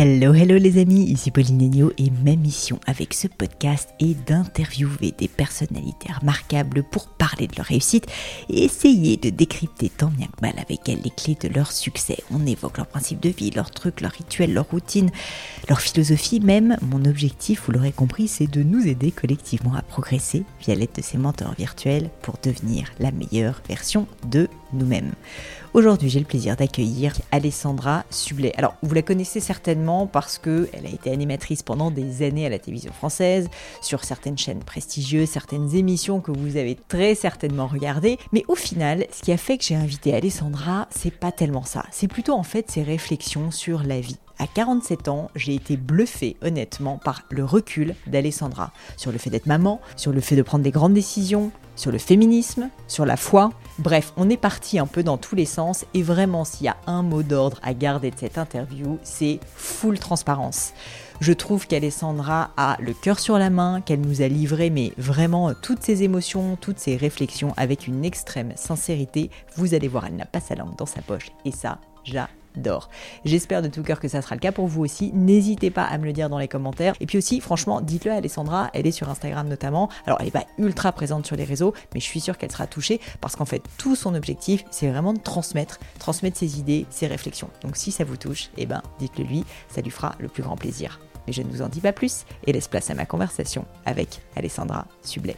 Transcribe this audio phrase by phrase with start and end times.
[0.00, 5.12] Hello, hello les amis, ici Pauline Agneau et ma mission avec ce podcast est d'interviewer
[5.18, 8.06] des personnalités remarquables pour parler de leur réussite
[8.48, 12.18] et essayer de décrypter tant bien que mal avec elles les clés de leur succès.
[12.30, 15.10] On évoque leurs principes de vie, leurs trucs, leurs rituels, leurs routines,
[15.68, 16.76] leur philosophie même.
[16.80, 21.02] Mon objectif, vous l'aurez compris, c'est de nous aider collectivement à progresser via l'aide de
[21.02, 25.10] ces mentors virtuels pour devenir la meilleure version de nous-mêmes.
[25.74, 28.54] Aujourd'hui, j'ai le plaisir d'accueillir Alessandra Sublet.
[28.56, 32.48] Alors, vous la connaissez certainement parce que elle a été animatrice pendant des années à
[32.48, 33.48] la télévision française,
[33.82, 38.18] sur certaines chaînes prestigieuses, certaines émissions que vous avez très certainement regardées.
[38.32, 41.84] Mais au final, ce qui a fait que j'ai invité Alessandra, c'est pas tellement ça.
[41.90, 44.16] C'est plutôt en fait ses réflexions sur la vie.
[44.38, 49.46] À 47 ans, j'ai été bluffée honnêtement par le recul d'Alessandra sur le fait d'être
[49.46, 53.50] maman, sur le fait de prendre des grandes décisions, sur le féminisme, sur la foi.
[53.78, 56.76] Bref, on est parti un peu dans tous les sens et vraiment s'il y a
[56.88, 60.72] un mot d'ordre à garder de cette interview, c'est full transparence.
[61.20, 65.54] Je trouve qu'Alessandra a le cœur sur la main, qu'elle nous a livré mais vraiment
[65.54, 69.30] toutes ses émotions, toutes ses réflexions avec une extrême sincérité.
[69.54, 72.37] Vous allez voir, elle n'a pas sa langue dans sa poche et ça, j'adore
[73.24, 75.12] J'espère de tout cœur que ça sera le cas pour vous aussi.
[75.12, 76.94] N'hésitez pas à me le dire dans les commentaires.
[77.00, 79.88] Et puis aussi, franchement, dites-le à Alessandra, elle est sur Instagram notamment.
[80.06, 82.66] Alors, elle n'est pas ultra présente sur les réseaux, mais je suis sûre qu'elle sera
[82.66, 87.06] touchée parce qu'en fait, tout son objectif, c'est vraiment de transmettre, transmettre ses idées, ses
[87.06, 87.50] réflexions.
[87.62, 90.56] Donc, si ça vous touche, eh ben, dites-le lui, ça lui fera le plus grand
[90.56, 91.00] plaisir.
[91.26, 94.20] Mais je ne vous en dis pas plus et laisse place à ma conversation avec
[94.36, 95.36] Alessandra Sublet.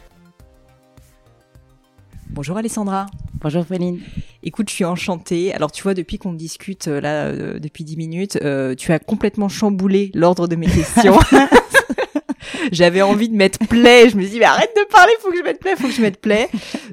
[2.33, 3.07] Bonjour Alessandra.
[3.41, 3.99] Bonjour Pauline.
[4.41, 5.53] Écoute, je suis enchantée.
[5.53, 8.99] Alors tu vois, depuis qu'on discute euh, là, euh, depuis 10 minutes, euh, tu as
[8.99, 11.19] complètement chamboulé l'ordre de mes questions.
[12.71, 14.09] J'avais envie de mettre play.
[14.09, 15.93] Je me suis dit, mais arrête de parler, faut que je mette play, faut que
[15.93, 16.47] je mette play.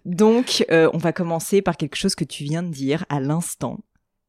[0.04, 3.78] Donc, on va commencer par quelque chose que tu viens de dire à l'instant.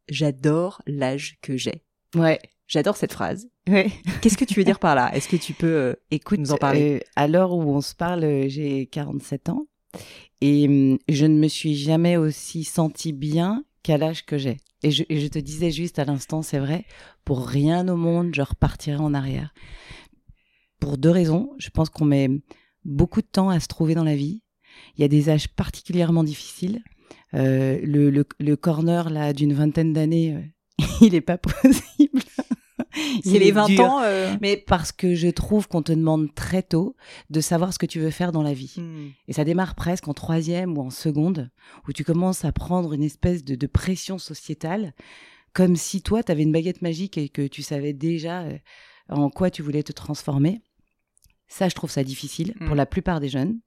[0.09, 1.83] J'adore l'âge que j'ai.
[2.15, 2.39] Ouais.
[2.67, 3.47] J'adore cette phrase.
[3.67, 3.89] Ouais.
[4.21, 5.09] Qu'est-ce que tu veux dire par là?
[5.15, 7.03] Est-ce que tu peux, écoute, nous en parler?
[7.15, 9.65] À l'heure où on se parle, j'ai 47 ans.
[10.41, 14.57] Et hum, je ne me suis jamais aussi sentie bien qu'à l'âge que j'ai.
[14.83, 16.85] Et je, et je, te disais juste à l'instant, c'est vrai,
[17.25, 19.53] pour rien au monde, je repartirai en arrière.
[20.79, 21.51] Pour deux raisons.
[21.57, 22.29] Je pense qu'on met
[22.85, 24.41] beaucoup de temps à se trouver dans la vie.
[24.97, 26.81] Il y a des âges particulièrement difficiles.
[27.33, 32.21] Euh, le, le, le, corner là d'une vingtaine d'années, euh, il n'est pas possible.
[33.23, 34.01] C'est les 20 ans.
[34.03, 34.35] Euh...
[34.41, 36.95] Mais parce que je trouve qu'on te demande très tôt
[37.29, 38.75] de savoir ce que tu veux faire dans la vie.
[38.77, 39.09] Hmm.
[39.27, 41.49] Et ça démarre presque en troisième ou en seconde,
[41.87, 44.93] où tu commences à prendre une espèce de, de pression sociétale,
[45.53, 48.57] comme si toi, tu avais une baguette magique et que tu savais déjà euh,
[49.09, 50.61] en quoi tu voulais te transformer.
[51.49, 52.77] Ça, je trouve ça difficile pour Mm.
[52.77, 53.59] la plupart des jeunes.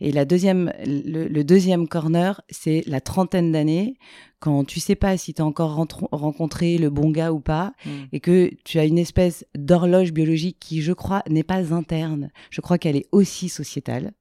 [0.00, 3.96] Et la deuxième, le, le deuxième corner, c'est la trentaine d'années,
[4.38, 5.74] quand tu sais pas si tu as encore
[6.12, 8.04] rencontré le bon gars ou pas, Hmm.
[8.12, 12.30] et que tu as une espèce d'horloge biologique qui, je crois, n'est pas interne.
[12.50, 14.12] Je crois qu'elle est aussi sociétale.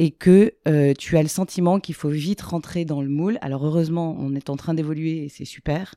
[0.00, 3.38] Et que euh, tu as le sentiment qu'il faut vite rentrer dans le moule.
[3.40, 5.94] Alors heureusement, on est en train d'évoluer et c'est super.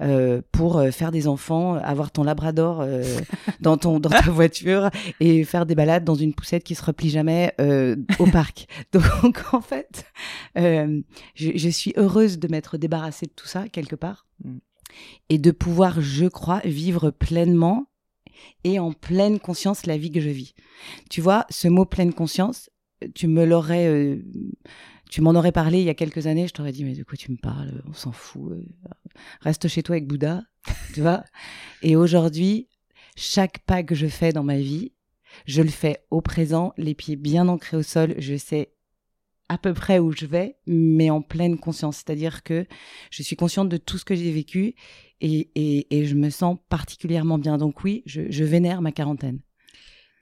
[0.00, 3.02] Euh, pour euh, faire des enfants, avoir ton labrador euh,
[3.60, 7.10] dans ton dans ta voiture et faire des balades dans une poussette qui se replie
[7.10, 8.66] jamais euh, au parc.
[8.92, 10.06] Donc en fait,
[10.56, 11.02] je,
[11.34, 14.58] je suis heureuse de m'être débarrassée de tout ça quelque part Mm.
[15.28, 17.86] et de pouvoir, je crois, vivre pleinement
[18.64, 20.54] et en pleine conscience la vie que je vis.
[21.10, 22.70] Tu vois, ce mot pleine conscience,
[23.14, 24.18] tu me l'aurais,
[25.14, 27.16] tu m'en aurais parlé il y a quelques années, je t'aurais dit mais de quoi
[27.16, 27.84] tu me parles?
[27.88, 28.50] On s'en fout.
[28.50, 28.64] euh,
[29.42, 30.42] reste chez toi avec Bouddha,
[30.92, 31.22] tu vois?
[31.82, 32.66] Et aujourd'hui,
[33.14, 34.90] chaque pas que je fais dans ma vie,
[35.46, 38.16] je le fais au présent, les pieds bien ancrés au sol.
[38.18, 38.72] Je sais
[39.48, 41.98] à peu près où je vais, mais en pleine conscience.
[41.98, 42.66] C'est-à-dire que
[43.12, 44.74] je suis consciente de tout ce que j'ai vécu
[45.20, 47.56] et, et, et, je me sens particulièrement bien.
[47.56, 49.38] Donc oui, je, je vénère ma quarantaine.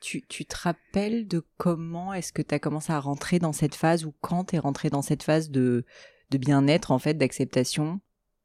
[0.02, 3.74] Tu, tu, te rappelles de comment est-ce que tu as commencé à rentrer dans cette
[3.74, 5.84] phase ou quand tu es rentré dans cette phase de,
[6.30, 8.00] de bien-être, en fait, d'acceptation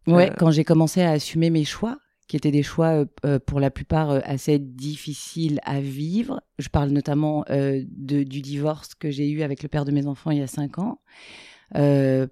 [0.06, 3.40] Ouais, euh, quand j'ai commencé à assumer mes choix, qui étaient des choix euh, euh,
[3.40, 6.42] pour la plupart euh, assez difficiles à vivre.
[6.60, 10.32] Je parle notamment de, du divorce que j'ai eu avec le père de mes enfants
[10.32, 11.00] il y a cinq ans.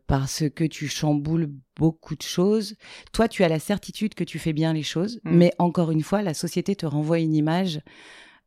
[0.07, 2.75] parce que tu chamboules beaucoup de choses.
[3.13, 5.35] Toi, tu as la certitude que tu fais bien les choses, mm.
[5.35, 7.81] mais encore une fois, la société te renvoie une image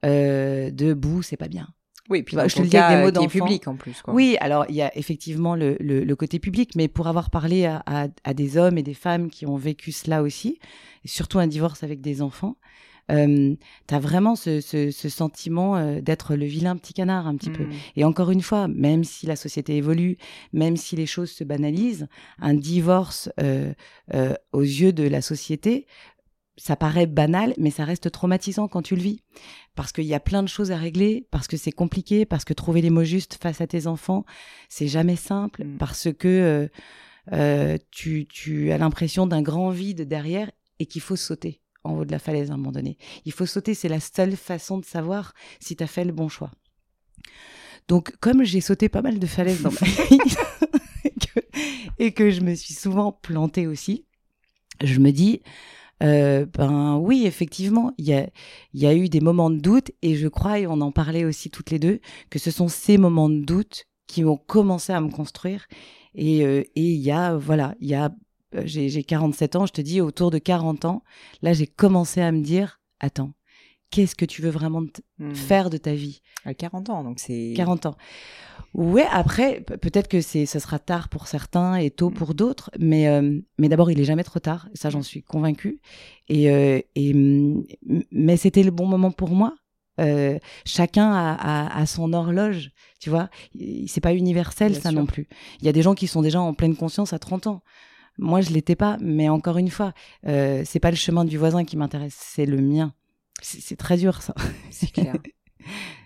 [0.03, 1.69] de bout, c'est pas bien.
[2.11, 3.29] Oui, puis bah, je te le dis avec des mots d'enfant.
[3.29, 4.01] public en plus.
[4.01, 4.15] Quoi.
[4.15, 7.67] Oui, alors il y a effectivement le, le, le, côté public, mais pour avoir parlé
[7.67, 10.59] à, à, à, des hommes et des femmes qui ont vécu cela aussi,
[11.05, 12.57] et surtout un divorce avec des enfants,
[13.11, 13.55] euh,
[13.87, 17.51] tu as vraiment ce, ce, ce sentiment euh, d'être le vilain petit canard un petit
[17.51, 17.65] peu.
[17.65, 17.73] Mmh.
[17.97, 20.19] Et encore une fois, même si la société évolue,
[20.53, 22.07] même si les choses se banalisent,
[22.39, 23.73] un divorce euh,
[24.15, 25.87] euh aux yeux de la société
[26.59, 29.23] ça paraît banal, mais ça reste traumatisant quand tu le vis.
[29.75, 32.53] Parce qu'il y a plein de choses à régler, parce que c'est compliqué, parce que
[32.53, 34.25] trouver les mots justes face à tes enfants,
[34.69, 35.79] c'est jamais simple, mm.
[35.79, 36.69] parce que euh,
[37.33, 42.05] euh, tu, tu as l'impression d'un grand vide derrière et qu'il faut sauter en haut
[42.05, 42.99] de la falaise à un moment donné.
[43.25, 46.29] Il faut sauter, c'est la seule façon de savoir si tu as fait le bon
[46.29, 46.51] choix.
[47.87, 50.19] Donc, comme j'ai sauté pas mal de falaises dans ma vie,
[51.99, 54.05] et que je me suis souvent plantée aussi,
[54.83, 55.43] je me dis,
[56.03, 58.29] euh, ben oui, effectivement, il y a,
[58.75, 61.51] y a eu des moments de doute et je crois, et on en parlait aussi
[61.51, 62.01] toutes les deux,
[62.31, 65.67] que ce sont ces moments de doute qui ont commencé à me construire.
[66.15, 68.11] Et euh, il y a, voilà, il y a,
[68.55, 71.03] euh, j'ai 47 ans, je te dis, autour de 40 ans,
[71.43, 73.33] là, j'ai commencé à me dire, attends,
[73.91, 74.83] qu'est-ce que tu veux vraiment
[75.19, 75.35] mmh.
[75.35, 76.21] faire de ta vie?
[76.45, 77.55] À 40 ans, donc c'est...
[77.57, 77.97] 40 ans.
[78.75, 82.15] Ouais, après, peut-être que c'est, ce sera tard pour certains et tôt mm.
[82.15, 85.81] pour d'autres, mais, euh, mais d'abord, il est jamais trop tard, ça j'en suis convaincue.
[86.29, 87.13] Et, euh, et,
[88.13, 89.55] mais c'était le bon moment pour moi.
[90.01, 92.71] Euh, chacun a, a, a, son horloge,
[93.01, 93.31] tu vois.
[93.89, 95.27] C'est pas universel, ça non plus.
[95.61, 97.63] Il y a des gens qui sont déjà en pleine conscience à 30 ans.
[98.17, 99.93] Moi, je l'étais pas, mais encore une fois,
[100.25, 102.95] c'est pas le chemin du voisin qui m'intéresse, c'est le mien.
[103.41, 104.35] C'est très dur, ça.
[104.71, 105.15] C'est clair.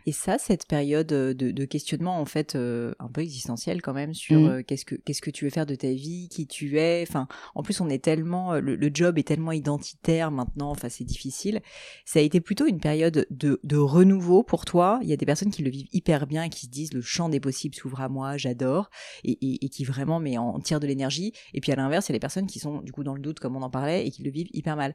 [0.06, 4.14] Et ça, cette période euh, de, questionnement en fait euh, un peu existentiel quand même
[4.14, 4.49] sur mmh.
[4.49, 7.04] euh, qu'est-ce que qu'est-ce que tu veux faire de ta vie, qui tu es.
[7.08, 10.70] Enfin, en plus on est tellement le, job est tellement identitaire maintenant.
[10.70, 11.60] Enfin, c'est difficile.
[12.04, 14.99] Ça a été plutôt une période de, de renouveau pour toi.
[15.02, 17.00] Il y a des personnes qui le vivent hyper bien et qui se disent le
[17.00, 18.90] champ des possibles s'ouvre à moi, j'adore
[19.25, 21.32] et, et, et, qui vraiment mais en tirent de l'énergie.
[21.54, 23.20] Et puis à l'inverse, il y a les personnes qui sont du coup dans le
[23.20, 24.94] doute comme on en parlait et qui le vivent hyper mal.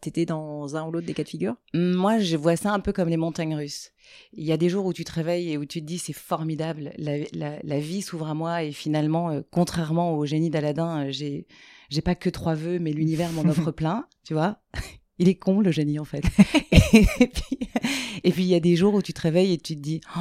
[0.00, 1.54] T'étais dans un ou l'autre des cas de figure?
[1.72, 3.92] Moi, je vois ça un peu comme les montagnes russes.
[4.32, 6.12] Il y a des jours où tu te réveilles et où tu te dis c'est
[6.12, 11.46] formidable, la, vie s'ouvre à moi et finalement, euh, contrairement au génie d'Aladin, euh, j'ai
[11.88, 14.60] j'ai pas que trois vœux, mais l'univers m'en offre plein, tu vois.
[15.18, 16.22] Il est con le génie en fait.
[18.22, 20.02] et, puis, il y a des jours où tu te réveilles et tu te dis
[20.14, 20.20] oh,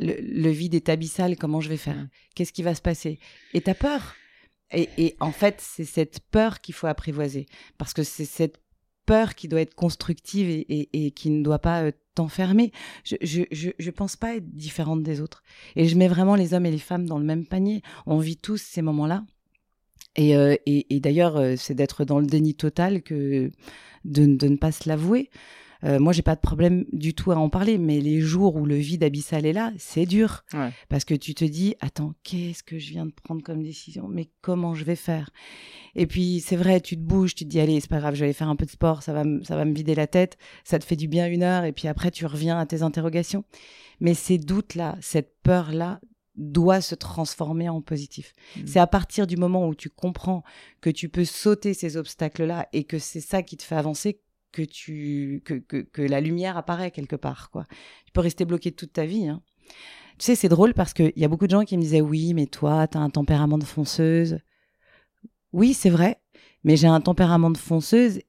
[0.00, 2.08] le, vide est abyssal, comment je vais faire?
[2.34, 3.20] Qu'est-ce qui va se passer?
[3.54, 4.16] Et t'as peur.
[4.72, 7.46] Et, et, en fait, c'est cette peur qu'il faut apprivoiser.
[7.78, 8.60] Parce que c'est cette
[9.08, 12.72] peur qui doit être constructive et, qui ne doit pas euh, t'enfermer.
[13.04, 13.16] Je,
[13.50, 15.42] je, pense pas être différente des autres.
[15.76, 17.80] Et je mets vraiment les hommes et les femmes dans le même panier.
[18.04, 19.24] On vit tous ces moments-là.
[20.14, 20.56] Et, euh,
[20.90, 23.50] d'ailleurs, euh, c'est d'être dans le déni total que
[24.04, 25.30] de ne pas se l'avouer.
[25.84, 28.66] Euh, moi, j'ai pas de problème du tout à en parler, mais les jours où
[28.66, 30.44] le vide abyssal est là, c'est dur.
[30.88, 34.08] Parce que tu te dis, attends, qu'est-ce que je viens de prendre comme décision?
[34.08, 35.30] Mais comment je vais faire?
[35.94, 38.20] Et puis, c'est vrai, tu te bouges, tu te dis, allez, c'est pas grave, je
[38.20, 40.36] vais aller faire un peu de sport, ça va, ça va me vider la tête,
[40.64, 43.44] ça te fait du bien une heure, et puis après, tu reviens à tes interrogations.
[44.00, 46.00] Mais ces doutes-là, cette peur-là,
[46.38, 48.32] doit se transformer en positif.
[48.56, 48.60] Mmh.
[48.66, 50.44] C'est à partir du moment où tu comprends
[50.80, 54.20] que tu peux sauter ces obstacles-là et que c'est ça qui te fait avancer
[54.52, 57.64] que tu que, que, que, la lumière apparaît quelque part quoi.
[58.06, 59.28] Tu peux rester bloqué toute ta vie.
[59.28, 59.42] Hein.
[60.18, 62.34] Tu sais, c'est drôle parce qu'il y a beaucoup de gens qui me disaient oui,
[62.34, 64.38] mais toi, tu as un tempérament de fonceuse.
[65.52, 66.20] Oui, c'est vrai,
[66.64, 68.20] mais j'ai un tempérament de fonceuse.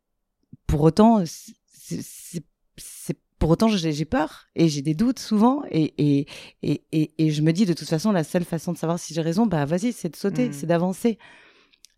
[0.68, 6.28] Pour autant, c'est pour autant, j'ai peur et j'ai des doutes souvent et, et,
[6.62, 9.22] et, et, je me dis de toute façon, la seule façon de savoir si j'ai
[9.22, 10.54] raison, bah vas-y, c'est de sauter, mmh.
[10.54, 11.18] c'est d'avancer.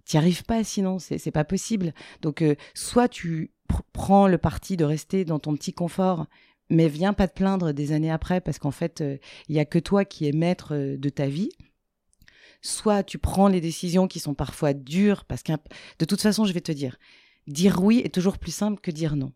[0.05, 1.93] Tu arrives pas sinon, c'est pas possible.
[2.21, 3.51] Donc, euh, soit tu
[3.93, 6.27] prends le parti de rester dans ton petit confort,
[6.69, 9.17] mais viens pas te plaindre des années après parce qu'en fait, euh,
[9.49, 11.51] il y a que toi qui es maître euh, de ta vie.
[12.61, 15.53] Soit tu prends les décisions qui sont parfois dures parce que
[15.99, 16.97] de toute façon, je vais te dire,
[17.47, 19.33] dire oui est toujours plus simple que dire non.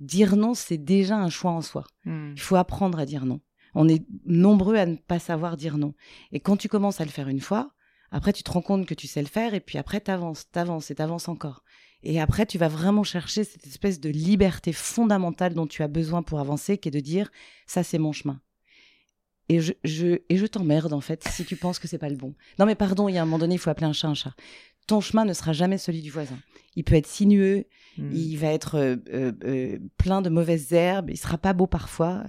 [0.00, 1.84] Dire non, c'est déjà un choix en soi.
[2.04, 2.32] Hmm.
[2.34, 3.40] Il faut apprendre à dire non.
[3.74, 5.94] On est nombreux à ne pas savoir dire non.
[6.32, 7.72] Et quand tu commences à le faire une fois,
[8.10, 10.90] après tu te rends compte que tu sais le faire et puis après t'avances, t'avances
[10.90, 11.63] et t'avances encore.
[12.04, 16.22] Et après tu vas vraiment chercher cette espèce de liberté fondamentale dont tu as besoin
[16.22, 17.30] pour avancer, qui est de dire
[17.66, 18.40] ça c'est mon chemin.
[19.48, 22.16] Et je, je, et je t'emmerde en fait si tu penses que c'est pas le
[22.16, 22.34] bon.
[22.58, 24.14] Non mais pardon, il y a un moment donné, il faut appeler un chat un
[24.14, 24.34] chat.
[24.86, 26.38] Ton chemin ne sera jamais celui du voisin.
[26.76, 27.64] Il peut être sinueux,
[27.96, 28.10] Hmm.
[28.12, 32.24] il va être euh, euh, euh, plein de mauvaises herbes, il sera pas beau parfois,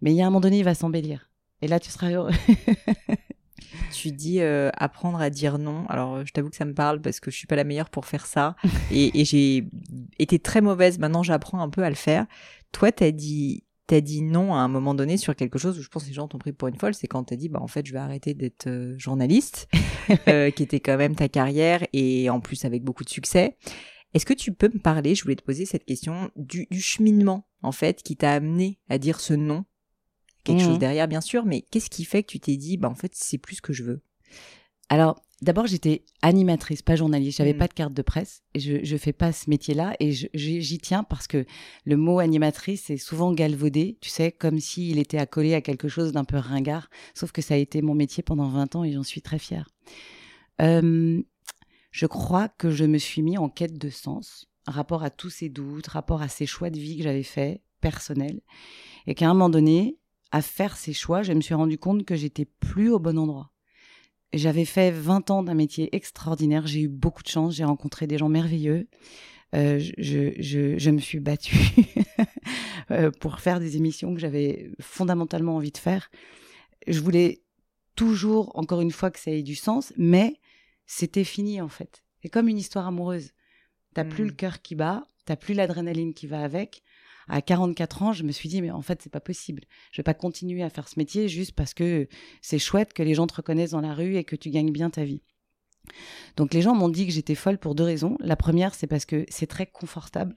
[0.00, 1.28] mais il y a un moment donné, il va s'embellir.
[1.60, 2.30] Et là, tu seras heureux.
[3.92, 5.86] Tu dis euh, apprendre à dire non.
[5.88, 8.06] Alors, je t'avoue que ça me parle parce que je suis pas la meilleure pour
[8.06, 8.56] faire ça.
[8.90, 9.64] et et j'ai
[10.18, 10.98] été très mauvaise.
[10.98, 12.26] Maintenant, j'apprends un peu à le faire.
[12.72, 15.88] Toi, t'as dit, t'as dit non à un moment donné sur quelque chose où je
[15.88, 16.94] pense que les gens t'ont pris pour une folle.
[16.94, 19.68] C'est quand t'as dit, bah, en fait, je vais arrêter d'être euh, journaliste,
[20.28, 23.56] euh, qui était quand même ta carrière et en plus avec beaucoup de succès.
[24.14, 27.46] Est-ce que tu peux me parler, je voulais te poser cette question, du, du cheminement,
[27.62, 29.64] en fait, qui t'a amené à dire ce non
[30.48, 32.94] Quelque chose derrière, bien sûr, mais qu'est-ce qui fait que tu t'es dit, bah, en
[32.94, 34.00] fait, c'est plus ce que je veux?
[34.90, 37.38] Alors, d'abord, j'étais animatrice, pas journaliste.
[37.38, 37.58] J'avais Mm.
[37.58, 38.42] pas de carte de presse.
[38.54, 39.94] Je, je fais pas ce métier-là.
[40.00, 40.28] Et j'y
[40.62, 41.44] j'y tiens parce que
[41.84, 46.12] le mot animatrice est souvent galvaudé, tu sais, comme s'il était accolé à quelque chose
[46.12, 46.88] d'un peu ringard.
[47.14, 49.68] Sauf que ça a été mon métier pendant 20 ans et j'en suis très fière.
[50.60, 51.22] Euh,
[51.90, 55.48] je crois que je me suis mis en quête de sens, rapport à tous ces
[55.48, 58.40] doutes, rapport à ces choix de vie que j'avais faits, personnels.
[59.06, 59.96] Et qu'à un moment donné,
[60.30, 63.50] à faire ces choix, je me suis rendu compte que j'étais plus au bon endroit.
[64.34, 68.18] J'avais fait 20 ans d'un métier extraordinaire, j'ai eu beaucoup de chance, j'ai rencontré des
[68.18, 68.88] gens merveilleux.
[69.54, 71.56] Euh, je, je, je, je me suis battue
[72.90, 76.10] euh, pour faire des émissions que j'avais fondamentalement envie de faire.
[76.86, 77.40] Je voulais
[77.96, 80.38] toujours, encore une fois, que ça ait du sens, mais
[80.86, 82.04] c'était fini en fait.
[82.22, 83.30] C'est comme une histoire amoureuse.
[83.94, 84.28] T'as plus Mm.
[84.28, 86.82] le cœur qui bat, t'as plus l'adrénaline qui va avec.
[87.28, 89.64] À 44 ans, je me suis dit, mais en fait, c'est pas possible.
[89.92, 92.08] Je vais pas continuer à faire ce métier juste parce que
[92.42, 94.90] c'est chouette que les gens te reconnaissent dans la rue et que tu gagnes bien
[94.90, 95.22] ta vie.
[96.36, 98.16] Donc les gens m'ont dit que j'étais folle pour deux raisons.
[98.20, 100.34] La première, c'est parce que c'est très confortable.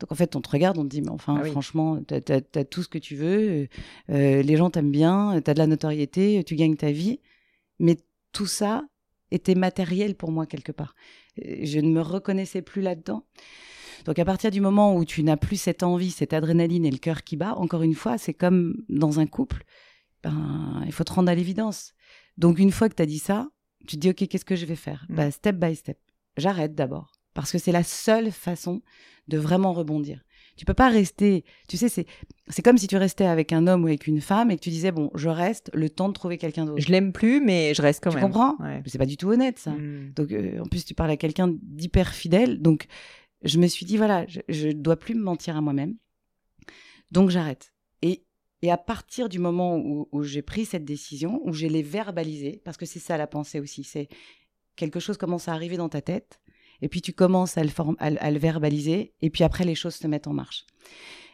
[0.00, 1.50] Donc en fait, on te regarde, on te dit, mais enfin, Ah oui.
[1.50, 2.20] franchement, t'as
[2.54, 3.68] as, tout ce que tu veux,
[4.10, 7.20] euh, les gens t'aiment bien, t'as de la notoriété, tu gagnes ta vie.
[7.78, 7.96] Mais
[8.32, 8.84] tout ça
[9.30, 10.94] était matériel pour moi quelque part.
[11.44, 13.26] Euh, Je ne me reconnaissais plus là-dedans.
[14.04, 16.98] Donc à partir du moment où tu n'as plus cette envie, cette adrénaline et le
[16.98, 19.64] cœur qui bat, encore une fois, c'est comme dans un couple,
[20.22, 21.94] ben, il faut te rendre à l'évidence.
[22.36, 23.48] Donc une fois que tu as dit ça,
[23.86, 25.06] tu te dis, OK, qu'est-ce que je vais faire?
[25.08, 25.14] Mm.
[25.14, 25.98] bah, Step by step.
[26.36, 27.12] J'arrête d'abord.
[27.34, 28.82] Parce que c'est la seule façon
[29.28, 30.22] de vraiment rebondir.
[30.56, 32.06] Tu peux pas rester, tu sais, c'est,
[32.48, 34.70] c'est comme si tu restais avec un homme ou avec une femme et que tu
[34.70, 36.80] disais, bon, je reste le temps de trouver quelqu'un d'autre.
[36.80, 38.24] Je l'aime plus, mais je reste quand tu même.
[38.24, 38.56] comprends?
[38.60, 38.78] Ouais.
[38.78, 39.72] Mais C'est pas du tout honnête, ça.
[39.72, 40.12] Mm.
[40.16, 42.62] Donc, euh, en plus, tu parles à quelqu'un d'hyper fidèle.
[42.62, 42.86] Donc,
[43.42, 45.96] je me suis dit, voilà, je, je dois plus me mentir à moi-même.
[47.12, 47.72] Donc, j'arrête.
[48.02, 48.24] Et,
[48.62, 52.76] et à partir du moment où, j'ai pris cette décision, où je l'ai verbalisée, parce
[52.76, 54.08] que c'est ça la pensée aussi, c'est
[54.76, 56.40] quelque chose commence à arriver dans ta tête,
[56.82, 59.94] et puis tu commences à le, à, à le verbaliser, et puis après, les choses
[59.94, 60.66] se mettent en marche.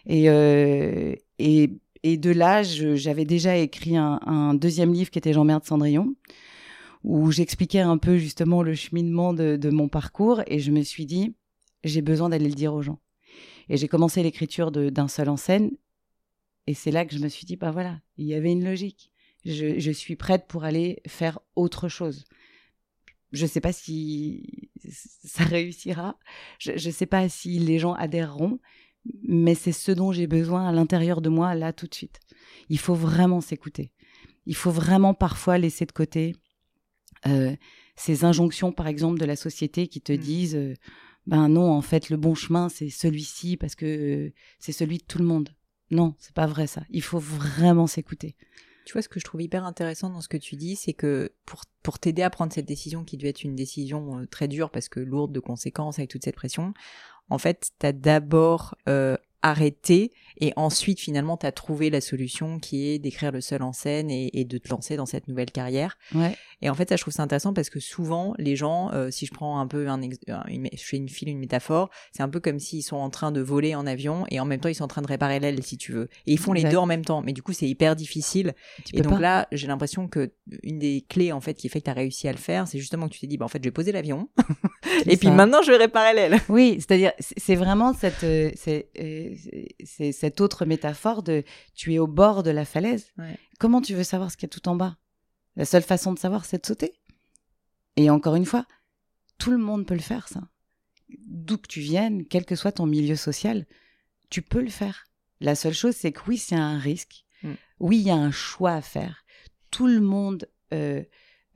[0.07, 1.71] Et, euh, et,
[2.03, 6.15] et de là, j'avais déjà écrit un, deuxième livre qui était J'emmerde Cendrillon
[7.05, 11.05] où j'expliquais un peu justement le cheminement de, de mon parcours et je me suis
[11.05, 11.35] dit,
[11.85, 13.01] j'ai besoin d'aller le dire aux gens.
[13.69, 15.71] Et j'ai commencé l'écriture d'un seul en scène
[16.67, 19.11] et c'est là que je me suis dit, bah voilà, il y avait une logique.
[19.45, 22.25] Je, je suis prête pour aller faire autre chose.
[23.33, 24.71] Je ne sais pas si
[25.25, 26.19] ça réussira,
[26.59, 28.61] je ne sais pas si les gens adhéreront,
[29.25, 32.21] mais c'est ce dont j'ai besoin à l'intérieur de moi, là, tout de suite.
[32.69, 33.91] Il faut vraiment s'écouter.
[34.47, 36.37] Il faut vraiment parfois laisser de côté
[37.27, 37.57] euh,
[37.97, 40.17] ces injonctions, par exemple, de la société qui te Mm.
[40.17, 40.75] disent euh,
[41.27, 45.05] ben non, en fait, le bon chemin, c'est celui-ci parce que euh, c'est celui de
[45.05, 45.51] tout le monde.
[45.91, 46.83] Non, c'est pas vrai ça.
[46.91, 48.35] Il faut vraiment s'écouter.
[48.85, 51.33] Tu vois, ce que je trouve hyper intéressant dans ce que tu dis, c'est que
[51.47, 54.71] pour, pour t'aider à prendre cette décision qui devait être une décision euh, très dure
[54.71, 56.75] parce que lourde de conséquences avec toute cette pression,
[57.29, 62.99] en fait, t'as d'abord euh, arrêté et ensuite finalement t'as trouvé la solution qui est
[62.99, 65.99] d'écrire le seul en scène et, et de te lancer dans cette nouvelle carrière.
[66.15, 66.37] Ouais.
[66.63, 69.27] Et en fait, ça, je trouve ça intéressant parce que souvent, les gens, euh, si
[69.27, 72.39] je prends un peu un, une, je fais une file, une métaphore, c'est un peu
[72.39, 74.85] comme s'ils sont en train de voler en avion et en même temps, ils sont
[74.85, 76.09] en train de réparer l'aile, si tu veux.
[76.27, 77.21] Et ils font les deux en même temps.
[77.21, 78.55] Mais du coup, c'est hyper difficile.
[78.85, 79.19] Tu Et donc pas.
[79.21, 80.33] là, j'ai l'impression que
[80.63, 82.79] une des clés, en fait, qui fait que tu as réussi à le faire, c'est
[82.79, 84.29] justement que tu t'es dit, bah, en fait, je vais poser l'avion.
[85.07, 86.39] Et puis maintenant, je vais réparer l'aile.
[86.49, 89.32] Oui, c'est-à-dire, c'est c'est vraiment cette, euh, c'est, euh,
[89.85, 93.13] c'est- cette autre métaphore de tu es au bord de la falaise.
[93.19, 93.37] Ouais.
[93.59, 94.97] Comment tu veux savoir ce qu'il y a tout en bas?
[95.57, 96.95] La seule façon de savoir, c'est de sauter.
[97.97, 98.67] Et encore une fois,
[99.39, 100.41] tout le monde peut le faire, ça.
[101.27, 103.67] D'où que tu viennes, quel que soit ton milieu social,
[104.31, 105.05] tu peux le faire.
[105.41, 107.25] La seule chose, c'est que oui, c'est un risque.
[107.43, 107.53] Mm.
[107.81, 109.25] oui, il y a un choix à faire.
[109.71, 111.03] Tout le monde euh,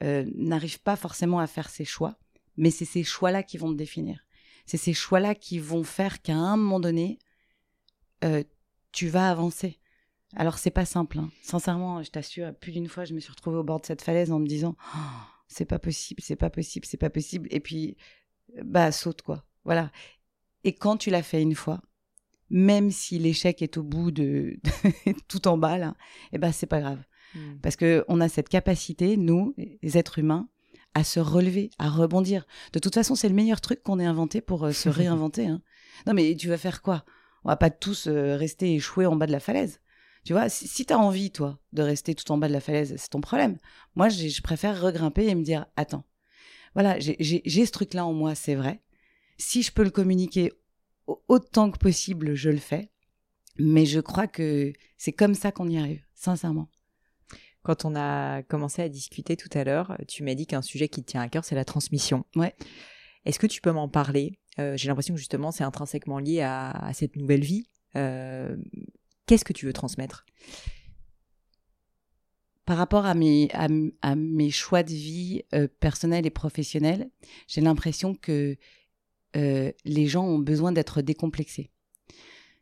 [0.02, 2.18] euh, n'arrive pas forcément à faire ses choix,
[2.56, 4.26] mais c'est ces choix-là qui vont te définir.
[4.66, 7.18] C'est ces choix-là qui vont faire qu'à un moment donné,
[8.24, 8.42] euh,
[8.92, 9.78] tu vas avancer.
[10.34, 11.30] Alors c'est pas simple, hein.
[11.42, 12.54] sincèrement, je t'assure.
[12.54, 14.76] Plus d'une fois, je me suis retrouvée au bord de cette falaise en me disant,
[14.94, 14.98] oh,
[15.48, 17.48] c'est pas possible, c'est pas possible, c'est pas possible.
[17.50, 17.96] Et puis,
[18.62, 19.44] bah saute quoi.
[19.64, 19.90] Voilà.
[20.64, 21.80] Et quand tu l'as fait une fois,
[22.50, 24.58] même si l'échec est au bout de
[25.28, 25.94] tout en bas là,
[26.32, 27.02] eh ben c'est pas grave.
[27.34, 27.58] Hmm.
[27.62, 30.48] Parce que on a cette capacité, nous, les êtres humains,
[30.94, 32.46] à se relever, à rebondir.
[32.72, 35.46] De toute façon, c'est le meilleur truc qu'on ait inventé pour euh, se réinventer.
[35.46, 35.60] Hein.
[36.06, 37.04] Non, mais tu vas faire quoi?
[37.46, 39.80] On va pas tous euh, rester échoués en bas de la falaise.
[40.24, 42.96] Tu vois, si, tu as envie, toi, de rester tout en bas de la falaise,
[42.96, 43.56] c'est ton problème.
[43.94, 46.02] Moi, je préfère regrimper et me dire, attends,
[46.74, 48.82] voilà, j'ai ce truc-là en moi, c'est vrai.
[49.38, 50.54] Si je peux le communiquer
[51.28, 52.90] autant que possible, je le fais.
[53.60, 56.68] Mais je crois que c'est comme ça qu'on y arrive, sincèrement.
[57.62, 61.04] Quand on a commencé à discuter tout à l'heure, tu m'as dit qu'un sujet qui
[61.04, 62.24] te tient à cœur, c'est la transmission.
[62.34, 62.56] Ouais.
[63.26, 64.38] Est-ce que tu peux m'en parler?
[64.58, 67.68] Euh, J'ai l'impression que justement, c'est intrinsèquement lié à, cette nouvelle vie.
[67.96, 68.56] Euh,
[69.26, 70.24] qu'est-ce que tu veux transmettre?
[72.64, 77.10] Par rapport à mes, à, mes choix de vie euh, personnels et professionnels,
[77.48, 78.56] j'ai l'impression que
[79.84, 81.70] les gens ont besoin d'être décomplexés.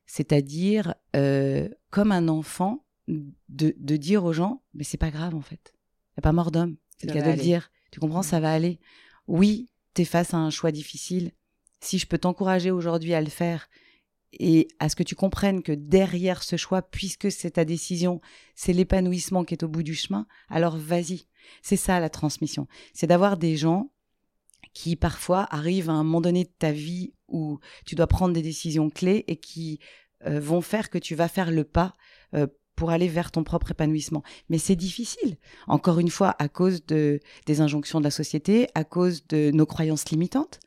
[0.06, 5.72] C'est-à-dire, comme un enfant, de, de, dire aux gens, mais c'est pas grave en fait.
[5.72, 6.76] Il n'y a pas mort d'homme.
[6.98, 7.70] C'est le cas de le dire.
[7.92, 8.80] Tu comprends, ça va aller.
[9.28, 11.32] Oui, tu es face à un choix difficile.
[11.80, 13.68] Si je peux t'encourager aujourd'hui à le faire
[14.32, 18.20] et à ce que tu comprennes que derrière ce choix, puisque c'est ta décision,
[18.54, 21.26] c'est l'épanouissement qui est au bout du chemin, alors vas-y.
[21.62, 22.66] C'est ça la transmission.
[22.92, 23.90] C'est d'avoir des gens
[24.72, 28.42] qui parfois arrivent à un moment donné de ta vie où tu dois prendre des
[28.42, 29.78] décisions clés et qui
[30.26, 31.94] euh, vont faire que tu vas faire le pas
[32.34, 34.22] euh, pour aller vers ton propre épanouissement.
[34.48, 38.84] Mais c'est difficile, encore une fois, à cause de, des injonctions de la société, à
[38.84, 40.60] cause de nos croyances limitantes.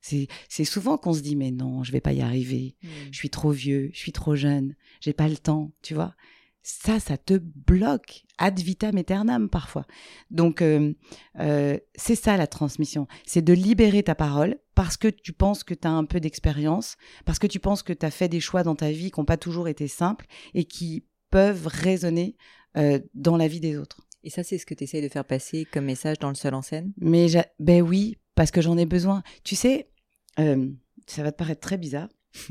[0.00, 2.74] C'est souvent qu'on se dit mais non, je vais pas y arriver.
[2.82, 2.88] Mmh.
[3.10, 6.14] Je suis trop vieux, je suis trop jeune, j'ai pas le temps, tu vois
[6.62, 9.86] ça, ça te bloque ad vitam aeternam parfois.
[10.30, 10.92] Donc, euh,
[11.38, 13.06] euh, c'est ça la transmission.
[13.26, 16.96] C'est de libérer ta parole parce que tu penses que tu as un peu d'expérience,
[17.24, 19.26] parce que tu penses que tu as fait des choix dans ta vie qui n'ont
[19.26, 22.36] pas toujours été simples et qui peuvent résonner
[22.76, 24.06] euh, dans la vie des autres.
[24.22, 26.54] Et ça, c'est ce que tu essayes de faire passer comme message dans le seul
[26.54, 26.92] en scène?
[26.98, 27.26] Mais
[27.58, 29.22] ben oui, parce que j'en ai besoin.
[29.44, 29.88] Tu sais,
[30.36, 32.08] ça va te paraître très bizarre.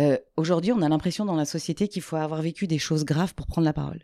[0.00, 3.32] Euh, aujourd'hui, on a l'impression dans la société qu'il faut avoir vécu des choses graves
[3.32, 4.02] pour prendre la parole.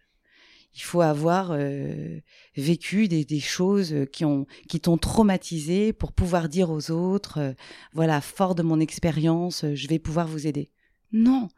[0.72, 2.20] Il faut avoir euh,
[2.56, 7.52] vécu des, choses qui ont qui t'ont traumatisé pour pouvoir dire aux autres, euh,
[7.92, 10.70] voilà, fort de mon expérience, je vais pouvoir vous aider.
[11.11, 11.48] Non,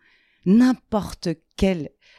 [0.47, 1.29] n'importe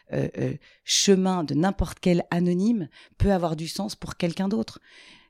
[0.10, 4.80] quel chemin de n'importe quel anonyme peut avoir du sens pour quelqu'un d'autre.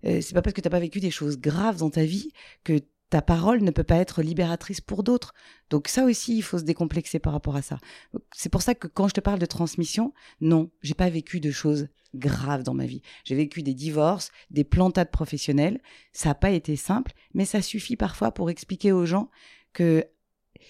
[0.03, 2.31] c'est pas parce que tu n'as pas vécu des choses graves dans ta vie
[2.63, 2.79] que
[3.13, 5.35] ta parole ne peut pas être libératrice pour d'autres.
[5.69, 7.77] Donc ça aussi, il faut se décomplexer par rapport à ça.
[8.35, 11.51] C'est pour ça que quand je te parle de transmission, non, j'ai pas vécu de
[11.51, 13.03] choses graves dans ma vie.
[13.23, 15.79] J'ai vécu des divorces, des plantades professionnelles.
[16.11, 19.29] Ça n'a pas été simple, mais ça suffit parfois pour expliquer aux gens
[19.73, 20.03] que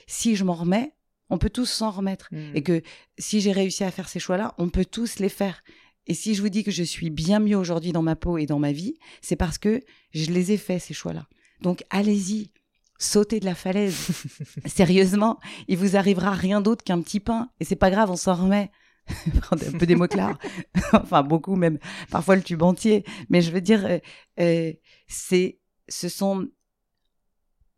[0.06, 0.94] si je m'en remets,
[1.34, 2.30] on peut tous s'en remettre.
[2.54, 2.82] Et que
[3.18, 5.64] si j'ai réussi à faire ces choix-là, on peut tous les faire.
[6.06, 8.46] Et si je vous dis que je suis bien mieux aujourd'hui dans ma peau et
[8.46, 9.82] dans ma vie, c'est parce que
[10.14, 11.28] je les ai faits, ces choix-là.
[11.62, 12.52] Donc allez-y,
[13.00, 14.10] sautez de la falaise.
[14.66, 17.50] Sérieusement, il vous arrivera rien d'autre qu'un petit pain.
[17.60, 18.70] Et c'est pas grave, on s'en remet.
[19.52, 20.38] un peu des mots clairs.
[20.94, 21.80] enfin, beaucoup même.
[22.12, 23.06] Parfois le tube entier.
[23.30, 24.00] Mais je veux dire, euh,
[24.40, 24.74] euh,
[25.08, 26.48] c'est, ce sont.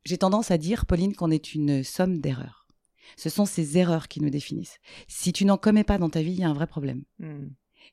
[0.04, 2.65] J'ai tendance à dire, Pauline, qu'on est une somme d'erreurs.
[3.18, 4.80] Ce sont ces erreurs qui nous définissent.
[5.08, 7.04] Si tu n'en commets pas dans ta vie, il y a un vrai problème.
[7.20, 7.48] Hmm.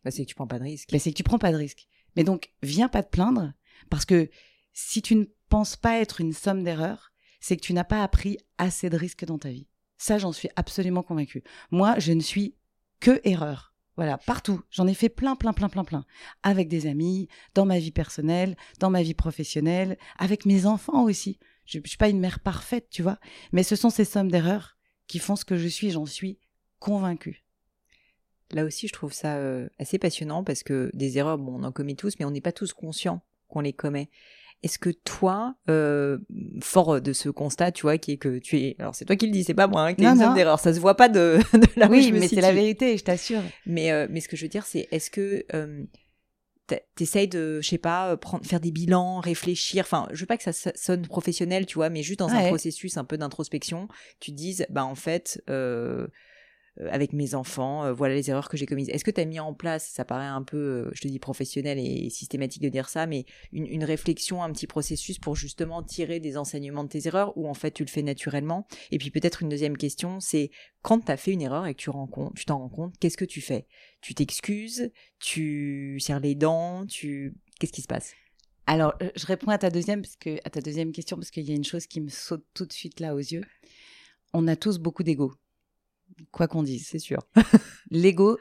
[0.05, 0.91] Bah, c'est que tu prends pas de risque.
[0.91, 1.87] Bah, c'est que tu prends pas de risque.
[2.17, 3.53] Mais donc, viens pas te plaindre,
[3.91, 4.29] parce que
[4.73, 8.39] si tu ne penses pas être une somme d'erreurs, c'est que tu n'as pas appris
[8.59, 9.67] assez de risques dans ta vie.
[9.99, 11.45] Ça, j'en suis absolument convaincue.
[11.71, 12.57] Moi, je ne suis
[13.01, 13.75] que erreur.
[13.97, 14.63] Voilà, partout.
[14.71, 16.05] J'en ai fait plein, plein, plein, plein, plein.
[16.43, 21.39] Avec des amis, dans ma vie personnelle, dans ma vie professionnelle, avec mes enfants aussi.
[21.67, 23.19] Je ne suis pas une mère parfaite, tu vois.
[23.53, 24.77] Mais ce sont ces sommes d'erreurs
[25.13, 26.39] qui font ce que je suis, j'en suis
[26.79, 27.45] convaincue.
[28.51, 31.71] Là aussi, je trouve ça euh, assez passionnant parce que des erreurs, bon, on en
[31.71, 34.09] commet tous, mais on n'est pas tous conscients qu'on les commet.
[34.63, 36.17] Est-ce que toi, euh,
[36.63, 39.27] fort de ce constat, tu vois, qui est que tu es, alors c'est toi qui
[39.27, 41.67] le dis, c'est pas moi, hein, es une d'erreur, ça se voit pas de, de
[41.77, 43.43] la Oui, mais c'est la vérité, je t'assure.
[43.67, 45.85] Mais euh, mais ce que je veux dire, c'est est-ce que euh,
[46.95, 49.85] t'essayes de, je sais pas, prendre, faire des bilans, réfléchir.
[49.85, 52.97] Enfin, je veux pas que ça sonne professionnel, tu vois, mais juste dans un processus
[52.97, 53.89] un peu d'introspection,
[54.21, 55.43] tu te dises, bah en fait.
[55.49, 56.07] Euh, euh,
[56.81, 58.89] avec mes enfants, euh, voilà les erreurs que j'ai commises.
[58.89, 61.19] Est-ce que tu as mis en place, ça paraît un peu, euh, je te dis
[61.19, 66.19] professionnel et systématique de dire ça, mais une, réflexion, un petit processus pour justement tirer
[66.19, 68.67] des enseignements de tes erreurs ou en fait tu le fais naturellement?
[68.91, 71.81] Et puis peut-être une deuxième question, c'est quand tu as fait une erreur et que
[71.81, 71.91] tu
[72.37, 73.67] tu t'en rends compte, qu'est-ce que tu fais?
[74.01, 78.15] Tu t'excuses, tu serres les dents, tu qu'est-ce qui se passe?
[78.67, 81.53] Alors, je réponds à ta deuxième parce que à ta deuxième question parce qu'il y
[81.53, 83.43] a une chose qui me saute tout de suite là aux yeux.
[84.33, 85.35] On a tous beaucoup d'ego
[86.31, 86.87] quoi qu'on dise.
[86.87, 87.27] C'est sûr.
[87.91, 88.39] L'ego,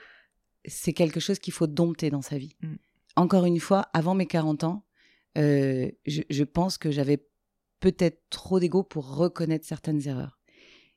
[0.66, 2.56] c'est quelque chose qu'il faut dompter dans sa vie.
[2.62, 2.76] Mm.
[3.16, 4.86] Encore une fois, avant mes 40 ans,
[5.38, 7.26] euh, je, pense que j'avais
[7.80, 10.40] peut-être trop d'ego pour reconnaître certaines erreurs.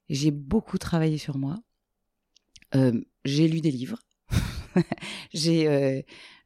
[0.08, 1.56] J'ai beaucoup travaillé sur moi.
[2.74, 4.00] Euh, j'ai lu des livres.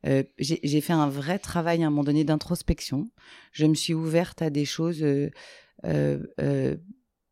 [0.06, 3.10] Euh, j'ai fait un vrai travail à un moment donné d'introspection.
[3.50, 5.04] Je me suis ouverte à des choses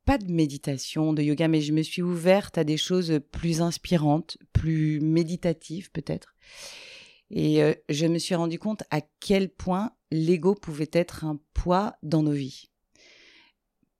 [0.06, 4.38] pas de méditation, de yoga, mais je me suis ouverte à des choses plus inspirantes,
[4.52, 6.34] plus méditatives peut-être.
[7.30, 11.96] Et euh, je me suis rendu compte à quel point l'ego pouvait être un poids
[12.04, 12.70] dans nos vies.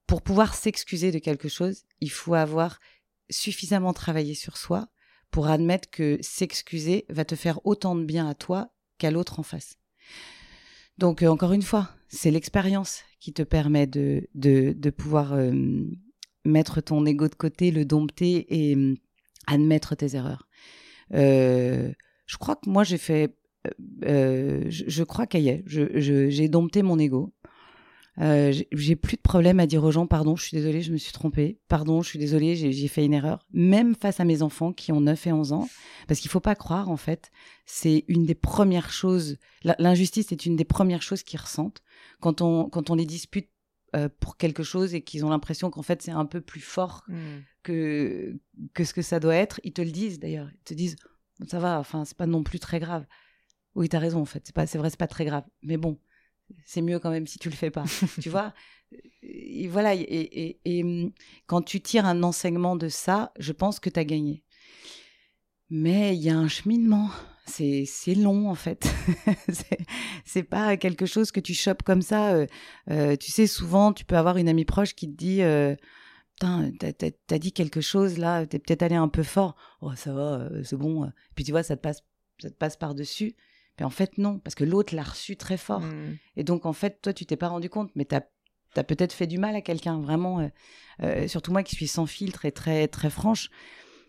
[0.06, 2.78] Pour pouvoir s'excuser de quelque chose, il faut avoir
[3.28, 4.88] suffisamment travaillé sur soi
[5.32, 9.42] pour admettre que s'excuser va te faire autant de bien à toi qu'à l'autre en
[9.42, 9.76] face.
[10.98, 15.50] Donc euh, encore une fois, c'est l'expérience qui te permet de, de, pouvoir euh,
[16.44, 18.94] mettre ton ego de côté, le dompter et euh,
[19.48, 20.46] admettre tes erreurs.
[21.10, 23.34] je crois que moi j'ai fait,
[23.82, 27.34] je, je, crois qu'il y est, j'ai dompté mon ego.
[28.18, 30.96] Euh, j'ai plus de problème à dire aux gens pardon, je suis désolée, je me
[30.96, 31.58] suis trompée.
[31.68, 33.44] Pardon, je suis désolée, j'ai fait une erreur.
[33.52, 35.68] Même face à mes enfants qui ont 9 et 11 ans.
[36.06, 37.30] Parce qu'il faut pas croire, en fait,
[37.64, 39.38] c'est une des premières choses.
[39.64, 41.82] L'injustice est une des premières choses qu'ils ressentent.
[42.20, 43.50] Quand on, quand on les dispute
[43.94, 47.04] euh, pour quelque chose et qu'ils ont l'impression qu'en fait c'est un peu plus fort
[47.08, 47.16] mmh.
[47.62, 48.38] que,
[48.74, 50.50] que ce que ça doit être, ils te le disent d'ailleurs.
[50.52, 50.96] Ils te disent
[51.46, 53.06] ça va, enfin, c'est pas non plus très grave.
[53.74, 54.42] Oui, tu as raison, en fait.
[54.46, 55.44] C'est pas, c'est vrai, c'est pas très grave.
[55.62, 55.98] Mais bon,
[56.64, 57.84] c'est mieux quand même si tu le fais pas.
[58.22, 58.54] tu vois
[59.22, 59.94] et Voilà.
[59.94, 61.12] Et, hum,
[61.46, 64.44] quand tu tires un enseignement de ça, je pense que tu as gagné.
[65.68, 67.10] Mais il y a un cheminement.
[67.46, 68.92] C'est, long en fait.
[70.24, 72.34] c'est, pas quelque chose que tu chopes comme ça.
[72.34, 72.46] Euh,
[72.90, 75.74] euh, tu sais, souvent, tu peux avoir une amie proche qui te dit euh,
[76.34, 79.56] Putain, t'as, dit quelque chose là, t'es peut-être allé un peu fort.
[79.80, 81.10] Oh, ça va, c'est bon.
[81.34, 82.02] Puis tu vois, ça te passe,
[82.40, 83.36] ça te passe par-dessus.
[83.78, 85.80] Mais en fait, non, parce que l'autre l'a reçu très fort.
[85.80, 86.16] Mmh.
[86.36, 89.26] Et donc, en fait, toi, tu t'es pas rendu compte, mais tu as, peut-être fait
[89.26, 90.40] du mal à quelqu'un, vraiment.
[90.40, 90.48] Euh,
[91.02, 93.50] euh, surtout moi qui suis sans filtre et très, très franche.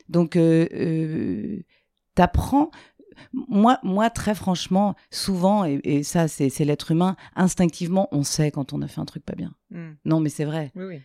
[0.09, 1.63] Donc, euh, euh
[2.15, 2.71] t'apprends.
[3.33, 8.81] Moi, moi, très franchement, souvent, et, ça, c'est l'être humain, instinctivement, on sait quand on
[8.81, 9.53] a fait un truc pas bien.
[9.71, 9.89] Mmh.
[10.05, 10.71] Non, mais c'est vrai.
[10.75, 11.01] Oui, oui.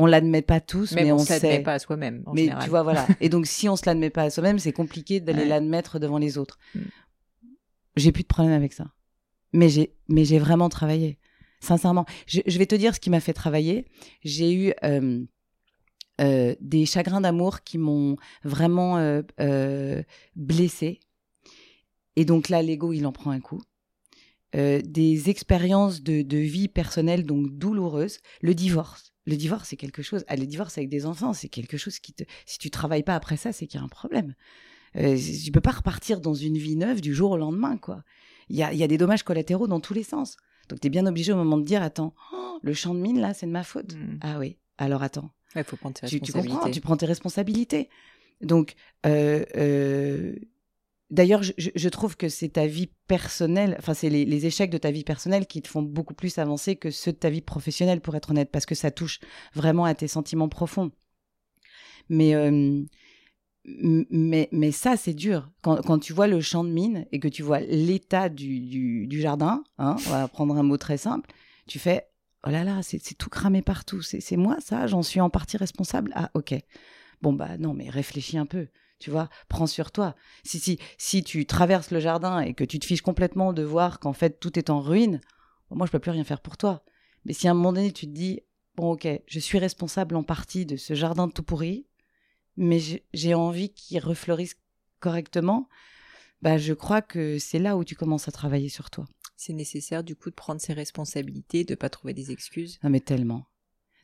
[0.00, 2.22] On l'admet pas tous, mais, on, on l'admet pas à soi-même.
[2.32, 3.06] Mais tu vois, voilà.
[3.20, 6.38] et donc, si on se l'admet pas à soi-même, c'est compliqué d'aller l'admettre devant les
[6.38, 6.58] autres.
[6.74, 6.80] Mmh
[7.98, 8.86] j'ai plus de problème avec ça.
[9.52, 11.18] Mais j'ai, mais j'ai vraiment travaillé.
[11.60, 13.86] Sincèrement, je, vais te dire ce qui m'a fait travailler.
[14.22, 15.24] J'ai eu euh,
[16.20, 20.02] euh, des chagrins d'amour qui m'ont vraiment euh,
[20.36, 21.00] blessée.
[22.18, 23.62] Et donc là, l'ego, il en prend un coup.
[24.52, 28.18] des expériences de, de, vie personnelle donc douloureuses.
[28.42, 29.12] Le divorce.
[29.24, 30.24] Le divorce, c'est quelque chose.
[30.26, 32.24] Ah, le divorce avec des enfants, c'est quelque chose qui te.
[32.44, 34.34] Si tu travailles pas après ça, c'est qu'il y a un problème.
[34.96, 38.02] Euh, tu peux pas repartir dans une vie neuve du jour au lendemain, quoi.
[38.48, 40.36] Il y a, y a, des dommages collatéraux dans tous les sens.
[40.68, 43.20] Donc, tu es bien obligé au moment de dire, attends, oh, le champ de mine,
[43.20, 43.94] là, c'est de ma faute.
[43.94, 44.18] Hmm.
[44.22, 45.30] Ah oui, alors attends.
[45.54, 46.48] Il faut prendre tes tu, responsabilités.
[46.48, 47.88] Tu comprends, tu prends tes responsabilités.
[48.40, 48.74] Donc,
[49.06, 50.34] euh, euh,
[51.10, 54.90] d'ailleurs, je, trouve que c'est ta vie personnelle, enfin, c'est les, les, échecs de ta
[54.90, 58.14] vie personnelle qui te font beaucoup plus avancer que ceux de ta vie professionnelle, pour
[58.16, 59.20] être honnête, parce que ça touche
[59.54, 60.90] vraiment à tes sentiments profonds.
[62.08, 62.82] Mais euh,
[63.64, 65.50] mais, mais ça, c'est dur.
[65.62, 69.20] Quand, quand, tu vois le champ de mine et que tu vois l'état du, du,
[69.20, 71.30] jardin, hein, on va prendre un mot très simple,
[71.66, 72.06] tu fais
[72.46, 74.00] Oh là là, c'est tout cramé partout.
[74.00, 76.54] C'est moi, ça J'en suis en partie responsable Ah, ok.
[77.20, 78.68] Bon, bah non, mais réfléchis un peu.
[78.98, 80.14] Tu vois, prends sur toi.
[80.44, 84.00] Si, si, si tu traverses le jardin et que tu te fiches complètement de voir
[84.00, 85.20] qu'en fait tout est en ruine,
[85.70, 86.82] moi, je peux plus rien faire pour toi.
[87.24, 88.40] Mais si à un moment donné, tu te dis
[88.76, 91.88] Bon, ok, je suis responsable en partie de ce jardin tout pourri,
[92.56, 92.78] mais
[93.12, 94.56] j'ai envie qu'ils refleurissent
[95.00, 95.68] correctement,
[96.42, 99.06] bah, je crois que c'est là où tu commences à travailler sur toi.
[99.36, 102.78] C'est nécessaire du coup de prendre ses responsabilités, de pas trouver des excuses.
[102.84, 103.46] Non mais tellement,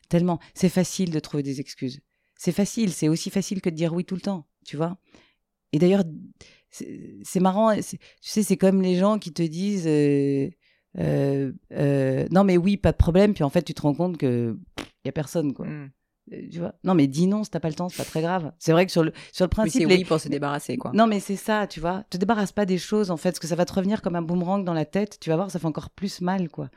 [0.09, 0.41] tellement.
[0.53, 2.01] C'est facile de trouver des excuses.
[2.37, 4.97] C'est facile, c'est aussi facile que de dire oui tout le temps, tu vois.
[5.71, 6.03] Et d'ailleurs,
[6.69, 10.49] c'est marrant, tu sais, c'est comme les gens qui te disent euh,
[10.97, 14.17] euh, euh, non mais oui, pas de problème, puis en fait tu te rends compte
[14.17, 14.57] que
[15.03, 15.67] y a personne quoi.
[15.67, 15.91] Mmh.
[16.51, 18.51] Tu vois non, mais dis non si t'as pas le temps, c'est pas très grave.
[18.57, 19.81] C'est vrai que sur le, sur le principe.
[19.81, 20.91] c'est oui pour se débarrasser, quoi.
[20.93, 22.03] Non, mais c'est ça, tu vois.
[22.09, 24.23] Te débarrasse pas des choses, en fait, parce que ça va te revenir comme un
[24.23, 25.19] boomerang dans la tête.
[25.19, 26.71] Tu vas voir, ça fait encore plus mal, quoi.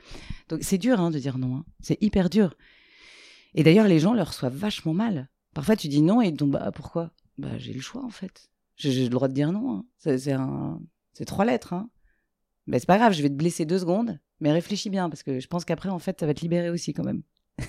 [0.49, 1.55] Donc c'est dur hein, de dire non.
[1.55, 1.65] Hein.
[1.79, 2.53] C'est hyper dur.
[3.55, 5.29] Et d'ailleurs, les gens le reçoivent vachement mal.
[5.55, 7.11] Parfois, tu dis non et ils te disent bah pourquoi?
[7.39, 8.49] Bah j'ai le choix, en fait.
[8.75, 9.71] J'ai le droit de dire non.
[9.71, 9.85] Hein.
[9.97, 10.79] C'est un...
[11.25, 11.73] trois lettres.
[11.73, 11.89] Hein.
[12.67, 15.39] Mais c'est pas grave, je vais te blesser deux secondes, mais réfléchis bien, parce que
[15.39, 17.23] je pense qu'après, en fait, ça va te libérer aussi, quand même.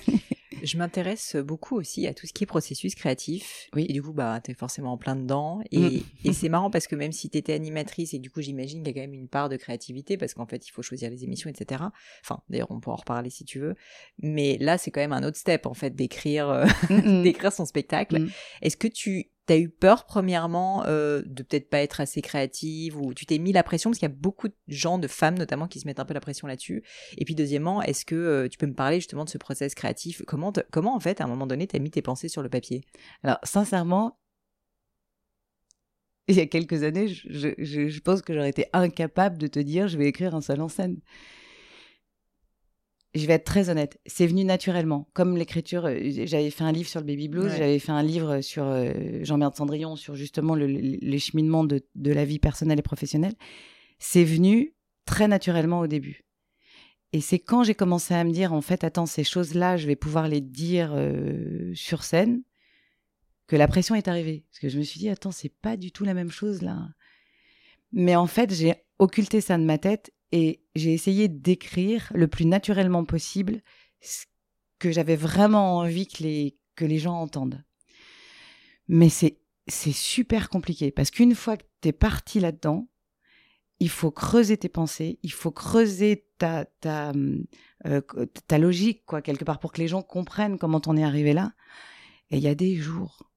[0.63, 3.69] je m'intéresse beaucoup aussi à tout ce qui est processus créatif.
[3.73, 3.85] Oui.
[3.89, 5.61] Et du coup, bah, t'es forcément en plein dedans.
[5.71, 6.03] Et, mm.
[6.25, 8.99] et c'est marrant parce que même si t'étais animatrice, et du coup, j'imagine qu'il y
[8.99, 11.49] a quand même une part de créativité parce qu'en fait, il faut choisir les émissions,
[11.49, 11.83] etc.
[12.23, 13.75] Enfin, d'ailleurs, on peut en reparler si tu veux.
[14.19, 16.65] Mais là, c'est quand même un autre step, en fait, d'écrire, euh,
[17.23, 18.19] d'écrire son spectacle.
[18.19, 18.29] Mm.
[18.61, 23.13] Est-ce que tu T'as eu peur premièrement euh, de peut-être pas être assez créative ou
[23.13, 25.67] tu t'es mis la pression parce qu'il y a beaucoup de gens, de femmes notamment,
[25.67, 26.85] qui se mettent un peu la pression là-dessus.
[27.17, 30.21] Et puis deuxièmement, est-ce que euh, tu peux me parler justement de ce process créatif?
[30.25, 32.85] Comment, comment en fait à un moment donné t'as mis tes pensées sur le papier?
[33.23, 34.17] Alors sincèrement,
[36.29, 39.89] il y a quelques années, je, je pense que j'aurais été incapable de te dire
[39.89, 41.01] je vais écrire un seul en scène
[43.13, 45.09] je vais être très honnête, c'est venu naturellement.
[45.13, 48.41] Comme l'écriture, euh, j'avais fait un livre sur le baby blues, j'avais fait un livre
[48.41, 48.93] sur euh,
[49.23, 53.35] Jean-Merde Cendrillon, sur justement le, les cheminements de, de, la vie personnelle et professionnelle.
[53.99, 56.23] C'est venu très naturellement au début.
[57.13, 59.97] Et c'est quand j'ai commencé à me dire, en fait, attends, ces choses-là, je vais
[59.97, 62.43] pouvoir les dire euh, sur scène,
[63.47, 64.45] que la pression est arrivée.
[64.49, 66.87] Parce que je me suis dit, attends, c'est pas du tout la même chose là.
[67.91, 72.45] Mais en fait, j'ai occulté ça de ma tête et j'ai essayé d'écrire le plus
[72.45, 73.61] naturellement possible
[73.99, 74.25] ce
[74.79, 77.63] que j'avais vraiment envie que les, que les gens entendent.
[78.87, 82.89] Mais c'est, super compliqué parce qu'une fois que tu es parti là-dedans,
[83.79, 87.13] il faut creuser tes pensées, il faut creuser ta, ta,
[87.85, 88.01] euh,
[88.47, 91.53] ta logique, quoi, quelque part, pour que les gens comprennent comment t'en es arrivé là.
[92.31, 93.30] Et il y a des jours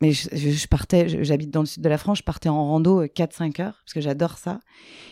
[0.00, 3.60] mais je, partais, j'habite dans le sud de la France, je partais en rando 4-5
[3.60, 4.60] euh, heures, parce que j'adore ça.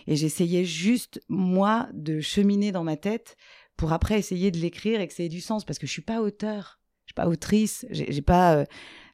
[0.06, 3.36] Et j'essayais juste, moi, de cheminer dans ma tête
[3.76, 6.02] pour après essayer de l'écrire et que ça ait du sens, parce que je suis
[6.02, 8.64] pas auteur, je suis pas autrice, j'ai pas, euh,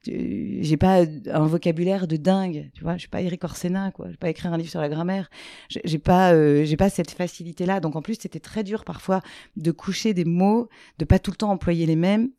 [0.07, 4.13] j'ai pas un vocabulaire de dingue, tu vois, je suis pas Eric Orsena, quoi, je
[4.13, 5.31] vais pas écrire un livre sur la grammaire,
[5.69, 7.81] j'ai pas, euh, j'ai pas cette facilité-là.
[7.81, 9.21] Donc en plus, c'était très dur parfois
[9.57, 12.31] de coucher des mots, de pas tout le temps employer les mêmes.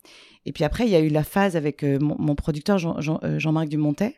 [0.44, 3.68] Et puis après, il y a eu la phase avec euh, mon, producteur euh, Jean-Marc
[3.68, 4.16] Dumontet,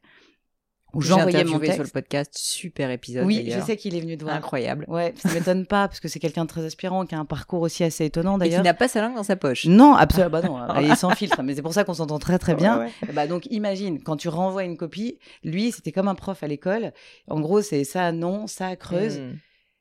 [0.95, 1.75] où j'envoyais mon texte.
[1.75, 3.27] sur le podcast, super épisode.
[3.27, 4.37] Oui, je sais qu'il est venu de voir.
[4.37, 4.85] Incroyable.
[4.89, 7.63] Ouais, ça m'étonne pas parce que c'est quelqu'un de très aspirant, qui a un parcours
[7.63, 8.61] aussi assez étonnant d'ailleurs.
[8.61, 9.67] Et qui n'a pas sa langue dans sa poche.
[9.67, 10.31] Non, absolument.
[10.31, 11.43] bah non, il est sans filtre.
[11.43, 12.87] Mais c'est pour ça qu'on s'entend très très bien.
[13.13, 16.93] Bah donc imagine quand tu renvoies une copie, lui c'était comme un prof à l'école.
[17.29, 19.19] En gros c'est ça non, ça creuse.
[19.19, 19.37] Hmm.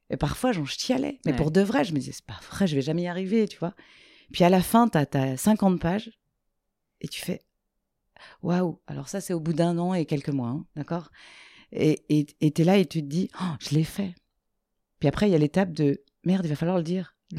[0.10, 1.20] Et parfois j'en chialais.
[1.26, 3.48] Mais pour de vrai, je me disais c'est pas vrai, je vais jamais y arriver,
[3.48, 3.74] tu vois.
[4.32, 6.12] Puis à la fin, t'as as 50 pages
[7.02, 7.42] et tu fais
[8.42, 11.10] waouh, alors ça c'est au bout d'un an et quelques mois, hein, d'accord?
[11.72, 14.16] Et tu es là et tu te dis, oh, je l'ai fait.
[15.00, 17.16] Puis après, il y a l'étape de merde, il va falloir le dire.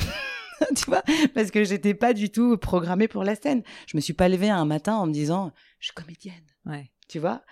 [0.77, 1.03] tu vois?
[1.35, 3.63] Parce que j'étais pas du tout programmée pour la scène.
[3.87, 6.35] Je me suis pas levée un matin en me disant, je suis comédienne.
[6.67, 6.91] Ouais.
[7.09, 7.43] Tu vois?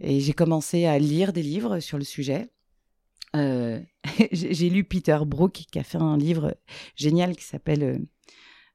[0.00, 2.50] Et j'ai commencé à lire des livres sur le sujet.
[3.36, 3.80] Euh,
[4.32, 6.56] j'ai lu Peter Brook qui a fait un livre
[6.96, 8.04] génial qui s'appelle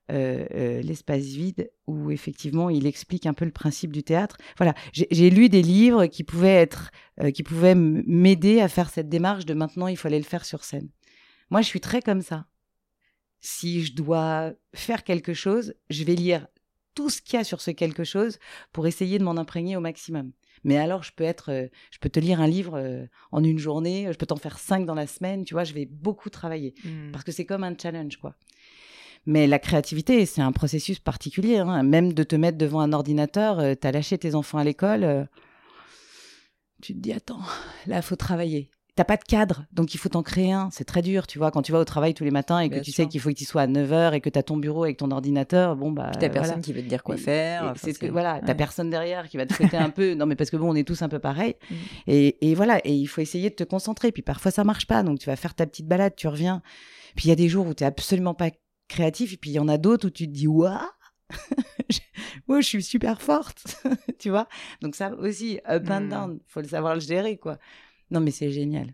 [0.09, 4.37] euh, euh, l'espace vide où effectivement il explique un peu le principe du théâtre.
[4.55, 6.91] Voilà, j'ai lu des livres qui pouvaient être,
[7.21, 10.63] euh, qui pouvaient m'aider à faire cette démarche de maintenant il fallait le faire sur
[10.63, 10.87] scène.
[11.49, 12.45] Moi, je suis très comme ça.
[13.41, 16.47] Si je dois faire quelque chose, je vais lire
[16.95, 18.39] tout ce qu'il y a sur ce quelque chose
[18.71, 20.31] pour essayer de m'en imprégner au maximum.
[20.63, 24.17] Mais alors, je peux être, je peux te lire un livre en une journée, je
[24.17, 27.11] peux t'en faire cinq dans la semaine, tu vois, je vais beaucoup travailler mmh.
[27.11, 28.35] parce que c'est comme un challenge, quoi.
[29.27, 31.57] Mais la créativité, c'est un processus particulier.
[31.57, 31.83] Hein.
[31.83, 35.03] Même de te mettre devant un ordinateur, euh, tu as lâché tes enfants à l'école,
[35.03, 35.25] euh,
[36.81, 37.41] tu te dis, attends,
[37.87, 38.71] là, il faut travailler.
[38.95, 40.69] T'as pas de cadre, donc il faut t'en créer un.
[40.71, 42.79] C'est très dur, tu vois, quand tu vas au travail tous les matins et que
[42.79, 44.85] tu sais qu'il faut que tu sois à 9h et que tu as ton bureau
[44.85, 47.73] avec ton ordinateur, bon bah t'as personne qui veut te dire quoi faire.
[47.75, 50.15] C'est ce que voilà, t'as personne derrière qui va te fouetter un peu.
[50.15, 51.53] Non mais parce que bon, on est tous un peu pareils.
[51.69, 51.75] Mm.
[52.07, 54.11] Et, et, voilà, et il faut essayer de te concentrer.
[54.11, 56.63] Puis parfois ça marche pas, donc tu vas faire ta petite balade, tu reviens.
[57.15, 58.49] Puis il y a des jours où tu absolument pas
[58.87, 59.33] créatif.
[59.33, 60.79] Et puis il y en a d'autres où tu te dis, waouh,
[62.47, 63.77] moi je suis super forte,
[64.19, 64.47] tu vois?
[64.81, 66.09] Donc ça aussi, up and hmm.
[66.09, 67.57] down, faut le savoir le gérer, quoi.
[68.11, 68.93] Non, mais c'est génial.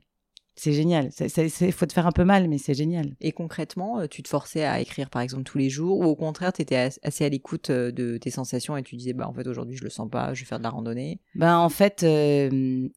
[0.55, 1.09] C'est génial.
[1.19, 3.15] Il faut te faire un peu mal, mais c'est génial.
[3.21, 6.15] Et concrètement, euh, tu te forçais à écrire, par exemple, tous les jours, ou au
[6.15, 9.33] contraire, tu étais assez à l'écoute euh, de tes sensations et tu disais, bah en
[9.33, 11.19] fait, aujourd'hui, je le sens pas, je vais faire de la randonnée?
[11.33, 12.87] Ben en fait, euh,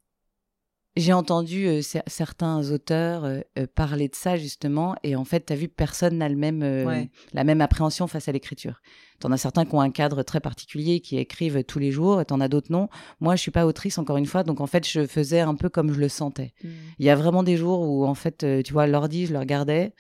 [0.97, 5.47] j'ai entendu euh, cer- certains auteurs euh, euh, parler de ça justement, et en fait,
[5.47, 7.11] tu as vu, personne n'a le même, euh, Ouais.
[7.33, 8.81] la même appréhension face à l'écriture.
[9.21, 12.25] T'en as certains qui ont un cadre très particulier, qui écrivent tous les jours, et
[12.27, 12.89] t'en as d'autres non.
[13.21, 15.69] Moi, je suis pas autrice, encore une fois, donc en fait, je faisais un peu
[15.69, 16.53] comme je le sentais.
[16.99, 19.93] Il y a vraiment des jours où, en fait, tu vois, l'ordi, je le regardais.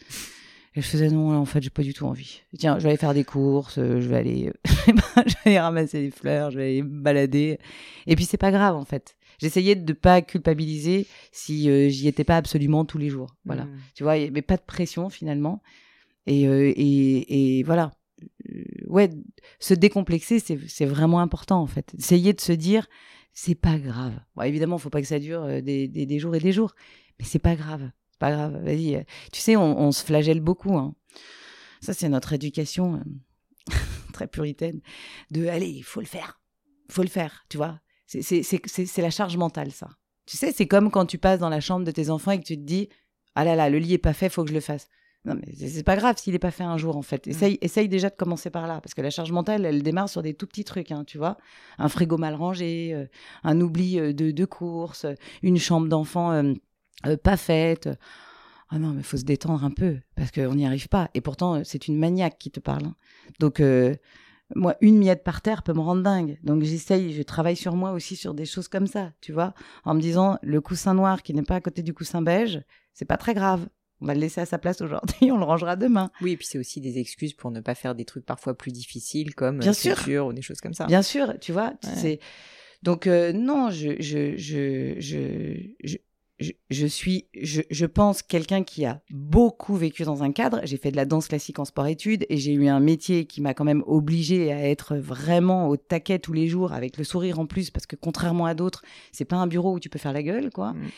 [0.79, 2.43] Et je faisais non, en fait, j'ai pas du tout envie.
[2.59, 4.53] Tiens, je vais aller faire des courses, je vais aller,
[4.87, 7.59] je vais aller ramasser des fleurs, je vais aller me balader.
[8.07, 9.17] Et puis c'est pas grave en fait.
[9.39, 13.37] J'essayais de pas culpabiliser si euh, j'y étais pas absolument tous les jours.
[13.45, 13.65] Voilà.
[13.65, 13.79] Mm.
[13.95, 15.63] Tu vois, mais pas de pression finalement.
[16.27, 17.93] Et, euh, et, et voilà.
[18.51, 19.11] Euh, ouais,
[19.59, 21.95] se décomplexer, c'est vraiment important en fait.
[21.99, 22.87] Essayer de se dire,
[23.33, 24.19] c'est pas grave.
[24.35, 26.75] Bon, évidemment, faut pas que ça dure euh, des, des, des jours et des jours,
[27.19, 27.91] mais c'est pas grave.
[28.11, 28.65] C'est pas grave.
[28.65, 29.05] Vas-y.
[29.33, 30.77] Tu sais, on, on se flagelle beaucoup.
[30.77, 30.95] Hein.
[31.81, 33.75] Ça, c'est notre éducation euh,
[34.13, 34.81] très puritaine.
[35.31, 36.41] De, allez, il faut le faire.
[36.89, 37.81] Il faut le faire, tu vois.
[38.07, 39.89] C'est- la charge mentale, ça.
[40.27, 42.45] Tu sais, c'est comme quand tu passes dans la chambre de tes enfants et que
[42.47, 42.89] tu te dis,
[43.35, 44.89] ah là là, le lit est pas fait, faut que je le fasse.
[45.25, 47.27] Non, mais c'est pas grave s'il est pas fait un jour, en fait.
[47.27, 48.81] Essaye, essaye déjà de commencer par là.
[48.81, 51.37] Parce que la charge mentale, elle démarre sur des tout petits trucs, hein, tu vois.
[51.79, 53.07] Un frigo mal rangé, euh,
[53.43, 57.89] un oubli euh, de, de course, euh, une chambre d'enfant euh, pas faite.
[58.69, 61.09] Ah non, mais faut se détendre un peu, parce qu'on n'y arrive pas.
[61.15, 62.85] Et pourtant, c'est une maniaque qui te parle.
[62.87, 62.95] hein.
[63.41, 63.61] Donc,
[64.55, 66.39] moi, une miette par terre peut me rendre dingue.
[66.43, 69.55] Donc, j'essaye, je travaille sur moi aussi sur des choses comme ça, tu vois,
[69.85, 72.61] en me disant, le coussin noir qui n'est pas à côté du coussin beige,
[72.93, 73.67] c'est pas très grave.
[74.01, 76.11] On va le laisser à sa place aujourd'hui, on le rangera demain.
[76.21, 78.71] Oui, et puis c'est aussi des excuses pour ne pas faire des trucs parfois plus
[78.71, 79.91] difficiles comme Bien sûr.
[79.91, 80.87] l'écriture ou des choses comme ça.
[80.87, 81.69] Bien sûr, tu vois.
[81.83, 81.95] Ouais.
[81.95, 82.21] C'est
[82.83, 84.95] donc euh, non, je je je
[85.83, 85.97] je
[86.39, 90.61] je, suis je, je pense quelqu'un qui a beaucoup vécu dans un cadre.
[90.65, 93.55] J'ai fait de la danse classique en sport-études et j'ai eu un métier qui m'a
[93.55, 97.47] quand même obligé à être vraiment au taquet tous les jours avec le sourire en
[97.47, 100.23] plus parce que contrairement à d'autres, c'est pas un bureau où tu peux faire la
[100.23, 100.73] gueule, quoi.
[100.73, 100.89] Mm.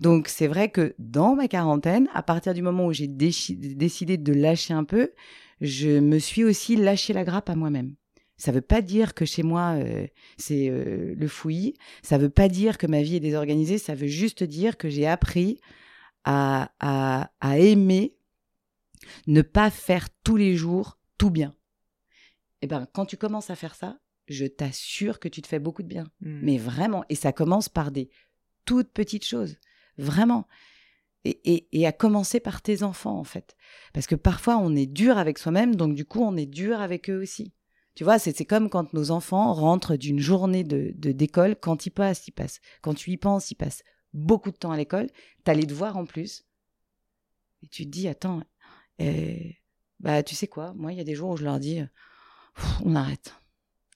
[0.00, 4.32] Donc c'est vrai que dans ma quarantaine, à partir du moment où j'ai décidé de
[4.32, 5.12] lâcher un peu,
[5.60, 7.94] je me suis aussi lâché la grappe à moi-même.
[8.36, 11.74] Ça veut pas dire que chez moi euh, c'est euh, le fouillis.
[12.02, 13.78] Ça veut pas dire que ma vie est désorganisée.
[13.78, 15.60] Ça veut juste dire que j'ai appris
[16.24, 18.16] à, à, à aimer
[19.26, 21.54] ne pas faire tous les jours tout bien.
[22.62, 25.82] Et ben quand tu commences à faire ça, je t'assure que tu te fais beaucoup
[25.82, 26.04] de bien.
[26.20, 26.40] Mm.
[26.42, 28.10] Mais vraiment, et ça commence par des
[28.64, 29.56] toutes petites choses,
[29.98, 30.46] vraiment.
[31.26, 33.56] Et, et, et à commencer par tes enfants, en fait.
[33.94, 37.08] Parce que parfois, on est dur avec soi-même, donc du coup, on est dur avec
[37.08, 37.52] eux aussi.
[37.94, 42.26] Tu vois, c'est comme quand nos enfants rentrent d'une journée de d'école, quand ils passent,
[42.26, 42.60] ils passent.
[42.82, 45.08] Quand tu y penses, ils passent beaucoup de temps à l'école,
[45.44, 46.44] t'as les devoirs en plus.
[47.62, 48.42] Et tu te dis, attends,
[49.00, 49.36] euh,
[50.00, 51.82] bah tu sais quoi, moi, il y a des jours où je leur dis,
[52.84, 53.34] on arrête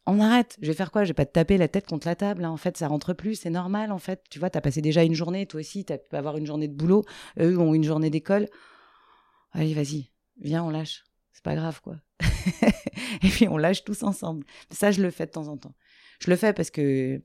[0.08, 0.56] on arrête.
[0.62, 1.04] Je vais faire quoi?
[1.04, 2.44] Je vais pas te taper la tête contre la table.
[2.44, 2.50] hein.
[2.50, 3.34] En fait, ça rentre plus.
[3.34, 4.24] C'est normal, en fait.
[4.30, 5.44] Tu vois, t'as passé déjà une journée.
[5.46, 7.04] Toi aussi, t'as pu avoir une journée de boulot.
[7.38, 8.48] Eux ont une journée d'école.
[9.52, 10.10] Allez, vas-y.
[10.40, 11.04] Viens, on lâche.
[11.32, 11.96] C'est pas grave, quoi.
[13.22, 14.44] Et puis, on lâche tous ensemble.
[14.70, 15.74] Ça, je le fais de temps en temps.
[16.20, 17.20] Je le fais parce que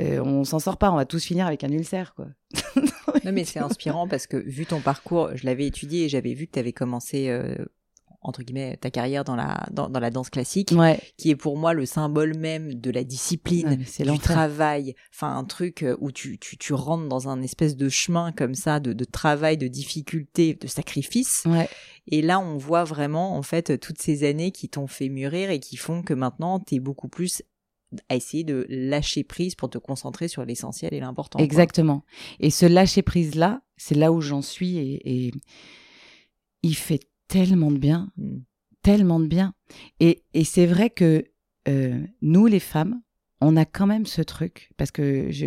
[0.00, 0.90] euh, on s'en sort pas.
[0.90, 2.28] On va tous finir avec un ulcère, quoi.
[3.24, 6.46] Non, mais c'est inspirant parce que vu ton parcours, je l'avais étudié et j'avais vu
[6.46, 7.54] que tu avais commencé, euh,
[8.24, 11.00] entre guillemets, ta carrière dans la, dans, dans la danse classique, Ouais.
[11.16, 14.94] qui est pour moi le symbole même de la discipline, c'est du travail.
[15.12, 18.54] Enfin, un truc euh, où tu, tu, tu rentres dans un espèce de chemin comme
[18.54, 21.42] ça, de, de travail, de difficulté, de sacrifice.
[21.46, 21.68] Ouais.
[22.06, 25.60] Et là, on voit vraiment, en fait, toutes ces années qui t'ont fait mûrir et
[25.60, 27.42] qui font que maintenant, tu es beaucoup plus
[28.08, 31.38] à essayer de lâcher prise pour te concentrer sur l'essentiel et l'important.
[31.38, 31.44] quoi.
[31.44, 32.04] Exactement.
[32.40, 35.32] Et ce lâcher prise là, c'est là où j'en suis et, et
[36.62, 37.00] il fait
[37.32, 38.38] tellement de bien, Mm.
[38.82, 39.54] tellement de bien.
[40.00, 41.24] Et, et c'est vrai que
[41.68, 43.00] euh, nous les femmes,
[43.40, 45.46] on a quand même ce truc parce que je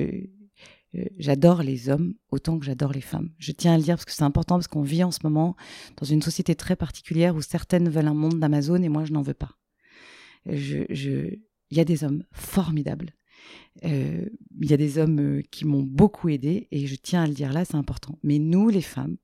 [0.96, 3.30] euh, j'adore les hommes autant que j'adore les femmes.
[3.38, 5.56] Je tiens à le dire parce que c'est important parce qu'on vit en ce moment
[5.98, 9.22] dans une société très particulière où certaines veulent un monde d'Amazon et moi je n'en
[9.22, 9.52] veux pas.
[10.46, 11.12] Je, je,
[11.72, 13.12] il y a des hommes formidables.
[13.84, 14.26] Euh,
[14.62, 17.52] il y a des hommes qui m'ont beaucoup aidé et je tiens à le dire
[17.52, 18.18] là, c'est important.
[18.24, 19.18] Mais nous, les femmes,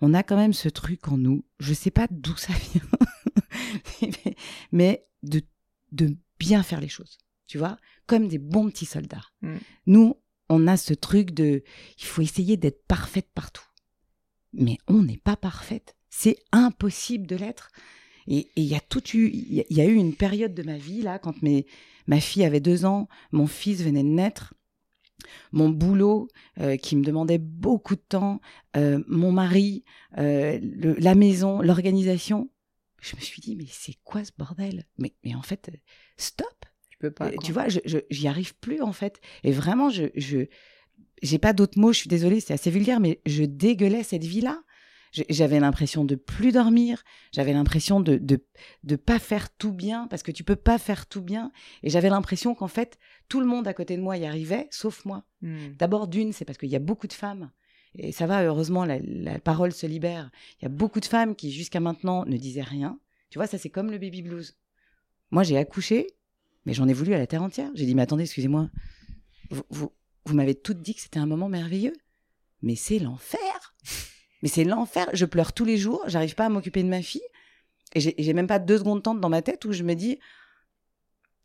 [0.00, 1.44] on a quand même ce truc en nous.
[1.58, 4.10] Je sais pas d'où ça vient,
[4.72, 5.42] mais de,
[5.92, 7.18] de bien faire les choses.
[7.46, 9.24] Tu vois, comme des bons petits soldats.
[9.42, 9.56] Mm.
[9.86, 10.16] Nous,
[10.48, 11.62] on a ce truc de,
[11.98, 13.64] il faut essayer d'être parfaite partout.
[14.52, 15.94] Mais on n'est pas parfaite.
[16.10, 17.70] C'est impossible de l'être.
[18.26, 20.76] Et il y a tout eu, il y y a eu une période de ma
[20.76, 21.66] vie là, quand mes,
[22.06, 24.52] ma fille avait deux ans, mon fils venait de naître,
[25.52, 26.28] mon boulot
[26.60, 28.40] euh, qui me demandait beaucoup de temps,
[28.76, 29.84] euh, mon mari,
[30.18, 32.50] euh, le- la maison, l'organisation.
[33.00, 34.86] Je me suis dit mais c'est quoi ce bordel?
[34.98, 35.70] Mais mais en fait
[36.16, 36.46] stop.
[36.90, 37.30] Tu peux pas.
[37.44, 39.20] Tu vois, je, je- j'y arrive plus en fait.
[39.44, 40.46] Et vraiment, je, je,
[41.22, 44.62] j'ai pas d'autres mots, je suis désolée, c'est assez vulgaire, mais je dégueulais cette vie-là.
[45.12, 47.02] J'avais l'impression de plus dormir,
[47.32, 48.44] j'avais l'impression de, de
[48.84, 51.50] de pas faire tout bien parce que tu peux pas faire tout bien
[51.82, 52.98] et j'avais l'impression qu'en fait
[53.28, 55.24] tout le monde à côté de moi y arrivait sauf moi.
[55.40, 55.74] Hmm.
[55.78, 57.50] D'abord d'une, c'est parce qu'il y a beaucoup de femmes
[57.94, 60.30] et ça va heureusement la, la parole se libère.
[60.60, 62.98] Il y a beaucoup de femmes qui jusqu'à maintenant ne disaient rien.
[63.30, 64.58] Tu vois, ça c'est comme le baby blues.
[65.30, 66.06] Moi j'ai accouché,
[66.66, 67.70] mais j'en ai voulu à la terre entière.
[67.74, 68.70] J'ai dit mais attendez, excusez-moi.
[69.50, 69.92] Vous, vous,
[70.26, 71.94] vous m'avez toutes dit que c'était un moment merveilleux.
[72.60, 73.38] Mais c'est l'enfer.
[74.42, 75.08] Mais c'est l'enfer.
[75.12, 76.02] Je pleure tous les jours.
[76.06, 77.22] J'arrive pas à m'occuper de ma fille.
[77.94, 80.18] Et j'ai même pas deux secondes de temps dans ma tête où je me dis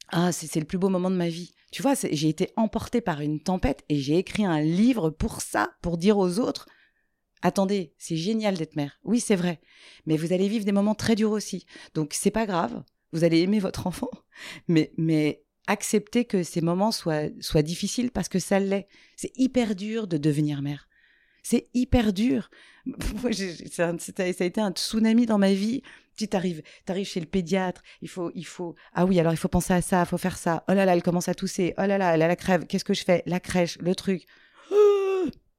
[0.09, 1.53] Ah, c'est le plus beau moment de ma vie.
[1.71, 5.73] Tu vois, j'ai été emportée par une tempête et j'ai écrit un livre pour ça,
[5.81, 6.67] pour dire aux autres
[7.41, 8.99] Attendez, c'est génial d'être mère.
[9.03, 9.59] Oui, c'est vrai.
[10.05, 11.65] Mais vous allez vivre des moments très durs aussi.
[11.93, 12.83] Donc, c'est pas grave.
[13.11, 14.09] Vous allez aimer votre enfant.
[14.69, 18.87] Mais, mais accepter que ces moments soient, soient difficiles parce que ça l'est.
[19.17, 20.87] C'est hyper dur de devenir mère.
[21.43, 22.49] C'est hyper dur.
[23.71, 25.83] ça, a été un tsunami dans ma vie.
[26.15, 29.47] Tu t'arrives, t'arrives chez le pédiatre, il faut, il faut, ah oui, alors il faut
[29.47, 30.63] penser à ça, il faut faire ça.
[30.67, 31.73] Oh là là, elle commence à tousser.
[31.79, 32.67] Oh là là, elle a la crève.
[32.67, 33.23] Qu'est-ce que je fais?
[33.25, 34.27] La crèche, le truc.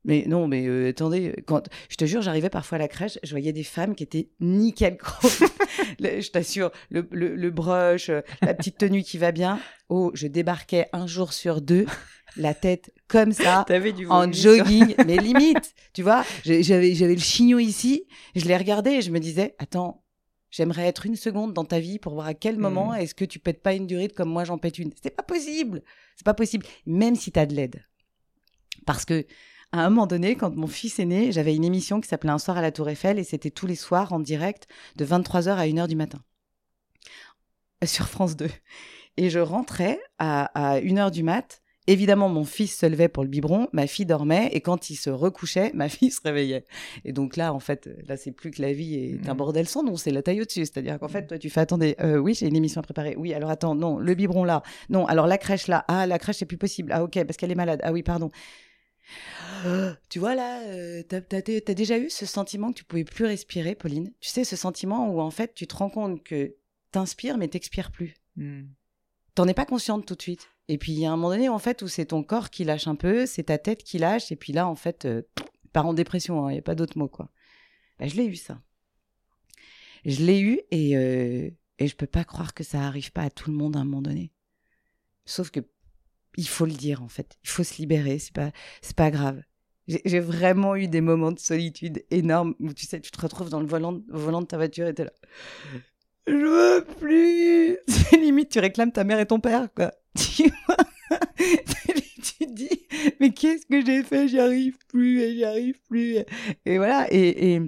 [0.05, 3.30] Mais non, mais euh, attendez, quand je te jure, j'arrivais parfois à la crèche, je
[3.30, 4.98] voyais des femmes qui étaient nickel
[5.98, 9.59] je t'assure, le, le, le brush, euh, la petite tenue qui va bien.
[9.88, 11.86] Oh, je débarquais un jour sur deux,
[12.36, 13.64] la tête comme ça,
[14.11, 16.24] en jogging, mais limite, tu vois.
[16.44, 20.05] J'avais j'avais le chignon ici, je l'ai regardé et je me disais, attends,
[20.50, 22.96] j'aimerais être une seconde dans ta vie pour voir à quel moment hmm.
[22.96, 24.92] est-ce que tu pètes pas une durite comme moi j'en pète une.
[25.02, 25.82] C'est pas possible,
[26.16, 27.84] c'est pas possible, même si tu as de l'aide.
[28.86, 29.24] Parce que
[29.74, 32.38] à un moment donné, quand mon fils est né, j'avais une émission qui s'appelait Un
[32.38, 35.66] soir à la Tour Eiffel et c'était tous les soirs en direct de 23h à
[35.66, 36.20] 1h du matin
[37.84, 38.46] sur France 2.
[39.16, 41.60] Et je rentrais à, 1h du mat.
[41.88, 45.10] Évidemment, mon fils se levait pour le biberon, ma fille dormait, et quand il se
[45.10, 46.64] recouchait, ma fille se réveillait.
[47.04, 49.36] Et donc là, en fait, là, c'est plus que la vie est un mmh.
[49.36, 50.60] bordel sans nom, c'est la taille au-dessus.
[50.60, 53.16] C'est-à-dire qu'en fait, toi, tu fais, attendez, euh, oui, j'ai une émission à préparer.
[53.18, 54.62] Oui, alors attends, non, le biberon là.
[54.88, 55.84] Non, alors la crèche là.
[55.88, 56.92] Ah, la crèche, c'est plus possible.
[56.92, 57.80] Ah, ok, parce qu'elle est malade.
[57.82, 58.30] Ah oui, pardon.
[60.09, 63.74] Tu vois là, euh, t'as as, déjà eu ce sentiment que tu pouvais plus respirer,
[63.74, 64.12] Pauline?
[64.20, 66.55] Tu sais, ce sentiment où en fait tu te rends compte que
[66.90, 68.14] t'inspires mais t'expires plus.
[68.36, 68.64] Hmm.
[69.34, 70.48] T'en es pas consciente tout de suite.
[70.68, 72.64] Et puis il y a un moment donné en fait où c'est ton corps qui
[72.64, 75.22] lâche un peu, c'est ta tête qui lâche, et puis là en fait, euh,
[75.72, 77.30] part en dépression, il hein, n'y a pas d'autre mot quoi.
[77.98, 78.61] Bah, je l'ai eu ça.
[80.05, 83.30] Je l'ai eu et, euh, et je peux pas croire que ça arrive pas à
[83.30, 84.32] tout le monde à un moment donné.
[85.26, 85.61] Sauf que
[86.37, 87.37] il faut le dire en fait.
[87.45, 88.18] Il faut se libérer.
[88.18, 88.51] C'est pas,
[88.82, 89.43] c'est pas grave.
[89.87, 93.61] J'ai vraiment eu des moments de solitude énormes où tu sais, tu te retrouves dans
[93.61, 95.12] le volant, volant de ta voiture et t'es là.
[96.26, 97.76] Je veux plus.
[97.89, 99.93] C'est limite, tu réclames ta mère et ton père, quoi.
[102.39, 102.87] Tu dis,
[103.20, 104.28] mais qu'est-ce que j'ai fait?
[104.28, 106.18] J'y arrive plus et plus.
[106.64, 107.07] Et voilà.
[107.12, 107.61] Et, et,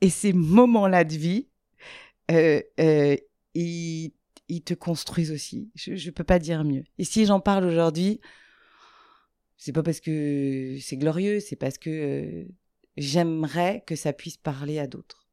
[0.00, 1.48] et ces moments-là de vie,
[2.30, 3.16] euh, euh,
[3.54, 4.12] ils
[4.52, 5.70] ils te construisent aussi.
[5.74, 6.84] Je ne peux pas dire mieux.
[6.98, 8.20] Et si j'en parle aujourd'hui,
[9.56, 12.44] c'est pas parce que c'est glorieux, c'est parce que euh,
[12.98, 15.26] j'aimerais que ça puisse parler à d'autres.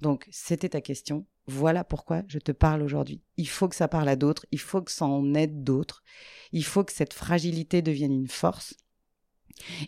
[0.00, 1.26] Donc, c'était ta question.
[1.46, 3.22] Voilà pourquoi je te parle aujourd'hui.
[3.36, 6.04] Il faut que ça parle à d'autres, il faut que ça en aide d'autres,
[6.52, 8.74] il faut que cette fragilité devienne une force.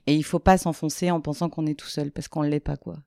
[0.07, 2.61] Et il faut pas s'enfoncer en pensant qu'on est tout seul, parce qu'on ne l'est
[2.61, 3.03] pas, quoi.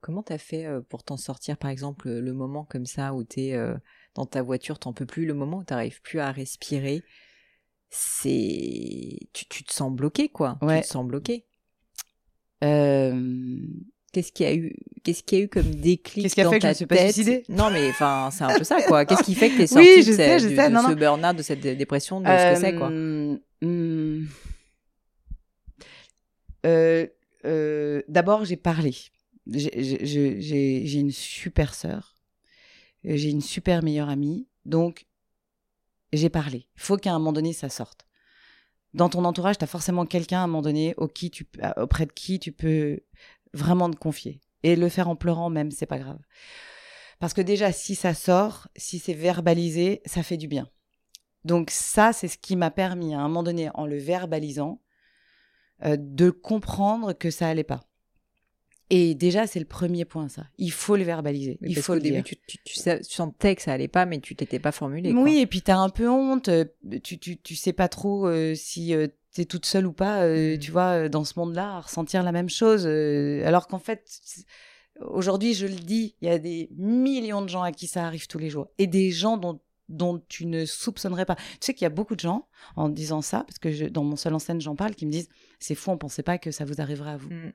[0.00, 3.54] Comment t'as fait euh, pour t'en sortir, par exemple, le moment comme ça où t'es
[3.54, 3.76] euh,
[4.14, 7.02] dans ta voiture, t'en peux plus, le moment où t'arrives plus à respirer,
[7.90, 10.58] c'est tu, te sens bloqué quoi.
[10.60, 11.46] Tu te sens bloqué.
[12.64, 13.58] Euh,
[14.12, 16.48] qu'est-ce qu'il y a eu Qu'est-ce qu'il y a eu comme déclic Qu'est-ce qui a
[16.48, 17.42] fait que je suis pas suicidée?
[17.48, 19.04] Non, mais enfin, c'est un peu ça, quoi.
[19.04, 20.70] Qu'est-ce qui fait que t'es sortie oui, je de, sais, je sais.
[20.70, 22.90] de, ce burn-out, de cette dépression, de ce que c'est, quoi?
[22.90, 24.26] Hmm.
[26.64, 28.94] euh, D'abord, j'ai parlé.
[29.46, 32.11] J'ai une super sœur
[33.04, 35.06] j'ai une super meilleure amie, donc
[36.12, 36.66] j'ai parlé.
[36.76, 38.06] Il faut qu'à un moment donné, ça sorte.
[38.94, 42.52] Dans ton entourage, tu as forcément quelqu'un à un moment donné auprès de qui tu
[42.52, 43.00] peux
[43.54, 44.40] vraiment te confier.
[44.62, 46.18] Et le faire en pleurant même, c'est pas grave.
[47.18, 50.68] Parce que déjà, si ça sort, si c'est verbalisé, ça fait du bien.
[51.44, 54.80] Donc ça, c'est ce qui m'a permis à un moment donné, en le verbalisant,
[55.84, 57.80] euh, de comprendre que ça allait pas.
[58.94, 60.44] Et déjà, c'est le premier point, ça.
[60.58, 61.58] Il faut le verbaliser.
[61.62, 64.58] il faut le début, tu, tu, tu, sentais que ça allait pas, mais tu t'étais
[64.58, 65.14] pas formulé.
[65.14, 66.48] Oui, et puis tu as un peu honte.
[66.48, 66.66] Euh,
[67.02, 70.28] tu, tu, tu sais pas trop euh, si euh, tu es toute seule ou pas,
[70.28, 70.58] mmh.
[70.58, 72.86] tu vois, dans ce monde-là, à ressentir la même chose.
[72.86, 74.06] alors qu'en fait,
[75.00, 78.26] aujourd'hui, je le dis, il y a des millions de gens à qui ça arrive
[78.26, 78.68] tous les jours.
[78.76, 81.34] Et des gens dont dont tu ne soupçonnerais pas.
[81.34, 84.04] Tu sais qu'il y a beaucoup de gens, en disant ça, parce que je, dans
[84.04, 85.28] mon seul en scène, j'en parle, qui me disent
[85.58, 87.28] c'est fou, on pensait pas que ça vous arriverait à vous.
[87.28, 87.52] Mm.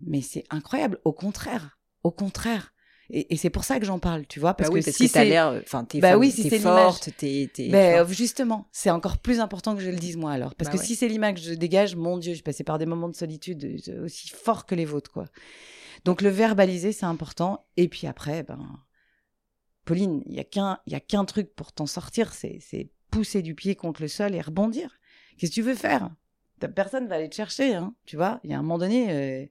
[0.00, 0.98] Mais c'est incroyable.
[1.04, 2.72] Au contraire, au contraire.
[3.08, 4.96] Et, et c'est pour ça que j'en parle, tu vois, parce Bah oui, que parce
[4.96, 9.18] si t'as l'air, enfin, t'es Bah oui, si forte, t'es, t'es- enfin, justement, c'est encore
[9.18, 10.56] plus important que je le dise moi alors.
[10.56, 10.84] Parce Bah que ouais.
[10.86, 13.80] si c'est l'image que je dégage, mon Dieu, je passais par des moments de solitude
[13.88, 15.26] euh, aussi forts que les vôtres, quoi.
[16.04, 17.66] Donc le verbaliser, c'est important.
[17.76, 18.80] Et puis après, ben,
[19.84, 22.58] Pauline, il y a qu'un, il y a qu'un truc pour t'en sortir, c'est,
[23.10, 24.98] pousser du pied contre le sol et rebondir.
[25.38, 26.10] Qu'est-ce que tu veux faire?
[26.74, 28.40] Personne va aller te chercher, hein, tu vois.
[28.42, 29.46] Il y a un moment donné, euh,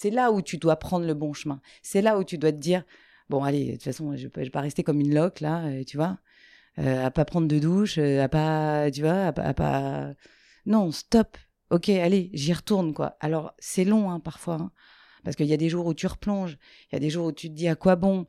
[0.00, 1.60] c'est là où tu dois prendre le bon chemin.
[1.82, 2.84] C'est là où tu dois te dire,
[3.28, 5.84] bon, allez, de toute façon, je je vais pas rester comme une loque là, euh,
[5.84, 6.18] tu vois
[6.78, 10.14] euh, à pas prendre de douche, euh, à pas, tu vois, à pas, à pas-
[10.66, 11.36] Non, stop.
[11.70, 13.16] Ok, allez, j'y retourne, quoi.
[13.20, 14.54] Alors, c'est long, hein, parfois.
[14.56, 14.72] hein,
[15.24, 16.58] parce qu'il y a des jours où tu replonges,
[16.90, 18.26] il y a des jours où tu te dis à quoi bon?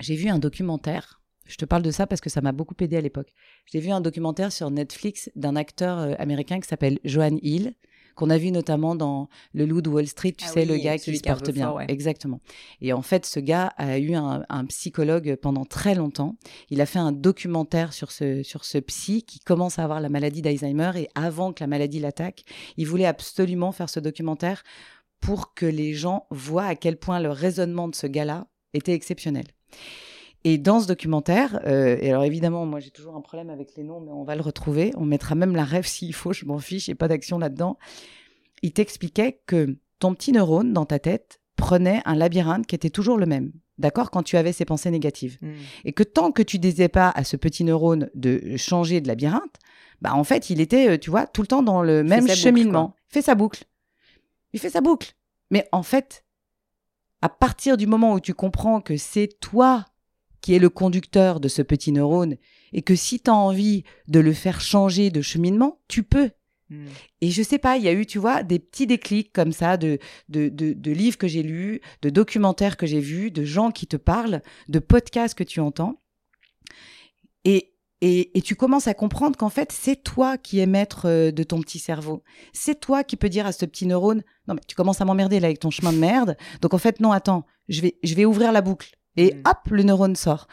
[0.00, 1.20] J'ai vu un documentaire.
[1.46, 3.32] Je te parle de ça parce que ça m'a beaucoup aidé à l'époque.
[3.66, 7.74] J'ai vu un documentaire sur Netflix d'un acteur euh, américain qui s'appelle Johan Hill,
[8.16, 10.76] qu'on a vu notamment dans Le Loup de Wall Street, tu Ah sais, oui, le
[10.78, 11.66] gars qui se porte bien.
[11.66, 11.86] fort, ouais.
[11.88, 12.40] Exactement.
[12.80, 16.36] Et en fait, ce gars a eu un, un psychologue pendant très longtemps.
[16.70, 20.08] Il a fait un documentaire sur ce, sur ce psy qui commence à avoir la
[20.08, 22.42] maladie d'Alzheimer et avant que la maladie l'attaque,
[22.76, 24.62] il voulait absolument faire ce documentaire
[25.20, 29.44] pour que les gens voient à quel point le raisonnement de ce gars-là était exceptionnel.
[30.48, 33.82] Et dans ce documentaire, euh, et alors évidemment, moi j'ai toujours un problème avec les
[33.82, 34.92] noms, mais on va le retrouver.
[34.96, 37.40] On mettra même la rêve s'il faut, je m'en fiche, il n'y a pas d'action
[37.40, 37.78] là-dedans.
[38.62, 43.18] Il t'expliquait que ton petit neurone dans ta tête prenait un labyrinthe qui était toujours
[43.18, 45.36] le même, d'accord, quand tu avais ces pensées négatives.
[45.40, 45.52] Mm.
[45.84, 49.56] Et que tant que tu disais pas à ce petit neurone de changer de labyrinthe,
[50.00, 52.36] bah en fait, il était, euh, tu vois, tout le temps dans le même boucle,
[52.36, 52.94] cheminement.
[53.10, 53.64] Il fait sa boucle.
[54.52, 55.16] Il fait sa boucle.
[55.50, 56.24] Mais en fait,
[57.20, 59.86] à partir du moment où tu comprends que c'est toi
[60.46, 62.36] qui es le conducteur de ce petit neurone
[62.72, 66.30] et que si tu as envie de le faire changer de cheminement, tu peux.
[66.70, 66.86] Mm.
[67.20, 69.76] Et je sais pas, il y a eu, tu vois, des petits déclics comme ça
[69.76, 73.72] de, de, de, de livres que j'ai lus, de documentaires que j'ai vus, de gens
[73.72, 76.00] qui te parlent, de podcasts que tu entends.
[77.42, 81.32] Et, et, et tu commences à comprendre qu'en fait, c'est toi qui es maître euh,
[81.32, 82.22] de ton petit cerveau.
[82.52, 85.40] C'est toi qui peux dire à ce petit neurone, non mais tu commences à m'emmerder
[85.40, 86.36] là avec ton chemin de merde.
[86.62, 88.96] Donc en fait, non, attends, je vais, je vais ouvrir la boucle.
[89.16, 89.42] Et Mm.
[89.46, 90.46] hop, le neurone sort.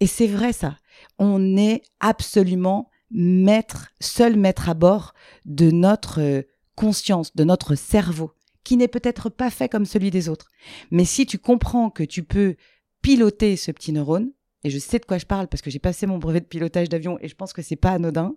[0.00, 0.78] Et c'est vrai ça.
[1.18, 5.14] On est absolument maître, seul maître à bord
[5.44, 6.42] de notre euh,
[6.74, 8.32] conscience, de notre cerveau,
[8.64, 10.50] qui n'est peut-être pas fait comme celui des autres.
[10.90, 12.56] Mais si tu comprends que tu peux
[13.02, 14.30] piloter ce petit neurone,
[14.64, 16.88] et je sais de quoi je parle parce que j'ai passé mon brevet de pilotage
[16.88, 18.34] d'avion et je pense que c'est pas anodin,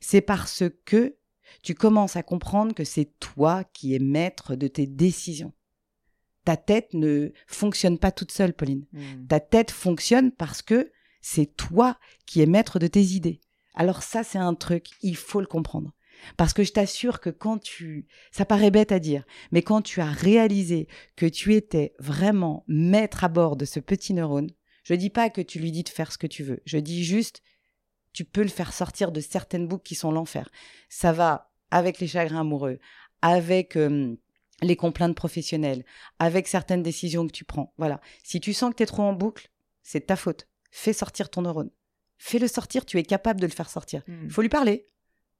[0.00, 1.16] c'est parce que
[1.62, 5.52] tu commences à comprendre que c'est toi qui es maître de tes décisions.
[6.48, 8.86] Ta tête ne fonctionne pas toute seule, Pauline.
[8.94, 9.26] Mm.
[9.28, 10.90] Ta tête fonctionne parce que
[11.20, 13.42] c'est toi qui es maître de tes idées.
[13.74, 15.92] Alors ça, c'est un truc, il faut le comprendre.
[16.38, 18.06] Parce que je t'assure que quand tu...
[18.32, 23.24] Ça paraît bête à dire, mais quand tu as réalisé que tu étais vraiment maître
[23.24, 24.48] à bord de ce petit neurone,
[24.84, 26.62] je dis pas que tu lui dis de faire ce que tu veux.
[26.64, 27.42] Je dis juste,
[28.14, 30.48] tu peux le faire sortir de certaines boucles qui sont l'enfer.
[30.88, 32.78] Ça va avec les chagrins amoureux,
[33.20, 34.16] avec euh,
[34.62, 35.84] les complaintes professionnelles,
[36.18, 37.72] avec certaines décisions que tu prends.
[37.78, 38.00] Voilà.
[38.24, 39.50] Si tu sens que tu es trop en boucle,
[39.82, 40.48] c'est ta faute.
[40.70, 41.70] Fais sortir ton neurone.
[42.18, 44.02] Fais-le sortir, tu es capable de le faire sortir.
[44.08, 44.88] Il faut lui parler.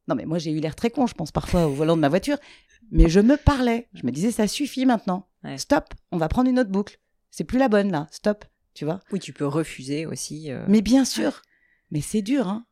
[0.06, 2.08] Non, mais moi, j'ai eu l'air très con, je pense, parfois, au volant de ma
[2.08, 2.38] voiture.
[2.92, 3.88] Mais je me parlais.
[3.92, 5.28] Je me disais, ça suffit maintenant.
[5.44, 5.58] Ouais.
[5.58, 5.92] Stop.
[6.12, 6.98] On va prendre une autre boucle.
[7.30, 8.06] C'est plus la bonne, là.
[8.10, 8.44] Stop.
[8.72, 10.50] Tu vois Oui, tu peux refuser aussi.
[10.52, 11.42] euh, Mais bien sûr.
[11.90, 12.64] Mais c'est dur, hein.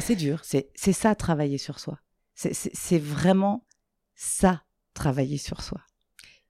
[0.00, 0.42] C'est dur.
[0.42, 2.00] C'est ça, travailler sur soi.
[2.34, 3.64] C'est vraiment
[4.16, 4.64] ça,
[4.94, 5.80] travailler sur soi.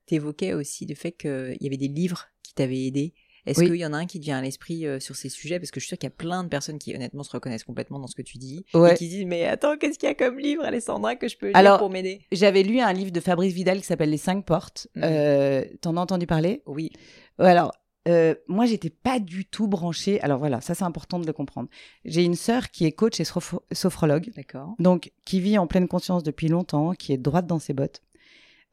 [0.07, 3.15] T'évoquais aussi le fait qu'il y avait des livres qui t'avaient aidé.
[3.47, 3.67] Est-ce Oui.
[3.67, 5.59] qu'il y en a un qui te vient à l'esprit euh, sur ces sujets?
[5.59, 7.65] Parce que je suis sûre qu'il y a plein de personnes qui honnêtement se reconnaissent
[7.65, 8.93] complètement dans ce que tu dis Ouais.
[8.95, 11.49] et qui disent mais attends qu'est-ce qu'il y a comme livre Alessandra que je peux
[11.49, 12.23] lire Alors- pour m'aider?
[12.33, 14.89] J'avais lu un livre de Fabrice Vidal qui s'appelle Les cinq portes.
[14.95, 15.03] Mhm.
[15.05, 16.63] Euh, T'en as entendu parler?
[16.67, 16.91] Oui.
[17.39, 17.73] Alors,
[18.09, 20.21] euh, moi, j'étais pas du tout branchée.
[20.23, 21.69] Alors voilà, ça c'est important de le comprendre.
[22.07, 24.75] J'ai une sœur qui est coach et soph- sophrologue, D'accord.
[24.79, 28.01] donc qui vit en pleine conscience depuis longtemps, qui est droite dans ses bottes,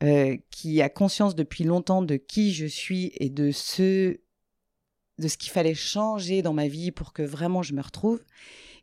[0.04, 4.20] euh, qui a conscience depuis longtemps de qui je suis et de ce
[5.20, 8.24] de ce qu'il fallait changer dans ma vie pour que vraiment je me retrouve,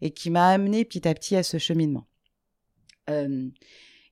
[0.01, 2.07] et qui m'a amené petit à petit à ce cheminement.
[3.11, 3.49] Euh,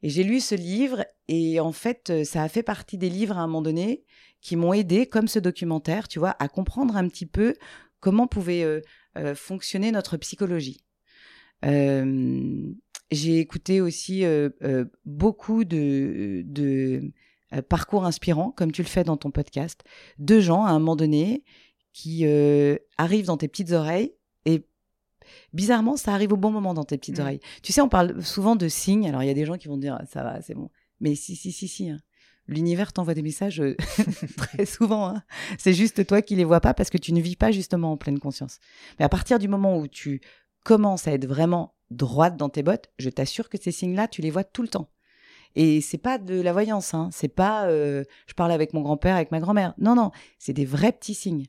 [0.03, 3.39] et j'ai lu ce livre, et en fait, euh, ça a fait partie des livres
[3.39, 4.03] à un moment donné
[4.41, 7.55] qui m'ont aidé, comme ce documentaire, tu vois, à comprendre un petit peu
[8.01, 8.83] comment pouvait
[9.35, 10.85] fonctionner notre psychologie.
[13.11, 17.13] J'ai écouté aussi euh, euh, beaucoup de, de
[17.53, 19.83] euh, parcours inspirants, comme tu le fais dans ton podcast,
[20.19, 21.45] de gens à un moment donné
[21.93, 22.27] qui
[22.99, 24.13] arrivent dans tes petites oreilles
[24.45, 24.67] Et
[25.55, 27.23] bizarrement, ça arrive au bon moment dans tes petites Mm.
[27.23, 27.41] oreilles.
[27.63, 29.09] Tu sais, on parle souvent de signes.
[29.09, 30.71] Alors, il y a des gens qui vont dire, ça va, c'est bon.
[31.01, 31.89] Mais si, si, si, si.
[31.89, 32.01] hein.
[32.49, 33.63] L'univers t'envoie des messages
[34.37, 35.09] très souvent.
[35.09, 35.23] hein.
[35.59, 37.97] C'est juste toi qui les vois pas parce que tu ne vis pas justement en
[37.97, 38.59] pleine conscience.
[38.99, 40.21] Mais à partir du moment où tu
[40.65, 44.31] commences à être vraiment droite dans tes bottes, je t'assure que ces signes-là, tu les
[44.31, 44.91] vois tout le temps.
[45.55, 47.09] Et c'est pas de la voyance, hein.
[47.13, 49.75] c'est pas euh, je parle avec mon grand-père, avec ma grand-mère.
[49.79, 51.47] Non, non, c'est des vrais petits signes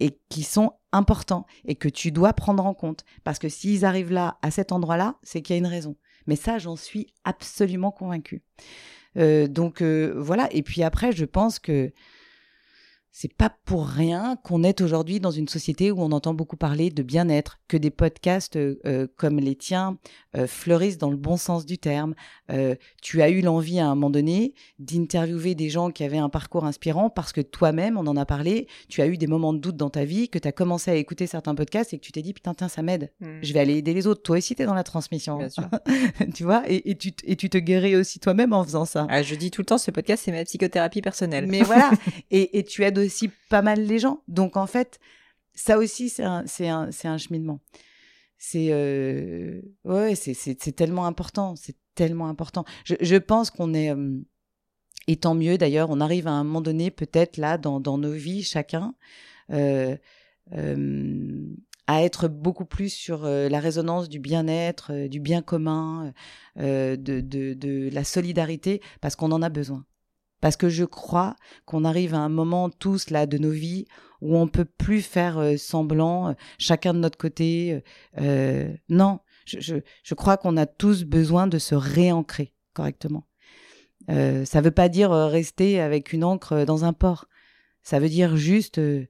[0.00, 3.04] et qui sont importants et que tu dois prendre en compte.
[3.24, 5.96] Parce que s'ils arrivent là, à cet endroit-là, c'est qu'il y a une raison.
[6.26, 8.42] Mais ça, j'en suis absolument convaincue.
[9.16, 11.92] Euh, donc euh, voilà, et puis après, je pense que
[13.20, 16.90] c'est pas pour rien qu'on est aujourd'hui dans une société où on entend beaucoup parler
[16.90, 19.98] de bien-être, que des podcasts euh, euh, comme les tiens
[20.36, 22.14] euh, fleurissent dans le bon sens du terme.
[22.52, 26.28] Euh, tu as eu l'envie à un moment donné d'interviewer des gens qui avaient un
[26.28, 29.58] parcours inspirant parce que toi-même, on en a parlé, tu as eu des moments de
[29.58, 32.12] doute dans ta vie, que tu as commencé à écouter certains podcasts et que tu
[32.12, 33.10] t'es dit putain, tiens, ça m'aide.
[33.18, 33.26] Mm.
[33.42, 34.22] Je vais aller aider les autres.
[34.22, 35.38] Toi aussi, tu es dans la transmission.
[35.38, 35.68] Bien sûr.
[36.34, 39.08] tu vois, et, et tu, t- et tu te guéris aussi toi-même en faisant ça.
[39.10, 41.48] Ah, je dis tout le temps, ce podcast, c'est ma psychothérapie personnelle.
[41.48, 41.90] Mais voilà,
[42.30, 43.07] et, et tu aides aussi
[43.48, 44.22] pas mal les gens.
[44.28, 44.98] Donc en fait,
[45.54, 47.60] ça aussi, c'est un, un, un cheminement.
[48.38, 52.64] C'est euh, ouais, c'est, tellement important, c'est tellement important.
[52.84, 54.20] Je, je pense qu'on est, euh,
[55.08, 58.12] et tant mieux d'ailleurs, on arrive à un moment donné, peut-être là, dans, dans nos
[58.12, 58.94] vies, chacun,
[59.50, 59.96] euh,
[61.88, 66.12] à être beaucoup plus sur la résonance du bien-être, du bien commun,
[66.56, 69.84] de, de, de la solidarité, parce qu'on en a besoin.
[70.40, 71.34] Parce que je crois
[71.64, 73.86] qu'on arrive à un moment tous là de nos vies
[74.20, 77.82] où on peut plus faire euh, semblant, euh, chacun de notre côté.
[78.20, 83.24] euh, non, je, je, je crois qu'on a tous besoin de se réancrer correctement.
[84.08, 87.26] Ça veut pas dire rester avec une encre dans un port.
[87.82, 89.06] Ça veut dire juste de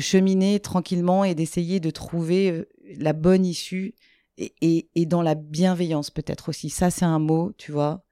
[0.00, 2.64] cheminer tranquillement et d'essayer de trouver
[2.98, 3.94] la bonne issue
[4.38, 6.70] et, et, et dans la bienveillance peut-être aussi.
[6.70, 8.04] Ça c'est un mot, tu vois.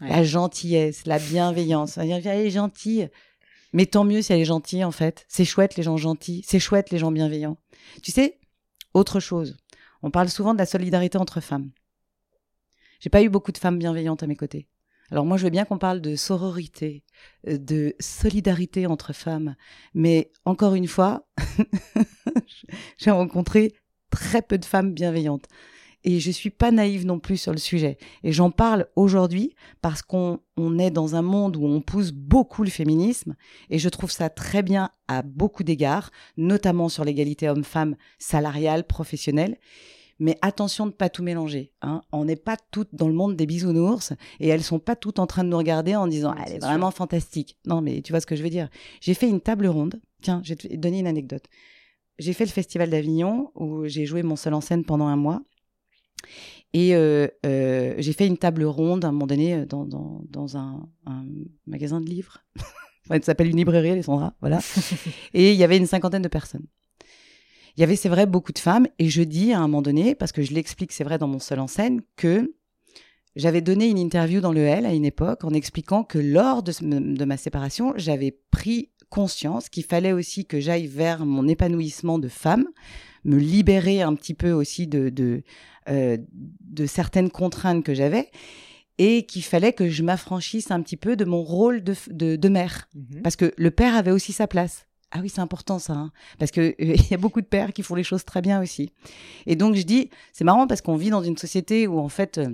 [0.00, 0.08] Ouais.
[0.08, 1.96] La gentillesse, la bienveillance.
[1.96, 3.10] On va dire, elle est gentille.
[3.72, 5.24] Mais tant mieux si elle est gentille, en fait.
[5.28, 6.42] C'est chouette, les gens gentils.
[6.46, 7.56] C'est chouette, les gens bienveillants.
[8.02, 8.38] Tu sais,
[8.94, 9.56] autre chose.
[10.02, 11.70] On parle souvent de la solidarité entre femmes.
[13.00, 14.68] J'ai pas eu beaucoup de femmes bienveillantes à mes côtés.
[15.10, 17.02] Alors moi, je veux bien qu'on parle de sororité,
[17.48, 19.56] euh, de solidarité entre femmes.
[19.94, 21.26] Mais encore une fois,
[22.98, 23.74] j'ai rencontré
[24.10, 25.46] très peu de femmes bienveillantes.
[26.04, 27.98] Et je suis pas naïve non plus sur le sujet.
[28.24, 32.62] Et j'en parle aujourd'hui parce qu'on on est dans un monde où on pousse beaucoup
[32.62, 33.36] le féminisme.
[33.68, 39.58] Et je trouve ça très bien à beaucoup d'égards, notamment sur l'égalité homme-femme salariale, professionnelle.
[40.20, 41.72] Mais attention de pas tout mélanger.
[41.80, 42.02] Hein.
[42.12, 45.26] On n'est pas toutes dans le monde des bisounours et elles sont pas toutes en
[45.26, 47.56] train de nous regarder en disant elle est, vraiment fantastique.
[47.66, 48.68] Non, mais tu vois ce que je veux dire.
[49.00, 49.98] J'ai fait une table ronde.
[50.22, 51.44] Tiens, je vais te donner une anecdote.
[52.18, 55.40] J'ai fait le festival d'Avignon où j'ai joué mon seul en scène pendant un mois.
[56.72, 60.22] Et euh, euh, j'ai fait une table ronde à un moment donné euh, dans, dans,
[60.28, 61.24] dans un, un
[61.66, 62.38] magasin de livres.
[63.06, 64.60] Enfin, ça s'appelle une librairie, Alessandra, voilà.
[65.34, 66.66] et il y avait une cinquantaine de personnes.
[67.76, 68.86] Il y avait, c'est vrai, beaucoup de femmes.
[69.00, 71.40] Et je dis à un moment donné, parce que je l'explique, c'est vrai, dans mon
[71.40, 72.54] seul en scène, que
[73.36, 77.24] j'avais donné une interview dans le L à une époque en expliquant que lors de,
[77.24, 82.68] ma séparation, j'avais pris conscience qu'il fallait aussi que j'aille vers mon épanouissement de femme,
[83.24, 85.42] me libérer un petit peu aussi de, de,
[85.90, 88.30] euh, de certaines contraintes que j'avais
[88.98, 92.48] et qu'il fallait que je m'affranchisse un petit peu de mon rôle de, de, de
[92.48, 92.88] mère.
[92.94, 93.22] Mhm.
[93.22, 94.86] Parce que le père avait aussi sa place.
[95.12, 96.12] Ah oui, c'est important ça, hein.
[96.38, 98.92] parce que euh, y a beaucoup de pères qui font les choses très bien aussi.
[99.46, 102.38] Et donc je dis, c'est marrant parce qu'on vit dans une société où en fait
[102.38, 102.48] euh,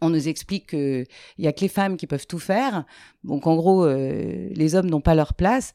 [0.00, 1.06] on nous explique qu'il
[1.38, 2.84] y a que les femmes qui peuvent tout faire.
[3.24, 5.72] Donc en gros, euh, les hommes n'ont pas leur place.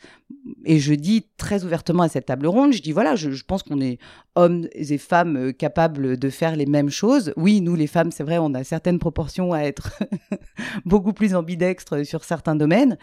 [0.65, 3.63] Et je dis très ouvertement à cette table ronde, je dis voilà, je, je pense
[3.63, 3.97] qu'on est
[4.36, 7.34] hommes et femmes euh, capables de faire les mêmes choses.
[7.38, 9.91] Oui, nous les femmes, c'est vrai, on a certaines proportions à être
[10.86, 12.97] beaucoup plus ambidextres sur certains domaines.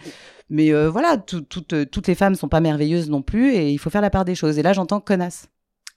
[0.48, 3.70] Mais euh, voilà, tout- toutes, euh, toutes les femmes sont pas merveilleuses non plus et
[3.70, 4.58] il faut faire la part des choses.
[4.58, 5.48] Et là, j'entends connasse.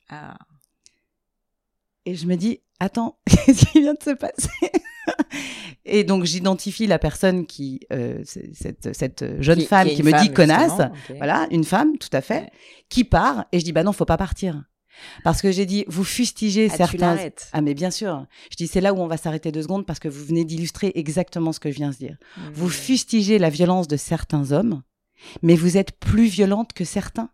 [0.09, 0.37] Ah.
[2.05, 4.49] Et je me dis, attends, qu'est-ce qui vient de se passer?
[5.85, 8.21] Et donc, j'identifie la personne qui, euh,
[8.53, 10.81] cette, cette jeune Qui- femme qui me femme, dit connasse,
[11.17, 12.51] voilà, une femme, tout à fait, Ouais.
[12.89, 13.45] qui part.
[13.51, 14.63] Et je dis, bah non, faut pas partir.
[15.23, 17.17] Parce que j'ai dit, vous fustigez Ah, certains.
[17.51, 18.25] Ah, mais bien sûr.
[18.51, 20.91] Je dis, c'est là où on va s'arrêter deux secondes parce que vous venez d'illustrer
[20.95, 22.15] exactement ce que je viens de dire.
[22.53, 22.71] Vous Mhm.
[22.71, 24.83] fustigez la violence de certains hommes,
[25.41, 27.29] mais vous êtes plus violente que certains.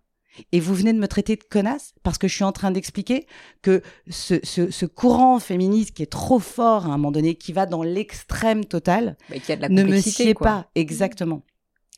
[0.51, 3.25] Et vous venez de me traiter de connasse parce que je suis en train d'expliquer
[3.61, 7.51] que ce, ce, ce courant féministe qui est trop fort à un moment donné, qui
[7.51, 10.69] va dans l'extrême total, qu'il y a de la ne me sied pas.
[10.75, 11.43] Exactement.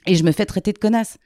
[0.08, 1.18] Et je me fais traiter de connasse.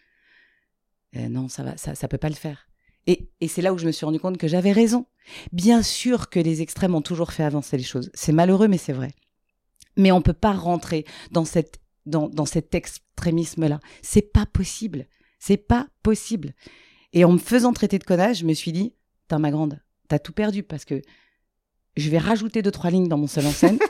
[1.16, 2.68] Euh, non, ça va, ça, ça peut pas le faire.
[3.08, 5.06] Et, et c'est là où je me suis rendu compte que j'avais raison.
[5.52, 8.10] Bien sûr que les extrêmes ont toujours fait avancer les choses.
[8.14, 9.14] C'est malheureux, mais c'est vrai.
[9.96, 13.80] Mais on peut pas rentrer dans cette dans, dans cet extrémisme-là.
[14.02, 15.08] C'est pas possible.
[15.40, 16.54] C'est pas possible.
[17.16, 18.94] Et en me faisant traiter de connasse, je me suis dit,
[19.28, 21.02] t'as ma grande, t'as tout perdu parce que
[21.98, 23.80] je vais rajouter deux trois lignes dans mon seul en scène.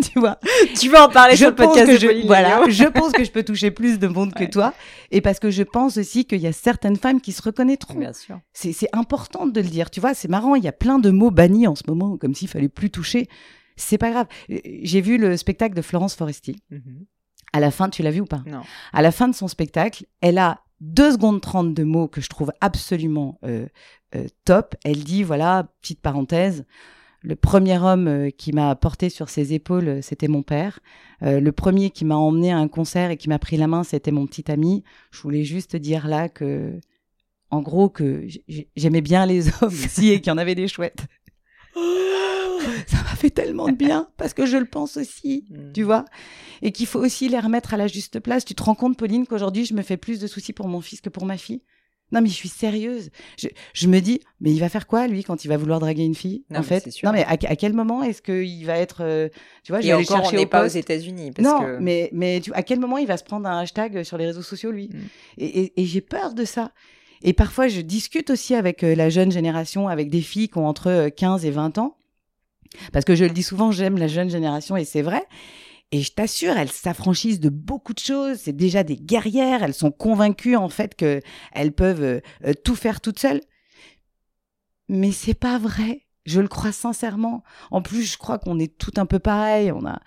[0.12, 0.38] tu vois?
[0.78, 3.24] Tu vas en parler Je sur le podcast que de je, voilà, je pense que
[3.24, 4.74] je peux toucher plus de monde que toi
[5.10, 7.98] et parce que je pense aussi qu'il y a certaines femmes qui se reconnaîtront.
[7.98, 8.40] Bien sûr.
[8.52, 9.90] C'est c'est important de le dire.
[9.90, 10.54] Tu vois, c'est marrant.
[10.54, 13.28] Il y a plein de mots bannis en ce moment, comme s'il fallait plus toucher.
[13.76, 14.26] C'est pas grave.
[14.50, 16.56] Euh, J'ai vu le spectacle de Florence Foresti.
[16.70, 17.06] Mhm.
[17.52, 18.42] À la fin, tu l'as vu ou pas?
[18.46, 18.62] Non.
[18.92, 22.28] À la fin de son spectacle, elle a 2 secondes 30 de mots que je
[22.28, 23.66] trouve absolument euh,
[24.14, 24.74] euh, top.
[24.84, 26.64] Elle dit, voilà, petite parenthèse,
[27.22, 30.80] le premier homme euh, qui m'a porté sur ses épaules, euh, c'était mon père.
[31.22, 33.84] Euh, le premier qui m'a emmené à un concert et qui m'a pris la main,
[33.84, 34.84] c'était mon petit ami.
[35.10, 36.80] Je voulais juste dire là que,
[37.50, 38.26] en gros, que
[38.76, 41.06] j'aimais bien les hommes aussi et qu'il y en avait des chouettes.
[42.86, 45.72] Ça m'a fait tellement de bien parce que je le pense aussi, Mm.
[45.72, 46.04] tu vois
[46.62, 48.44] et qu'il faut aussi les remettre à la juste place.
[48.44, 51.00] Tu te rends compte, Pauline, qu'aujourd'hui, je me fais plus de soucis pour mon fils
[51.00, 51.62] que pour ma fille?
[52.12, 53.10] Non, mais je suis sérieuse.
[53.38, 56.02] Je, je me dis, mais il va faire quoi, lui, quand il va vouloir draguer
[56.02, 57.06] une fille Non, En mais fait, sûr.
[57.06, 59.02] non, mais à, à quel moment est-ce qu'il va être.
[59.04, 59.28] euh,
[59.62, 60.68] tu vois, je vais encore, on chercher n'est au pas aux.
[60.68, 61.30] États-Unis.
[61.38, 61.78] Non, que...
[61.78, 64.42] mais, mais tu, à quel moment il va se prendre un hashtag sur les réseaux
[64.42, 64.88] sociaux, lui?
[64.92, 64.98] Mm.
[65.38, 66.72] Et, et- et j'ai peur de ça.
[67.22, 70.66] Et parfois, je discute aussi avec euh, la jeune génération, avec des filles qui ont
[70.66, 71.96] entre euh, 15 et 20 ans.
[72.92, 75.24] Parce que je le dis souvent, j'aime la jeune génération et c'est vrai.
[75.92, 78.38] Et je t'assure, elles s'affranchissent de beaucoup de choses.
[78.38, 79.62] C'est déjà des guerrières.
[79.64, 81.20] Elles sont convaincues, en fait, que
[81.52, 83.40] elles peuvent euh, euh, tout faire toutes seules.
[84.88, 86.06] Mais c'est pas vrai.
[86.26, 87.42] Je le crois sincèrement.
[87.72, 89.72] En plus, je crois qu'on est tout un peu pareil.
[89.72, 90.00] On a,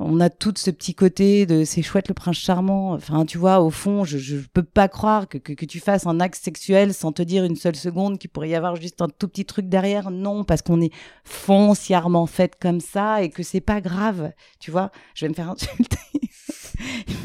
[0.00, 2.92] on a tout ce petit côté de c'est chouette le prince charmant.
[2.92, 6.06] Enfin, tu vois, au fond, je, je peux pas croire que, que, que tu fasses
[6.06, 9.08] un acte sexuel sans te dire une seule seconde qu'il pourrait y avoir juste un
[9.08, 10.12] tout petit truc derrière.
[10.12, 10.92] Non, parce qu'on est
[11.24, 14.32] foncièrement faite comme ça et que c'est pas grave.
[14.60, 15.98] Tu vois, je vais me faire insulter.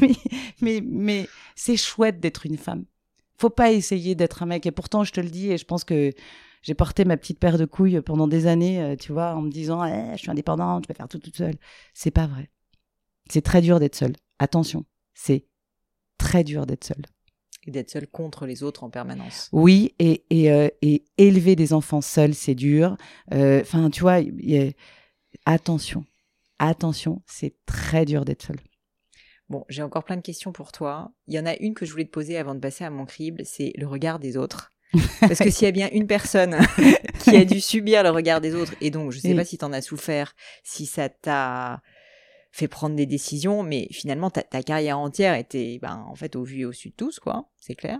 [0.00, 0.14] mais,
[0.60, 2.86] mais, mais c'est chouette d'être une femme.
[3.38, 4.66] Faut pas essayer d'être un mec.
[4.66, 6.10] Et pourtant, je te le dis, et je pense que
[6.62, 9.50] j'ai porté ma petite paire de couilles pendant des années, euh, tu vois, en me
[9.50, 11.54] disant, Eh, je suis indépendante, je vais faire tout toute seule.
[11.92, 12.50] C'est pas vrai.
[13.30, 14.14] C'est très dur d'être seule.
[14.38, 15.46] Attention, c'est
[16.18, 17.04] très dur d'être seule.
[17.66, 19.48] Et d'être seul contre les autres en permanence.
[19.52, 22.96] Oui, et, et, euh, et élever des enfants seuls, c'est dur.
[23.32, 24.70] Euh, Enfin, tu vois, il y a-
[25.46, 26.04] attention,
[26.58, 28.60] attention, c'est très dur d'être seule.
[29.48, 31.12] Bon, j'ai encore plein de questions pour toi.
[31.26, 33.04] Il y en a une que je voulais te poser avant de passer à mon
[33.06, 34.72] crible, c'est le regard des autres.
[35.20, 36.56] Parce que s'il y a bien une personne
[37.20, 39.34] qui a dû subir le regard des autres, et donc je sais Oui.
[39.36, 41.80] pas si tu en as souffert, si ça t'a
[42.54, 46.44] fait prendre des décisions, mais finalement ta, ta carrière entière était ben, en fait au
[46.44, 47.98] vu et au su de tous, quoi, c'est clair.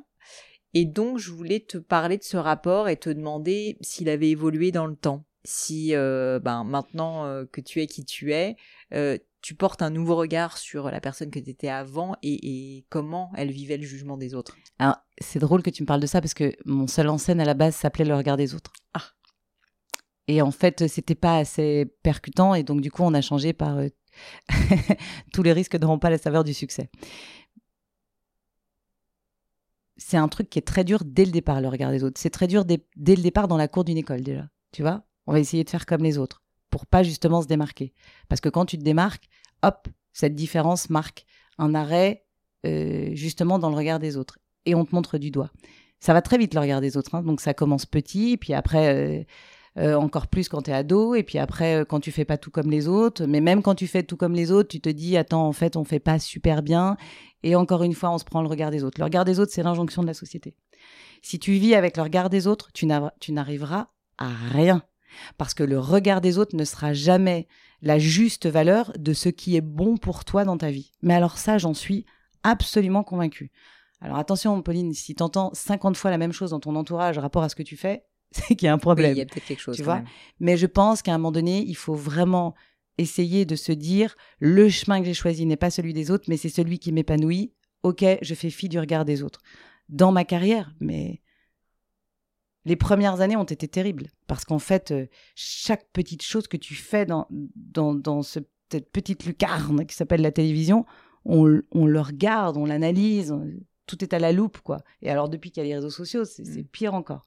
[0.75, 4.71] Et donc je voulais te parler de ce rapport et te demander s'il avait évolué
[4.71, 5.25] dans le temps.
[5.45, 8.55] Si euh, ben, maintenant euh, que tu es qui tu es,
[8.93, 12.87] euh, tu portes un nouveau regard sur la personne que tu étais avant et, et
[12.91, 14.57] comment elle vivait le jugement des autres.
[14.79, 17.41] Alors, c'est drôle que tu me parles de ça parce que mon seul en scène
[17.41, 18.73] à la base s'appelait Le regard des autres.
[18.95, 19.03] Ah.
[20.29, 23.81] Et en fait, c'était pas assez percutant et donc du coup, on a changé par
[25.33, 26.91] tous les risques n'auront pas la saveur du succès.
[29.97, 32.21] C'est un truc qui est très dur dès le départ, le regard des autres.
[32.21, 34.49] C'est très dur dès, dès le départ dans la cour d'une école déjà.
[34.73, 35.05] Tu vois?
[35.27, 36.43] On va essayer de faire comme les autres
[36.75, 37.93] pour pas justement se démarquer.
[38.29, 39.29] Parce que quand tu te démarques,
[39.63, 41.25] hop, cette différence marque
[41.57, 42.27] un arrêt
[42.67, 44.39] euh, justement dans le regard des autres.
[44.67, 45.51] Et on te montre du doigt.
[46.01, 47.15] Ça va très vite le regard des autres.
[47.15, 47.23] hein.
[47.23, 49.25] Donc ça commence petit, puis après euh,
[49.77, 52.37] euh, encore plus quand tu es ado, et puis après euh, quand tu fais pas
[52.39, 53.25] tout comme les autres.
[53.27, 55.77] Mais même quand tu fais tout comme les autres, tu te dis attends en fait
[55.77, 56.97] on fait pas super bien.
[57.43, 58.99] Et encore une fois on se prend le regard des autres.
[59.01, 60.55] Le regard des autres c'est l'injonction de la société.
[61.23, 64.83] Si tu vis avec le regard des autres, tu n'arri- tu n'arriveras à rien.
[65.39, 67.47] Parce que le regard des autres ne sera jamais
[67.83, 70.93] la juste valeur de ce qui est bon pour toi dans ta vie.
[71.03, 72.05] Mais alors ça, j'en suis
[72.43, 73.51] absolument convaincue.
[74.01, 77.43] Alors attention, Pauline, si tu entends 50 fois la même chose dans ton entourage rapport
[77.43, 78.05] à ce que tu fais,
[78.35, 79.13] c'est qu'il y a un Oui, problème.
[79.13, 79.77] il y a peut-être quelque chose.
[79.77, 79.97] Tu vois?
[79.97, 80.07] même.
[80.41, 82.55] Mais je pense qu'à un moment donné, il faut vraiment
[82.99, 86.37] essayer de se dire le chemin que j'ai choisi n'est pas celui des autres, mais
[86.37, 87.53] c'est celui qui m'épanouit.
[87.83, 89.41] Ok, je fais fi du regard des autres.
[89.89, 91.21] Dans ma carrière, mais
[92.65, 96.75] les premières années ont été terribles parce qu'en fait, euh, chaque petite chose que tu
[96.75, 98.39] fais dans, dans, dans ce-
[98.73, 100.87] cette petite lucarne qui s'appelle la télévision,
[101.27, 103.35] on, on le regarde, on l'analyse,
[103.87, 104.79] tout est à la loupe, quoi.
[105.03, 106.69] Et alors, depuis qu'il y a les réseaux sociaux, c'est c'est Mm.
[106.69, 107.27] pire encore.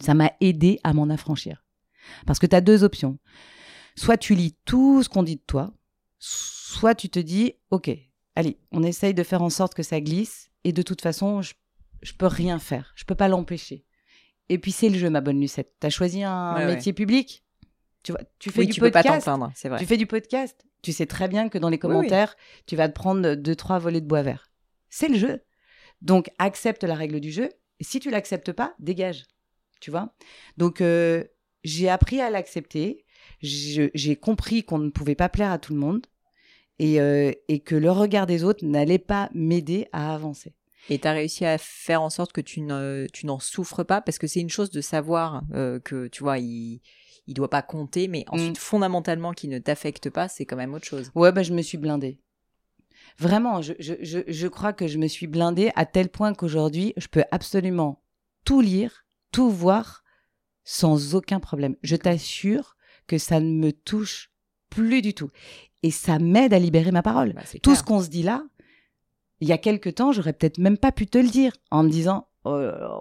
[0.00, 1.64] Ça m'a aidé à m'en affranchir.
[2.26, 3.18] Parce que tu as deux options.
[3.96, 5.72] Soit tu lis tout ce qu'on dit de toi,
[6.18, 7.90] soit tu te dis, OK,
[8.34, 11.54] allez, on essaye de faire en sorte que ça glisse, et de toute façon, je,
[12.02, 12.92] je peux rien faire.
[12.96, 13.84] Je peux pas l'empêcher.
[14.48, 15.74] Et puis c'est le jeu, ma bonne Lucette.
[15.80, 17.44] T'as choisi un Ouais, métier public?
[18.02, 19.28] Tu vois, tu fais Oui, du tu peux pas podcast.
[19.54, 19.78] c'est vrai.
[19.78, 20.66] tu fais du podcast.
[20.82, 21.80] Tu sais très bien que dans les oui.
[21.80, 22.36] commentaires,
[22.66, 24.50] tu vas te prendre deux trois volets de bois vert.
[24.90, 25.42] C'est le jeu.
[26.02, 27.48] Donc accepte la règle du jeu.
[27.80, 29.24] Et si tu l'acceptes pas, dégage.
[29.84, 30.14] Tu vois.
[30.56, 31.24] Donc euh,
[31.62, 33.04] j'ai appris à l'accepter.
[33.42, 36.06] J'ai compris qu'on ne pouvait pas plaire à tout le monde
[36.78, 40.54] et, euh, et que le regard des autres n'allait pas m'aider à avancer.
[40.88, 44.00] Et tu as réussi à faire en sorte que tu ne- tu n'en souffres pas,
[44.00, 46.80] parce que c'est une chose de savoir euh, que, tu vois, il
[47.26, 50.86] il doit pas compter, mais ensuite, fondamentalement, qu'il ne t'affecte pas, c'est quand même autre
[50.86, 51.10] chose.
[51.14, 52.20] Ouais, bah, je me suis blindée.
[53.18, 56.94] Vraiment, je, je, je, je crois que je me suis blindée à tel point qu'aujourd'hui,
[56.96, 58.02] je peux absolument
[58.46, 59.03] tout lire,
[59.34, 60.04] tout voir
[60.64, 61.76] sans aucun problème.
[61.82, 62.76] Je t'assure
[63.06, 64.30] que ça ne me touche
[64.70, 65.30] plus du tout.
[65.82, 67.32] Et ça m'aide à libérer ma parole.
[67.34, 67.76] Bah, Tout clair.
[67.76, 68.42] ce qu'on se dit là,
[69.40, 71.90] il y a quelque temps, j'aurais peut-être même pas pu te le dire en me
[71.90, 72.50] disant oh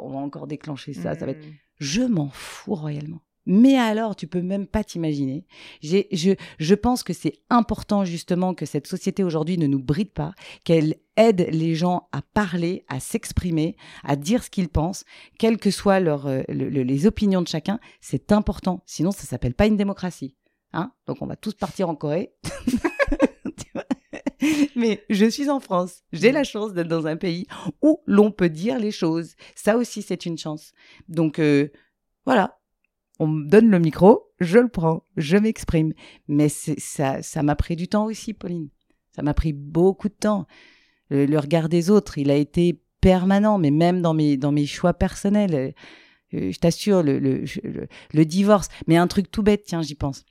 [0.02, 1.54] on va encore déclencher ça, ça va être Mm.
[1.80, 3.22] je m'en fous royalement.
[3.46, 5.46] Mais alors, tu peux même pas t'imaginer.
[5.82, 10.34] Je, je pense que c'est important justement que cette société aujourd'hui ne nous bride pas,
[10.64, 15.06] qu'elle aide les gens à parler, à s'exprimer, à dire ce qu'ils pensent,
[15.38, 17.80] quelles que soient euh, le- le- les opinions de chacun.
[18.02, 18.82] C'est important.
[18.86, 20.36] Sinon, ça s'appelle pas une démocratie.
[20.74, 22.34] Hein Donc, on va tous partir en Corée.
[24.76, 26.02] Mais je suis en France.
[26.12, 27.48] J'ai la chance d'être dans un pays
[27.82, 29.36] où l'on peut dire les choses.
[29.56, 30.74] Ça aussi, c'est une chance.
[31.08, 31.70] Donc, euh,
[32.26, 32.60] voilà.
[33.20, 35.94] On me donne le micro, je le prends, je m'exprime.
[36.28, 38.70] Mais ça m'a pris du temps aussi, Pauline.
[39.16, 40.48] Ça m'a pris beaucoup de temps.
[41.14, 44.66] Le, le regard des autres, il a été permanent, mais même dans mes, dans mes
[44.66, 45.54] choix personnels.
[46.34, 48.68] Euh, je t'assure, le, le, divorce.
[48.88, 50.26] Mais un truc tout bête, tiens, j'y pense.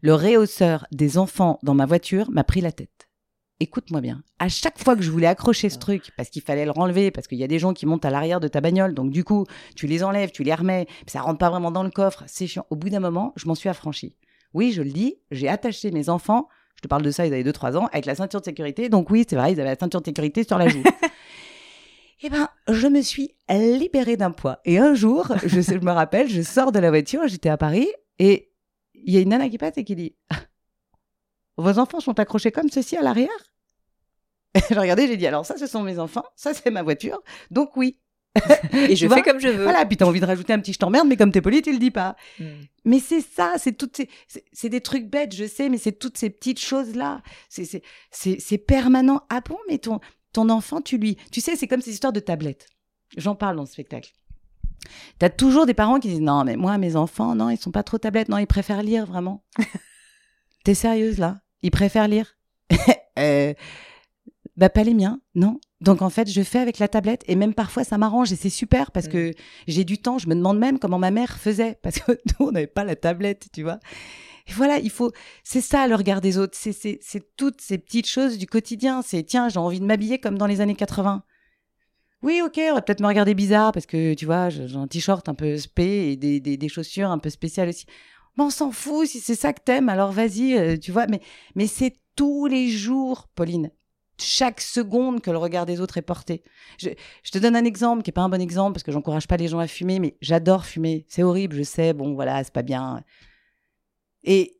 [0.00, 3.08] Le réhausseur des enfants dans ma voiture m'a pris la tête.
[3.58, 4.22] Écoute-moi bien.
[4.38, 7.26] À chaque fois que je voulais accrocher ce truc, parce qu'il fallait le renlever, parce
[7.26, 9.46] qu'il y a des gens qui montent à l'arrière de ta bagnole, donc du coup,
[9.74, 12.66] tu les enlèves, tu les remets, ça rentre pas vraiment dans le coffre, c'est chiant.
[12.70, 14.16] Au bout d'un moment, je m'en suis affranchie.
[14.54, 16.48] Oui, je le dis, j'ai attaché mes enfants,
[16.82, 19.24] te parle de ça, ils avaient 2-3 ans, avec la ceinture de sécurité, donc oui,
[19.28, 20.82] c'est vrai, ils avaient la ceinture de sécurité sur la joue.
[22.24, 24.60] Eh ben, je me suis libérée d'un poids.
[24.64, 27.88] Et un jour, je, me rappelle, je sors de la voiture, j'étais à Paris,
[28.20, 28.52] et
[28.94, 30.14] il y a une nana qui passe et qui dit
[31.56, 33.28] Vos enfants sont accrochés comme ceci à l'arrière?
[34.68, 37.20] J'ai regardé, j'ai dit Alors, ça, ce sont mes enfants, ça, c'est ma voiture,
[37.50, 37.98] donc oui.
[38.88, 39.62] Et je vois fais comme je veux.
[39.64, 41.72] Voilà, puis t'as envie de rajouter un petit je t'emmerde, mais comme t'es poli, tu
[41.72, 42.16] le dis pas.
[42.38, 42.44] Mm.
[42.84, 44.08] Mais c'est ça, c'est toutes ces,
[44.52, 47.22] c'est- des trucs bêtes, je sais, mais c'est toutes ces petites choses-là.
[47.50, 49.22] C'est, c'est, c'est, c'est permanent.
[49.28, 50.00] Ah bon, mais ton,
[50.32, 52.68] ton enfant, tu lui, tu sais, c'est comme ces histoires de tablettes.
[53.18, 54.10] J'en parle dans le spectacle.
[55.18, 57.82] T'as toujours des parents qui disent non, mais moi, mes enfants, non, ils sont pas
[57.82, 59.44] trop tablettes, non, ils préfèrent lire vraiment.
[60.64, 61.40] T'es sérieuse là?
[61.62, 62.36] Ils préfèrent lire?
[63.18, 63.52] Euh,
[64.56, 65.60] Bah pas les miens, non.
[65.82, 68.50] Donc en fait, je fais avec la tablette et même parfois ça m'arrange et c'est
[68.50, 69.10] super parce Mm.
[69.10, 69.34] que
[69.66, 70.18] j'ai du temps.
[70.18, 72.96] Je me demande même comment ma mère faisait parce que nous on n'avait pas la
[72.96, 73.78] tablette, tu vois.
[74.48, 75.12] Et voilà, il faut.
[75.44, 76.56] C'est ça le regard des autres.
[76.56, 79.02] C'est c'est c'est toutes ces petites choses du quotidien.
[79.02, 81.22] C'est tiens, j'ai envie de m'habiller comme dans les années 80.
[82.22, 85.28] Oui, ok, on va peut-être me regarder bizarre parce que tu vois, j'ai un t-shirt
[85.28, 87.84] un peu spé et des, des, des chaussures un peu spéciales aussi.
[88.38, 91.06] Mais on s'en fout, si c'est ça que t'aimes, alors vas-y, euh, tu vois.
[91.08, 91.20] Mais,
[91.56, 93.70] mais c'est tous les jours, Pauline.
[94.18, 96.42] Chaque seconde que le regard des autres est porté.
[96.78, 96.90] Je,
[97.22, 99.36] je te donne un exemple qui est pas un bon exemple parce que j'encourage pas
[99.36, 101.06] les gens à fumer, mais j'adore fumer.
[101.08, 101.92] C'est horrible, je sais.
[101.92, 103.02] Bon, voilà, c'est pas bien.
[104.22, 104.58] Et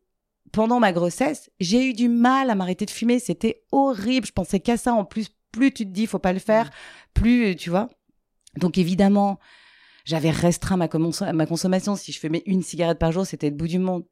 [0.52, 3.18] pendant ma grossesse, j'ai eu du mal à m'arrêter de fumer.
[3.18, 4.26] C'était horrible.
[4.26, 4.94] Je pensais qu'à ça.
[4.94, 6.70] En plus, plus tu te dis, faut pas le faire,
[7.14, 7.88] plus, tu vois.
[8.56, 9.38] Donc évidemment,
[10.04, 10.88] j'avais restreint ma,
[11.32, 11.96] ma consommation.
[11.96, 14.04] Si je fumais une cigarette par jour, c'était le bout du monde.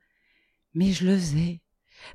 [0.75, 1.61] Mais je le faisais.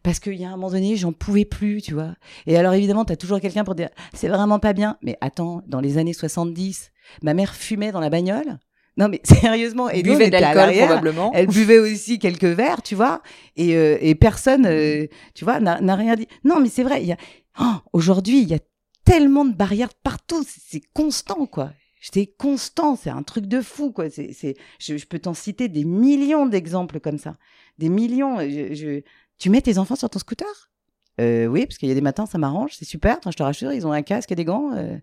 [0.04, 2.16] Parce qu'il y a un moment donné, j'en pouvais plus, tu vois.
[2.48, 4.98] Et alors évidemment, tu as toujours quelqu'un pour dire, c'est vraiment pas bien.
[5.02, 6.92] Mais attends, dans les années 70,
[7.24, 8.60] ma mère fumait dans la bagnole.
[8.98, 11.32] Non mais sérieusement, et Buvait de l'alcool probablement.
[11.34, 13.22] Elle buvait aussi quelques verres, tu vois,
[13.58, 16.28] et, euh, et personne, euh, tu vois, n'a rien dit.
[16.46, 17.18] Non, mais c'est vrai, il y a
[17.60, 18.60] oh, aujourd'hui, il y a
[19.04, 21.72] tellement de barrières partout, c'est- constant, quoi.
[22.02, 24.10] J'étais constant, c'est un truc de fou, quoi.
[24.10, 27.36] C'est, c'est, je, je peux t'en citer des millions d'exemples comme ça,
[27.80, 28.40] des millions.
[28.40, 29.02] Je, je-
[29.38, 30.48] Tu mets tes enfants sur ton scooter?
[31.20, 33.20] Euh, Oui, parce qu'il y a des matins, ça m'arrange, c'est super.
[33.26, 34.72] Je te rassure, ils ont un casque et des gants.
[34.76, 34.98] euh.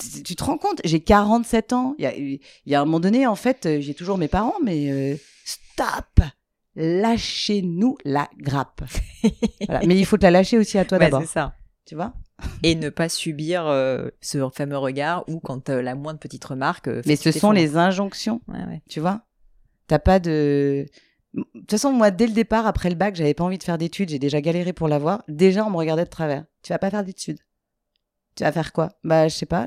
[0.00, 0.80] Tu, tu te rends compte?
[0.84, 1.94] J'ai 47 ans.
[1.98, 4.28] Il y a, il y a un moment donné, en fait, euh, j'ai toujours mes
[4.28, 6.20] parents, mais euh, stop
[6.74, 8.82] Lâchez-nous la grappe.
[9.68, 9.86] Voilà.
[9.86, 11.20] Mais il faut te la lâcher aussi à toi Ouais, d'abord.
[11.22, 11.54] c'est ça.
[11.84, 12.14] Tu vois?
[12.64, 16.88] Et ne pas subir euh, ce fameux regard ou quand euh, la moindre petite remarque.
[16.88, 18.82] euh, Mais ce sont les injonctions, Ouais, ouais.
[18.88, 19.22] tu vois?
[19.86, 20.86] T'as pas de.
[21.34, 23.78] De toute façon, moi, dès le départ, après le bac, j'avais pas envie de faire
[23.78, 24.10] d'études.
[24.10, 25.22] J'ai déjà galéré pour l'avoir.
[25.28, 26.44] Déjà, on me regardait de travers.
[26.62, 27.40] Tu vas pas faire d'études.
[28.34, 28.90] Tu vas faire quoi?
[29.04, 29.66] Bah, je sais pas.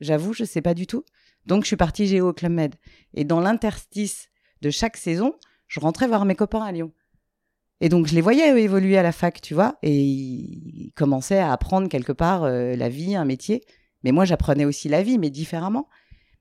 [0.00, 1.04] J'avoue, je sais pas du tout.
[1.44, 2.74] Donc, je suis partie géo au Club Med.
[3.14, 4.28] Et dans l'interstice
[4.62, 5.34] de chaque saison,
[5.68, 6.92] je rentrais voir mes copains à Lyon.
[7.80, 11.52] Et donc, je les voyais évoluer à la fac, tu vois, et ils commençaient à
[11.52, 13.62] apprendre quelque part euh, la vie, un métier.
[14.02, 15.88] Mais moi, j'apprenais aussi la vie, mais différemment.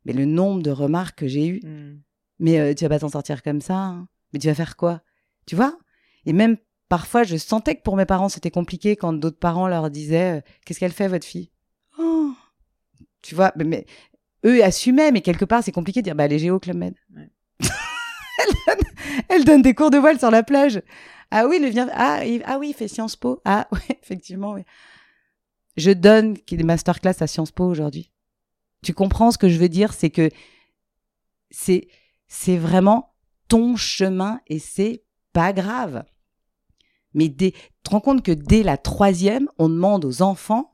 [0.05, 1.99] Mais le nombre de remarques que j'ai eues, hmm.
[2.39, 4.07] mais euh, tu vas pas t'en sortir comme ça, hein.
[4.35, 5.01] Mais tu vas faire quoi?
[5.45, 5.79] Tu vois?
[6.25, 6.57] Et même
[6.89, 10.41] parfois, je sentais que pour mes parents, c'était compliqué quand d'autres parents leur disaient euh,
[10.65, 11.51] Qu'est-ce qu'elle fait, votre fille?
[11.97, 12.33] Oh
[13.21, 13.85] Tu vois, mais,
[14.45, 16.95] eux assumaient, mais quelque part, c'est compliqué de dire bah, Elle est géo Club Med.
[19.29, 20.81] elle, donne, des cours de voile sur la plage.
[21.31, 21.87] Ah oui, le vient.
[21.93, 23.41] Ah, ah oui, il fait Sciences Po.
[23.45, 24.63] Ah oui, effectivement, oui.
[25.77, 28.11] Je donne des masterclass à Sciences Po aujourd'hui.
[28.83, 29.93] Tu comprends ce que je veux dire?
[29.93, 30.29] C'est que
[31.51, 31.87] c'est
[32.27, 33.14] c'est vraiment
[33.47, 36.03] ton chemin et c'est pas grave.
[37.13, 40.71] Mais dès, tu te rends compte que dès la troisième, on demande aux enfants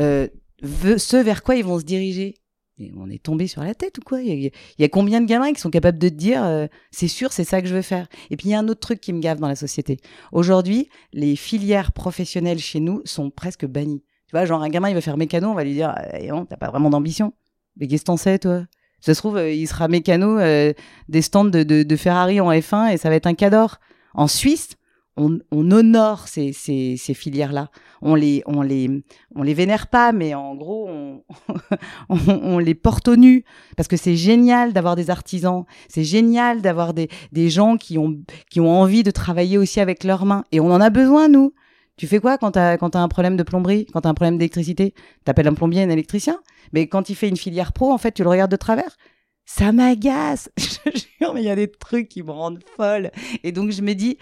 [0.00, 0.28] euh,
[0.62, 2.34] ce vers quoi ils vont se diriger.
[2.80, 4.22] Et on est tombé sur la tête ou quoi?
[4.22, 7.32] Il y, a, combien de gamins qui sont capables de te dire euh, c'est sûr,
[7.32, 8.06] c'est ça que je veux faire?
[8.30, 9.98] Et puis il y a un autre truc qui me gave dans la société.
[10.30, 14.04] Aujourd'hui, les filières professionnelles chez nous sont presque bannies.
[14.26, 16.56] Tu vois, genre un gamin, il veut faire mécano, on va lui dire eh, t'as
[16.56, 17.32] pas vraiment d'ambition.
[17.76, 18.64] Mais qu'est-ce que t'en sais, toi?
[19.00, 20.72] Ça se trouve, euh, il sera mécano euh,
[21.08, 23.78] des stands de, Ferrari en F1 et ça va être un cador.
[24.14, 24.70] En Suisse,
[25.16, 26.52] on, on honore ces,
[26.96, 27.70] filières-là.
[28.02, 30.88] On les, les, vénère pas, mais en gros,
[32.08, 33.44] on, les porte au nu.
[33.76, 35.64] Parce que c'est génial d'avoir des artisans.
[35.88, 37.08] C'est génial d'avoir des,
[37.50, 38.24] gens qui ont
[38.56, 40.44] envie de travailler aussi avec leurs mains.
[40.52, 41.52] Et on en a besoin, nous.
[41.98, 44.38] Tu fais quoi quand t'as quand as un problème de plomberie, quand t'as un problème
[44.38, 44.94] d'électricité?
[45.24, 46.38] T'appelles un plombier, un électricien?
[46.72, 48.96] Mais quand il fait une filière pro, en fait, tu le regardes de travers.
[49.44, 50.48] Ça m'agace.
[50.58, 50.90] Je
[51.20, 53.10] jure, mais il y a des trucs qui me rendent folle.
[53.42, 54.16] Et donc je me dis,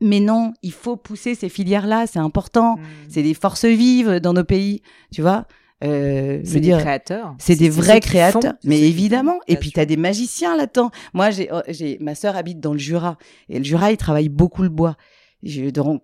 [0.00, 2.76] mais non, il faut pousser ces filières-là, c'est important.
[2.76, 2.82] Mmh.
[3.08, 4.82] C'est des forces vives dans nos pays,
[5.12, 5.46] tu vois?
[5.82, 7.34] Euh, c'est des créateurs.
[7.38, 9.40] C'est des vrais créateurs, mais évidemment.
[9.48, 10.92] Et puis tu as des magiciens là-dedans.
[11.12, 14.28] Moi, j'ai, oh, j'ai, ma sœur habite dans le Jura et le Jura, il travaille
[14.28, 14.96] beaucoup le bois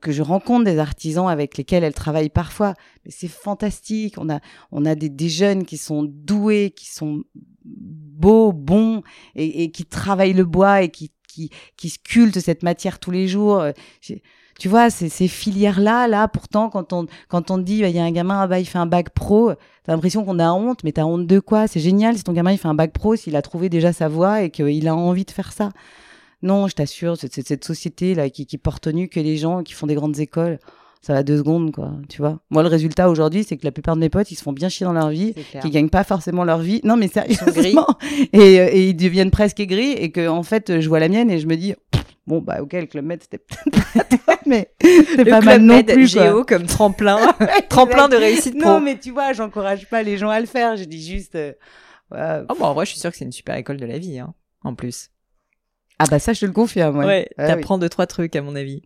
[0.01, 2.75] que je rencontre des artisans avec lesquels elle travaille parfois.
[3.05, 4.17] Mais c'est fantastique.
[4.19, 4.41] On a,
[4.73, 7.23] on a des, des, jeunes qui sont doués, qui sont
[7.65, 9.03] beaux, bons
[9.35, 13.29] et, et qui travaillent le bois et qui, qui, qui sculptent cette matière tous les
[13.29, 13.65] jours.
[14.59, 18.01] Tu vois, ces, ces filières-là, là, pourtant, quand on, quand on dit, bah, il y
[18.01, 19.53] a un gamin, bah, il fait un bac pro,
[19.85, 21.69] t'as l'impression qu'on a honte, mais t'as honte de quoi?
[21.69, 24.09] C'est génial si ton gamin, il fait un bac pro, s'il a trouvé déjà sa
[24.09, 25.71] voie et qu'il a envie de faire ça.
[26.43, 29.75] Non, je t'assure, c'est cette société là qui, qui porte nu que les gens qui
[29.75, 30.59] font des grandes écoles.
[31.01, 31.93] Ça va deux secondes, quoi.
[32.09, 32.41] Tu vois.
[32.51, 34.69] Moi, le résultat aujourd'hui, c'est que la plupart de mes potes, ils se font bien
[34.69, 35.33] chier dans leur vie,
[35.63, 36.81] qu'ils gagnent pas forcément leur vie.
[36.83, 37.87] Non, mais sérieusement.
[38.33, 41.31] Et, euh, et, ils deviennent presque aigris et que, en fait, je vois la mienne
[41.31, 41.75] et je me dis,
[42.27, 45.83] bon, bah, ok, le Club Med, c'était peut-être pas toi, mais c'est pas mal non
[45.83, 46.09] plus.
[46.09, 47.19] Géo comme tremplin,
[47.69, 48.69] tremplin de réussite pro.
[48.69, 50.77] Non, mais tu vois, j'encourage pas les gens à le faire.
[50.77, 51.53] Je dis juste, euh,
[52.13, 54.19] Oh, bon, en vrai, je suis sûre que c'est une super école de la vie,
[54.19, 55.11] hein, en plus.
[55.99, 56.99] Ah bah ça, je te le confirme.
[56.99, 58.83] Ouais, ouais ah t'apprends deux, trois trucs à mon avis.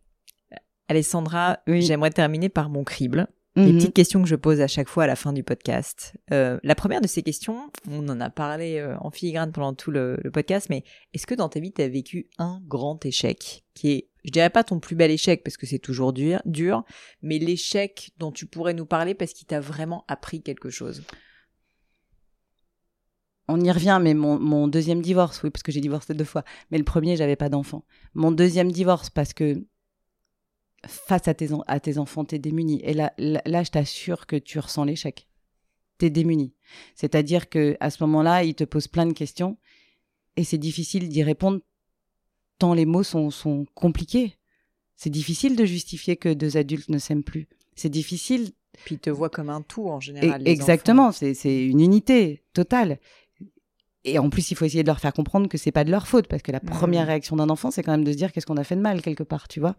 [0.89, 3.29] Alessandra, j'aimerais terminer par mon crible.
[3.55, 3.79] Les mhm.
[3.79, 6.15] petites questions que je pose à chaque fois à la fin du podcast.
[6.33, 9.91] Euh, la première de ces questions, on en a parlé euh, en filigrane pendant tout
[9.91, 13.91] le, podcast, mais est-ce que dans ta vie, tu as vécu un grand échec qui
[13.91, 16.83] est, je dirais pas ton plus bel échec parce que c'est toujours dur, dur
[17.21, 21.03] mais l'échec dont tu pourrais nous parler parce qu'il t'a vraiment appris quelque chose?
[23.53, 26.44] On y revient, mais mon, deuxième divorce, oui, parce que j'ai divorcé deux fois.
[26.70, 27.84] Mais le premier, j'avais pas d'enfant.
[28.14, 29.64] Mon deuxième divorce, parce que
[30.86, 32.80] face à tes, à tes enfants, t'es démuni.
[32.82, 35.28] Et là, là, je t'assure que tu ressens l'échec.
[35.98, 36.55] T'es démuni.
[36.94, 39.59] C'est-à-dire que à ce moment-là, ils te posent plein de questions
[40.36, 41.61] et c'est difficile d'y répondre
[42.59, 44.38] tant les mots sont, sont compliqués.
[44.96, 47.48] C'est difficile de justifier que deux adultes ne s'aiment plus.
[47.74, 48.53] C'est difficile.
[48.84, 50.46] Puis ils te voient comme un tout en général.
[50.46, 52.98] exactement, c'est une unité totale.
[54.05, 56.09] Et en plus, il faut essayer de leur faire comprendre que c'est pas de leur
[56.09, 58.46] faute, parce que la première réaction d'un enfant, c'est quand même de se dire qu'est-ce
[58.46, 59.76] qu'on a fait de mal quelque part, tu vois.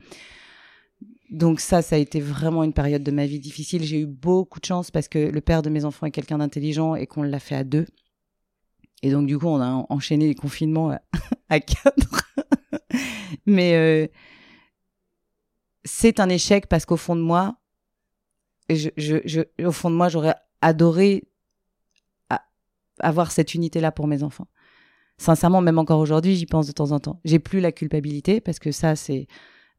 [1.30, 3.84] Donc ça, ça a été vraiment une période de ma vie difficile.
[3.84, 6.95] J'ai eu beaucoup de chance parce que le père de mes enfants est quelqu'un d'intelligent
[6.95, 7.88] et qu'on l'a fait à deux.
[9.01, 10.97] Et donc du coup, on a enchaîné les confinements
[11.49, 12.32] à, quatre.
[13.45, 14.07] Mais euh,
[15.84, 17.57] c'est un échec parce qu'au fond de moi,
[18.69, 21.24] je, je, au fond de moi, j'aurais adoré
[23.00, 24.48] avoir cette unité-là pour mes enfants.
[25.18, 27.20] Sincèrement, même encore aujourd'hui, j'y pense de temps en temps.
[27.24, 29.28] J'ai plus la culpabilité parce que ça, c'est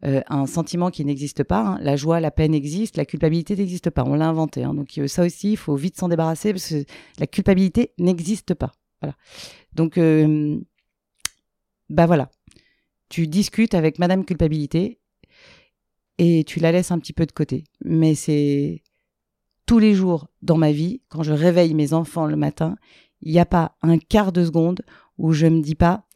[0.04, 1.60] euh, un sentiment qui n'existe pas.
[1.60, 1.78] Hein.
[1.80, 4.04] La joie, la peine existent, la culpabilité n'existe pas.
[4.04, 4.62] On l'a inventé.
[4.62, 4.74] Hein.
[4.74, 6.84] Donc euh, ça aussi, il faut vite s'en débarrasser parce que
[7.18, 8.72] la culpabilité n'existe pas.
[9.00, 9.16] Voilà.
[9.72, 10.60] Donc, euh,
[11.88, 12.30] bah voilà.
[13.08, 15.00] Tu discutes avec Madame Culpabilité
[16.18, 17.64] et tu la laisses un petit peu de côté.
[17.84, 18.82] Mais c'est
[19.66, 22.76] tous les jours dans ma vie, quand je réveille mes enfants le matin,
[23.24, 24.82] il n'y a pas un quart de seconde
[25.18, 26.06] où je me dis pas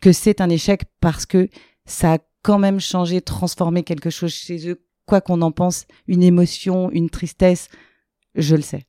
[0.00, 1.48] que c'est un échec parce que
[1.84, 6.22] ça a quand même changé, transformé quelque chose chez eux, quoi qu'on en pense, une
[6.22, 7.68] émotion, une tristesse,
[8.34, 8.86] je le sais.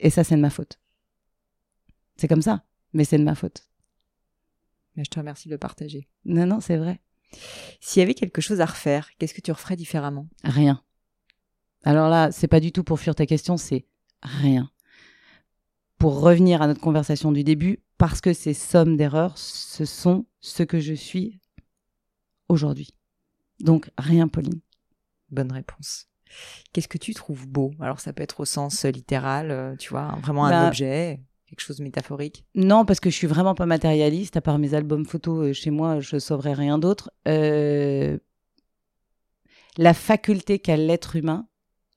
[0.00, 0.80] Et ça, c'est de ma faute.
[2.16, 3.68] C'est comme ça, mais c'est de ma faute.
[4.96, 6.08] Mais je te remercie de le partager.
[6.24, 7.00] Non, non, c'est vrai.
[7.80, 10.28] S'il y avait quelque chose à refaire, qu'est-ce que tu referais différemment?
[10.44, 10.82] Rien.
[11.82, 13.86] Alors là, c'est pas du tout pour fuir ta question, c'est
[14.22, 14.70] rien.
[16.04, 20.62] Pour revenir à notre conversation du début, parce que ces sommes d'erreurs, ce sont ce
[20.62, 21.40] que je suis
[22.50, 22.90] aujourd'hui.
[23.60, 24.60] Donc rien, Pauline.
[25.30, 26.08] Bonne réponse.
[26.74, 27.72] Qu'est-ce que tu trouves beau?
[27.80, 31.62] Alors ça peut être au sens littéral, euh, tu vois, vraiment un Bah, objet, quelque
[31.62, 32.44] chose de métaphorique?
[32.54, 34.36] Non, parce que je suis vraiment pas matérialiste.
[34.36, 37.10] À part mes albums photos euh, chez moi, je sauverais rien d'autre.
[37.28, 38.18] Euh,
[39.78, 41.48] La faculté qu'a l'être humain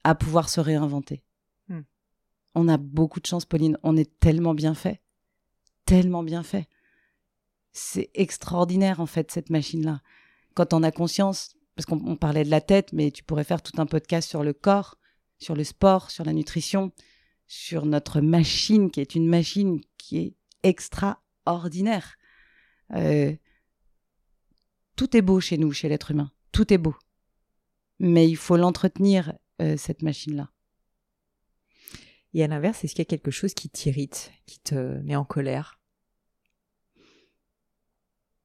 [0.06, 1.26] à pouvoir se réinventer.
[2.56, 3.78] On a beaucoup de chance, Pauline.
[3.84, 5.02] On est tellement bien fait.
[5.86, 6.68] Tellement bien fait.
[7.72, 10.02] C'est extraordinaire, en fait, cette machine-là.
[10.56, 13.62] Quand on a conscience, parce qu'on on parlait de la tête, mais tu pourrais faire
[13.62, 14.98] tout un podcast sur le corps,
[15.38, 16.92] sur le sport, sur la nutrition,
[17.48, 22.18] sur notre machine, qui est une machine qui est extraordinaire.
[22.94, 23.36] Euh,
[24.96, 26.32] tout est beau chez nous, chez l'être humain.
[26.52, 26.96] Tout est beau.
[28.00, 30.50] Mais il faut l'entretenir, euh, cette machine-là.
[32.34, 35.26] Et à l'inverse, est-ce qu'il y a quelque chose qui t'irrite, qui te met en
[35.26, 35.80] colère?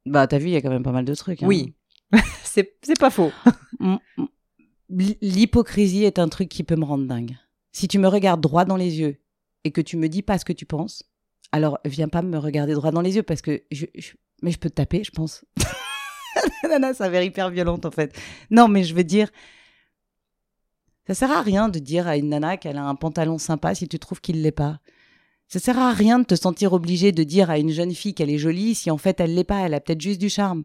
[0.07, 1.43] Bah, t'as vu, il y a quand même pas mal de trucs.
[1.43, 1.47] hein.
[1.47, 1.75] Oui,
[2.43, 3.33] c'est c'est pas faux.
[4.91, 7.37] L'hypocrisie est un truc qui peut me rendre dingue.
[7.73, 9.17] Si tu me regardes droit dans les yeux
[9.65, 11.03] et que tu me dis pas ce que tu penses,
[11.53, 14.13] alors viens pas me regarder droit dans les yeux parce que je, je-
[14.43, 15.45] mais je peux te taper, je pense.
[16.69, 18.15] Nana, ça avait hyper violente en fait.
[18.51, 19.31] Non, mais je veux dire,
[21.07, 23.89] ça sert à rien de dire à une nana qu'elle a un pantalon sympa si
[23.89, 24.81] tu trouves qu'il l'est pas.
[25.49, 28.31] Ça sert à rien de te sentir obligé de dire à une jeune fille qu'elle
[28.31, 30.65] est jolie si en fait elle l'est pas, elle a peut-être juste du charme.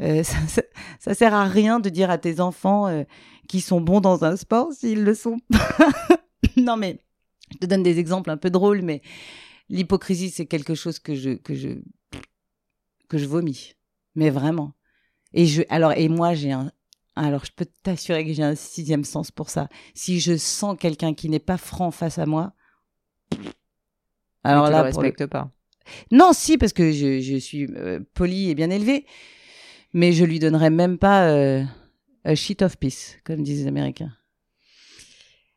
[0.00, 0.22] Euh,
[1.00, 3.02] ça, sert à rien de dire à tes enfants euh,
[3.48, 5.38] qu'ils sont bons dans un sport s'ils le sont.
[6.56, 7.00] non mais
[7.50, 9.02] je te donne des exemples un peu drôles, mais
[9.68, 11.80] l'hypocrisie c'est quelque chose que je que je
[13.08, 13.74] que je vomis,
[14.14, 14.74] mais vraiment.
[15.32, 16.70] Et je alors et moi j'ai un
[17.26, 19.68] alors je peux t'assurer que j'ai un sixième sens pour ça.
[19.94, 22.52] Si je sens quelqu'un qui n'est pas franc face à moi,
[24.44, 25.50] alors tu là le respectes pas.
[26.12, 29.04] non, si, parce que je, je suis euh, polie et bien élevée,
[29.92, 31.64] mais je lui donnerais même pas euh,
[32.24, 34.12] a shit of peace, comme disent les Américains.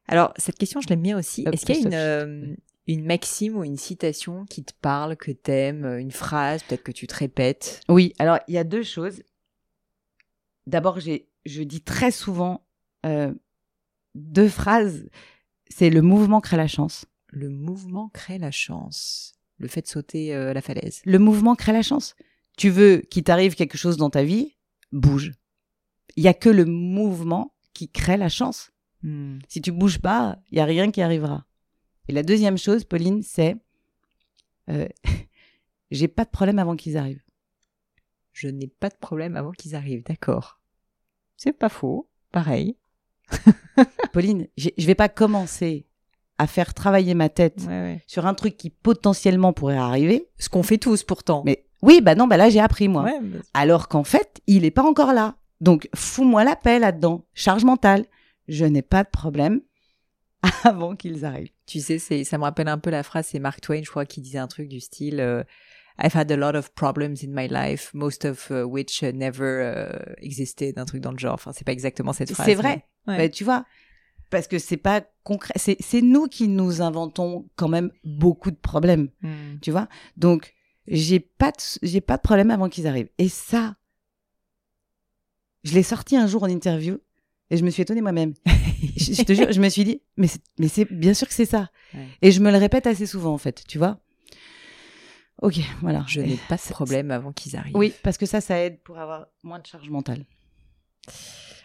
[0.08, 1.46] Alors, cette question, je l'aime bien aussi.
[1.52, 2.56] Est-ce qu'il y a une, euh,
[2.88, 6.92] une maxime ou une citation qui te parle, que t'aimes, euh, une phrase, peut-être que
[6.92, 7.82] tu te répètes?
[7.88, 9.24] Oui, alors il y a deux choses.
[10.68, 12.66] D'abord, j'ai, je dis très souvent
[13.06, 13.34] euh,
[14.16, 15.10] deux phrases.
[15.70, 17.06] C'est le mouvement crée la chance.
[17.28, 19.34] Le mouvement crée la chance.
[19.58, 21.02] Le fait de sauter euh, la falaise.
[21.06, 22.16] Le mouvement crée la chance.
[22.58, 24.58] Tu veux qu'il t'arrive quelque chose dans ta vie,
[24.92, 25.32] bouge.
[26.16, 28.72] Il y a que le mouvement qui crée la chance.
[29.04, 29.40] Hmm.
[29.48, 31.46] Si tu bouges pas, il y a rien qui arrivera.
[32.08, 33.56] Et la deuxième chose, Pauline, c'est
[34.70, 34.88] euh,
[35.92, 37.24] j'ai pas de problème avant qu'ils arrivent.
[38.34, 40.61] Je n'ai pas de problème avant qu'ils arrivent, d'accord.
[41.44, 42.08] C'est pas faux.
[42.32, 42.78] Pareil.
[44.14, 45.88] Pauline, je vais pas commencer
[46.38, 48.04] à faire travailler ma tête Ouais, ouais.
[48.06, 50.28] sur un truc qui potentiellement pourrait arriver.
[50.38, 51.42] Ce qu'on fait tous pourtant.
[51.46, 53.04] Mais oui, bah non, bah là j'ai appris moi.
[53.06, 55.36] Ouais, mais- Alors qu'en fait, il est pas encore là.
[55.62, 57.26] Donc fous-moi la paix là-dedans.
[57.34, 58.06] Charge mentale.
[58.48, 59.62] Je n'ai pas de problème
[60.64, 61.50] avant qu'ils arrivent.
[61.66, 64.06] Tu sais, c'est, ça me rappelle un peu la phrase, c'est Mark Twain, je crois,
[64.06, 65.44] qui disait un truc du style euh,
[66.00, 69.62] I've had a lot of problems in my life, most of uh, which uh, never
[69.62, 71.34] uh, existed, un truc dans le genre.
[71.36, 72.46] Enfin, c'est pas exactement cette phrase.
[72.46, 72.86] C'est vrai.
[73.08, 73.66] mais- Bah, tu vois,
[74.30, 75.54] parce que c'est pas concret.
[75.58, 79.10] C'est nous qui nous inventons quand même beaucoup de problèmes.
[79.22, 79.58] Hmm.
[79.62, 79.88] Tu vois.
[80.18, 80.54] Donc
[80.88, 81.52] j'ai pas
[81.84, 83.10] j'ai pas de problème avant qu'ils arrivent.
[83.18, 83.76] Et ça,
[85.64, 86.98] je l'ai sorti un jour en interview
[87.50, 88.34] et je me suis étonnée moi-même.
[88.98, 91.34] je, je te jure, je me suis dit, mais c'est, mais c'est bien sûr que
[91.34, 91.70] c'est ça.
[91.94, 92.08] Ouais.
[92.22, 94.00] Et je me le répète assez souvent en fait, tu vois.
[95.42, 96.04] Ok, voilà.
[96.08, 97.76] Je n'ai pas de problème avant qu'ils arrivent.
[97.76, 100.26] Oui, parce que ça, ça aide pour avoir moins de charge mentale.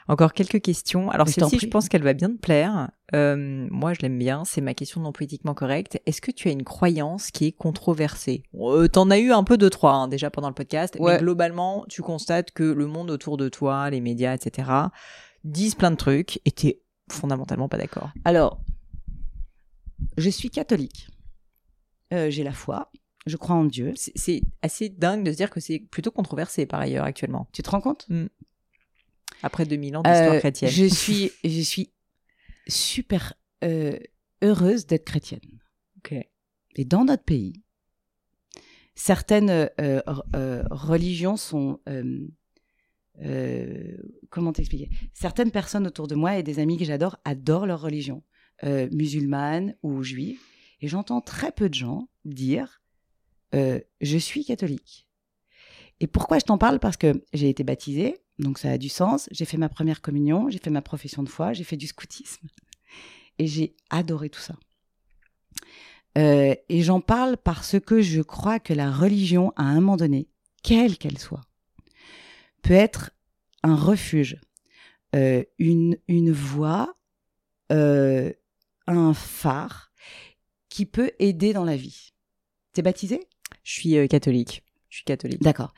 [0.08, 1.10] Encore quelques questions.
[1.10, 2.90] Alors celle-ci, je pense qu'elle va bien te plaire.
[3.14, 4.44] Euh, moi, je l'aime bien.
[4.44, 6.00] C'est ma question non politiquement correcte.
[6.06, 8.44] Est-ce que tu as une croyance qui est controversée?
[8.54, 11.14] Euh, T'en as eu un peu deux trois hein, déjà pendant le podcast, Ouais.
[11.14, 14.70] mais globalement, tu constates que le monde autour de toi, les médias, etc.,
[15.42, 18.10] disent plein de trucs et t'es fondamentalement pas d'accord.
[18.24, 18.60] Alors,
[20.16, 21.08] je suis catholique.
[22.12, 22.92] Euh, j'ai la foi.
[23.26, 23.92] Je crois en Dieu.
[23.96, 27.48] C'est- assez dingue de se dire que c'est plutôt controversé par ailleurs actuellement.
[27.52, 28.08] Tu te rends compte?
[29.42, 30.70] Après 2000 ans d'histoire Euh, chrétienne.
[30.70, 31.92] Je suis, je suis
[32.68, 33.34] super
[33.64, 33.98] euh,
[34.42, 35.40] heureuse d'être chrétienne.
[35.98, 36.14] Ok.
[36.76, 37.62] Et dans notre pays,
[38.94, 40.00] certaines euh,
[40.34, 41.80] euh, religions sont...
[44.30, 44.90] comment t'expliquer?
[45.14, 48.22] Certaines personnes autour de moi et des amis que j'adore adorent leur religion,
[48.62, 50.40] musulmane ou juive.
[50.80, 52.82] Et j'entends très peu de gens dire
[54.00, 55.08] Je suis catholique.
[56.00, 56.78] Et pourquoi je t'en parle?
[56.78, 59.28] Parce que j'ai été baptisée, donc ça a du sens.
[59.30, 62.48] J'ai fait ma première communion, j'ai fait ma profession de foi, j'ai fait du scoutisme.
[63.38, 64.54] Et j'ai adoré tout ça.
[66.16, 70.28] Euh, et j'en parle parce que je crois que la religion, à un moment donné,
[70.62, 71.42] quelle qu'elle soit,
[72.62, 73.10] peut être
[73.62, 74.40] un refuge,
[75.14, 76.96] euh, une, une voie,
[77.70, 78.32] euh,
[78.86, 79.92] un phare
[80.68, 82.12] qui peut aider dans la vie.
[82.72, 83.28] T'es baptisé
[83.66, 84.62] Je suis catholique.
[84.88, 85.42] Je suis catholique.
[85.42, 85.74] D'accord.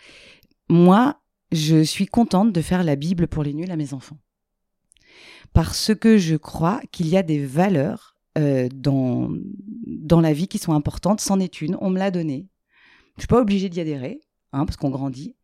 [0.69, 1.19] Moi,
[1.52, 4.19] je suis contente de faire la Bible pour les nuls à mes enfants.
[5.55, 9.31] Parce que je crois qu'il y a des valeurs euh, dans,
[9.86, 11.23] dans la vie qui sont importantes.
[11.23, 12.51] C'en est une, on me l'a donnée.
[13.16, 14.20] Je suis pas obligée d'y adhérer,
[14.52, 15.35] hein, parce qu'on grandit.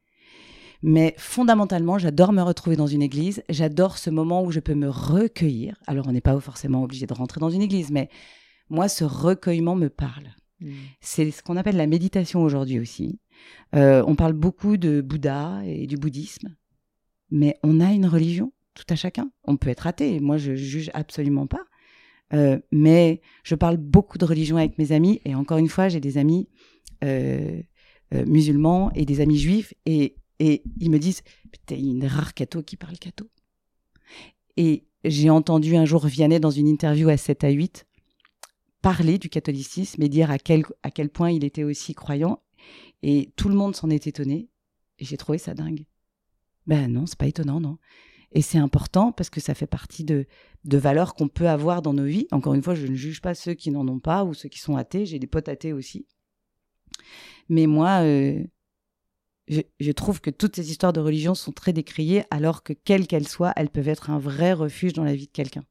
[0.82, 3.42] Mais fondamentalement, j'adore me retrouver dans une église.
[3.48, 5.80] J'adore ce moment où je peux me recueillir.
[5.86, 8.10] Alors, on n'est pas forcément obligé de rentrer dans une église, mais
[8.68, 10.28] moi, ce recueillement me parle.
[10.64, 10.70] Hmm.
[11.02, 13.20] C'est ce qu'on appelle la méditation aujourd'hui aussi.
[13.76, 16.56] Euh, on parle beaucoup de Bouddha et du bouddhisme,
[17.30, 19.30] mais on a une religion, tout à chacun.
[19.44, 21.64] On peut être athée, moi je juge absolument pas.
[22.32, 26.00] Euh, mais je parle beaucoup de religion avec mes amis, et encore une fois, j'ai
[26.00, 26.48] des amis
[27.04, 27.60] euh,
[28.26, 31.20] musulmans et des amis juifs, et, et ils me disent
[31.66, 33.28] T'es une rare catho qui parle catho.
[34.56, 37.86] Et j'ai entendu un jour Vianney dans une interview à 7 à 8
[38.84, 42.42] parler du catholicisme et dire à quel, point il était aussi croyant.
[43.02, 44.50] Et tout le monde s'en est étonné.
[44.98, 45.86] Et j'ai trouvé ça dingue.
[46.66, 47.78] Ben non, c'est pas étonnant, non.
[48.32, 50.26] Et c'est important parce que ça fait partie de,
[50.64, 52.26] de valeurs qu'on peut avoir dans nos vies.
[52.30, 54.58] Encore une fois, je ne juge pas ceux qui n'en ont pas ou ceux qui
[54.58, 55.06] sont athées.
[55.06, 56.06] J'ai des potes athées aussi.
[57.48, 58.44] Mais moi, euh,
[59.48, 63.06] je, je, trouve que toutes ces histoires de religion sont très décriées, alors que quelles
[63.06, 65.64] qu'elles soient, elles peuvent être un vrai refuge dans la vie de quelqu'un.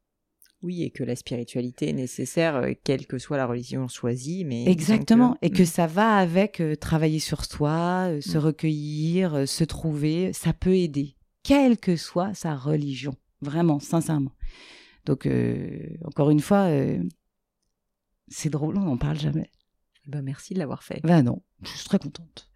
[0.64, 4.46] Oui, et que la spiritualité est nécessaire, euh, quelle que soit la religion choisie.
[4.46, 5.66] Mais Exactement, et que mm.
[5.66, 8.40] ça va avec euh, travailler sur soi, euh, se mm.
[8.40, 14.32] recueillir, se trouver, ça peut aider, quelle que soit sa religion, vraiment, sincèrement.
[15.04, 15.28] Donc,
[16.06, 16.70] encore une fois,
[18.28, 19.50] c'est drôle, on n'en parle jamais.
[20.06, 21.02] Ben, merci de l'avoir fait.
[21.04, 22.50] Ben non, je suis très contente.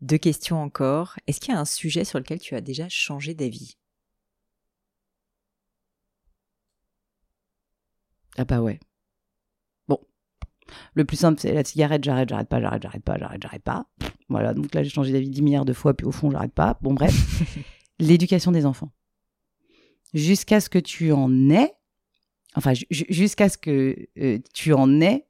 [0.00, 1.16] Deux questions encore.
[1.26, 3.76] Est-ce qu'il y a un sujet sur lequel tu as déjà changé d'avis?
[8.38, 8.78] Ah bah ouais.
[9.88, 10.00] Bon.
[10.94, 13.86] Le plus simple, c'est la cigarette, j'arrête, j'arrête pas, j'arrête, j'arrête pas, j'arrête, j'arrête pas.
[14.28, 16.78] Voilà, donc là, j'ai changé d'avis 10 milliards de fois, puis au fond, j'arrête pas.
[16.82, 17.14] Bon, bref.
[17.98, 18.92] L'éducation des enfants.
[20.12, 21.74] Jusqu'à ce que tu en aies,
[22.54, 25.26] enfin, jusqu'à ce que euh, tu en aies,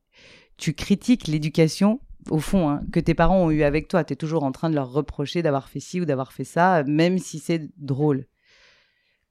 [0.57, 2.01] tu critiques l'éducation,
[2.31, 4.05] au fond, hein, que tes parents ont eu avec toi.
[4.05, 6.83] Tu es toujours en train de leur reprocher d'avoir fait ci ou d'avoir fait ça,
[6.85, 8.27] même si c'est drôle.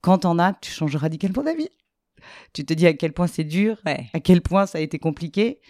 [0.00, 1.68] Quand t'en as, tu changes radicalement d'avis
[2.52, 5.60] tu te dis à quel point c'est dur, à quel point ça a été compliqué.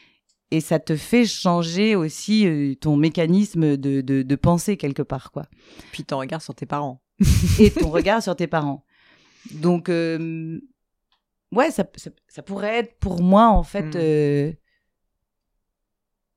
[0.52, 5.46] Et ça te fait changer aussi euh, ton mécanisme de, de, penser quelque part, quoi.
[5.92, 7.02] Puis ton regard sur tes parents.
[7.58, 8.84] et ton regard sur tes parents.
[9.50, 10.60] Donc, euh,
[11.50, 11.84] ouais, ça,
[12.28, 13.82] ça, pourrait être pour moi, en fait.
[13.82, 13.96] Hmm.
[13.96, 14.52] Euh,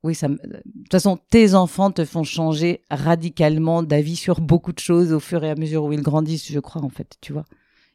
[0.02, 4.78] oui, ça, de toute façon, tes enfants te font changer radicalement d'avis sur beaucoup de
[4.80, 7.44] choses au fur et à mesure où ils grandissent, je crois, en fait, tu vois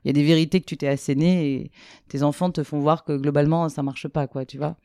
[0.05, 1.71] il y a des vérités que tu t'es assénées et
[2.07, 4.77] tes enfants te font voir que globalement ça marche pas quoi tu vois.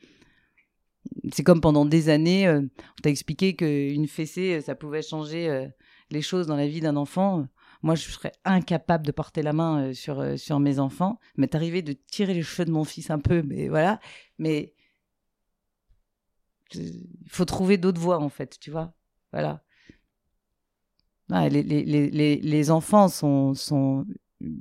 [1.33, 5.49] C'est comme pendant des années euh, on t'a expliqué qu'une fessée euh, ça pouvait changer
[5.51, 5.67] euh,
[6.11, 7.47] les choses dans la vie d'un enfant.
[7.83, 11.19] Moi je serais incapable de porter la main sur sur mes enfants.
[11.37, 14.01] M'est arrivé de tirer les cheveux de mon fils un peu mais voilà.
[14.39, 14.73] Mais
[16.75, 18.95] il faut trouver d'autres voies en fait tu vois.
[19.33, 19.63] Voilà.
[21.29, 24.05] Les, les, les, les, enfants sont, sont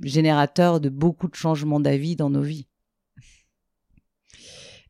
[0.02, 2.66] générateur de beaucoup de changements d'avis dans nos vies.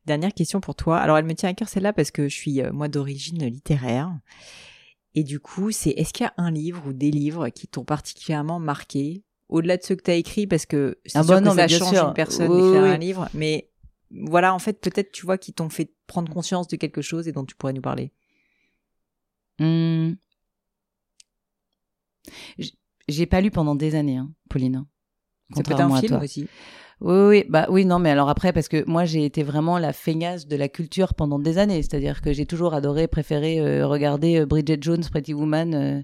[0.05, 0.97] Dernière question pour toi.
[0.97, 4.11] Alors elle me tient à cœur celle-là parce que je suis euh, moi d'origine littéraire.
[5.13, 7.83] Et du coup, c'est est-ce qu'il y a un livre ou des livres qui t'ont
[7.83, 9.23] particulièrement marqué?
[9.49, 11.67] Au-delà de ceux que tu as écrits parce que c'est ah sûr bah que ça
[11.67, 13.69] change une personne d'écrire un livre, mais
[14.11, 17.31] voilà, en fait, peut-être tu vois qui t'ont fait prendre conscience de quelque chose et
[17.31, 18.11] dont tu pourrais nous parler.
[19.59, 20.13] Mmh.
[23.11, 24.85] J'ai pas lu pendant des années, hein, Pauline.
[25.55, 26.47] C'est peut-être un film aussi.
[27.01, 29.91] Oui, oui, bah oui, non, mais alors après, parce que moi, j'ai été vraiment la
[29.91, 31.81] feignasse de la culture pendant des années.
[31.81, 36.03] C'est-à-dire que j'ai toujours adoré, préféré euh, regarder euh, Bridget Jones, Pretty Woman.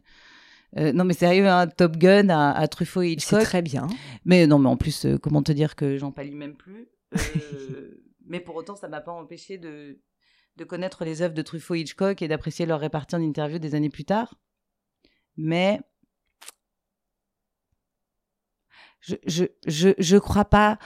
[0.76, 3.40] Euh, non, mais sérieux, un Top Gun à, à Truffaut et Hitchcock.
[3.40, 3.88] C'est très bien.
[4.26, 6.88] Mais non, mais en plus, comment te dire que j'en palie même plus
[8.26, 10.02] Mais pour autant, ça m'a pas empêché de,
[10.58, 13.76] de connaître les œuvres de Truffaut et Hitchcock et d'apprécier leur répartie en interview des
[13.76, 14.36] années plus tard.
[15.38, 15.80] Mais
[19.02, 20.78] je je, je, je crois pas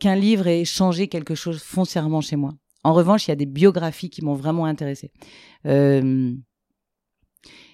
[0.00, 2.54] qu'un livre ait changé quelque chose foncièrement chez moi.
[2.84, 5.10] En revanche, il y a des biographies qui m'ont vraiment intéressée.
[5.66, 6.32] Euh,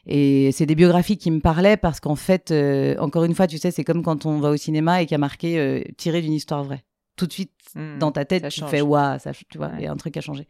[0.06, 3.58] et c'est des biographies qui me parlaient parce qu'en fait, euh, encore une fois, tu
[3.58, 6.20] sais, c'est comme quand on va au cinéma et qu'il y a marqué euh, tiré
[6.20, 6.84] d'une histoire vraie.
[7.16, 9.86] Tout de suite, mmh, dans ta tête, tu fais waouh, ça, tu vois, il y
[9.86, 10.46] a un truc à changer.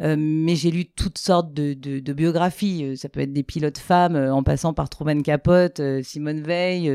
[0.00, 2.84] Euh, mais j'ai lu toutes sortes de, biographies.
[2.84, 6.88] Euh, ça peut être des pilotes femmes, euh, en passant par Truman Capote, Simone Veil,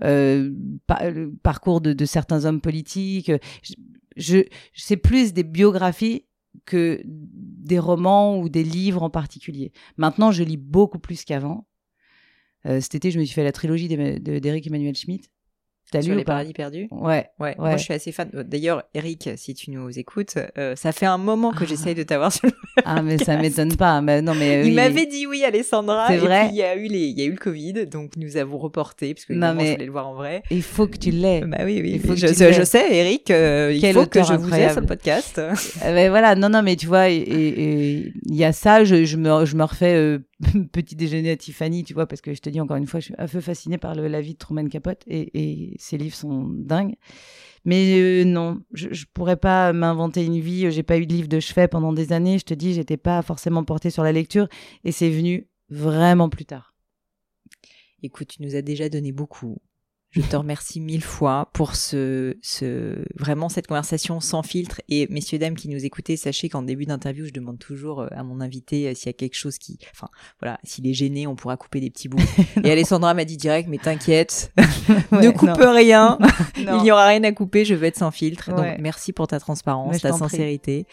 [0.00, 3.32] le parcours de, certains hommes politiques.
[4.16, 6.26] C'est plus des biographies
[6.64, 9.72] que des romans ou des livres en particulier.
[9.96, 11.66] Maintenant, je lis beaucoup plus qu'avant.
[12.64, 15.30] Cet été, je me suis fait la trilogie d'Éric Emmanuel Schmitt.
[15.92, 18.28] T'as lu les paradis perdus ouais, ouais, Moi, je suis assez fan.
[18.32, 21.66] D'ailleurs, Eric, si tu nous écoutes, euh, ça fait un moment que ah.
[21.68, 22.52] j'essaye de t'avoir sur le
[22.84, 24.00] Ah, mais ça m'étonne pas.
[24.00, 26.08] Mais non, mais il m'avait dit oui, Alessandra.
[26.08, 26.48] C'est vrai.
[26.50, 29.14] il y a eu les, il y a eu le Covid, donc nous avons reporté
[29.14, 29.66] parce que non, mais...
[29.66, 30.42] je voulais le voir en vrai.
[30.50, 31.42] Il faut que tu l'aies.
[31.46, 31.92] Bah oui, oui.
[31.94, 33.30] Il faut je, je, sais, Eric.
[33.30, 35.40] Euh, il faut que je vous aie sur le podcast.
[35.84, 38.82] mais voilà, non, non, mais tu vois, et il y a ça.
[38.84, 40.18] Je, je me, je me refais euh,
[40.72, 43.06] petit déjeuner à Tiffany, tu vois, parce que je te dis encore une fois, je
[43.06, 46.48] suis un peu fascinée par le, la vie de Truman Capote et, ses livres sont
[46.48, 46.94] dingues.
[47.64, 50.70] Mais euh, non, je, je pourrais pas m'inventer une vie.
[50.70, 52.38] J'ai pas eu de livre de chevet pendant des années.
[52.38, 54.48] Je te dis, j'étais pas forcément portée sur la lecture
[54.84, 56.74] et c'est venu vraiment plus tard.
[58.02, 59.56] Écoute, tu nous as déjà donné beaucoup.
[60.16, 64.80] Je te remercie mille fois pour ce, ce, vraiment cette conversation sans filtre.
[64.88, 68.22] Et messieurs, dames qui nous écoutez, sachez qu'en début d'interview, je demande toujours euh, à
[68.22, 70.08] mon invité euh, s'il y a quelque chose qui, enfin,
[70.40, 72.16] voilà, s'il est gêné, on pourra couper des petits bouts.
[72.64, 74.52] et Alessandra m'a dit direct, mais t'inquiète,
[75.12, 76.18] ne coupe rien.
[76.56, 78.54] Il n'y aura rien à couper, je veux être sans filtre.
[78.54, 80.86] Donc, merci pour ta transparence, ta sincérité.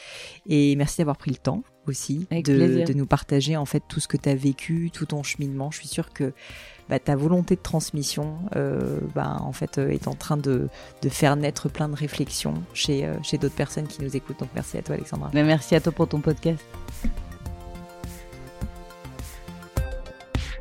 [0.50, 4.08] Et merci d'avoir pris le temps aussi de, de, nous partager en fait tout ce
[4.08, 5.72] que tu as vécu, tout ton cheminement.
[5.72, 6.34] Je suis sûre que
[6.90, 10.68] bah, ta volonté de transmission euh, bah, en fait euh, est en train de,
[11.02, 14.40] de, faire naître plein de réflexions chez, euh, chez d'autres personnes qui nous écoutent.
[14.40, 15.30] Donc merci à toi Alexandra.
[15.34, 16.64] Merci à toi pour ton podcast.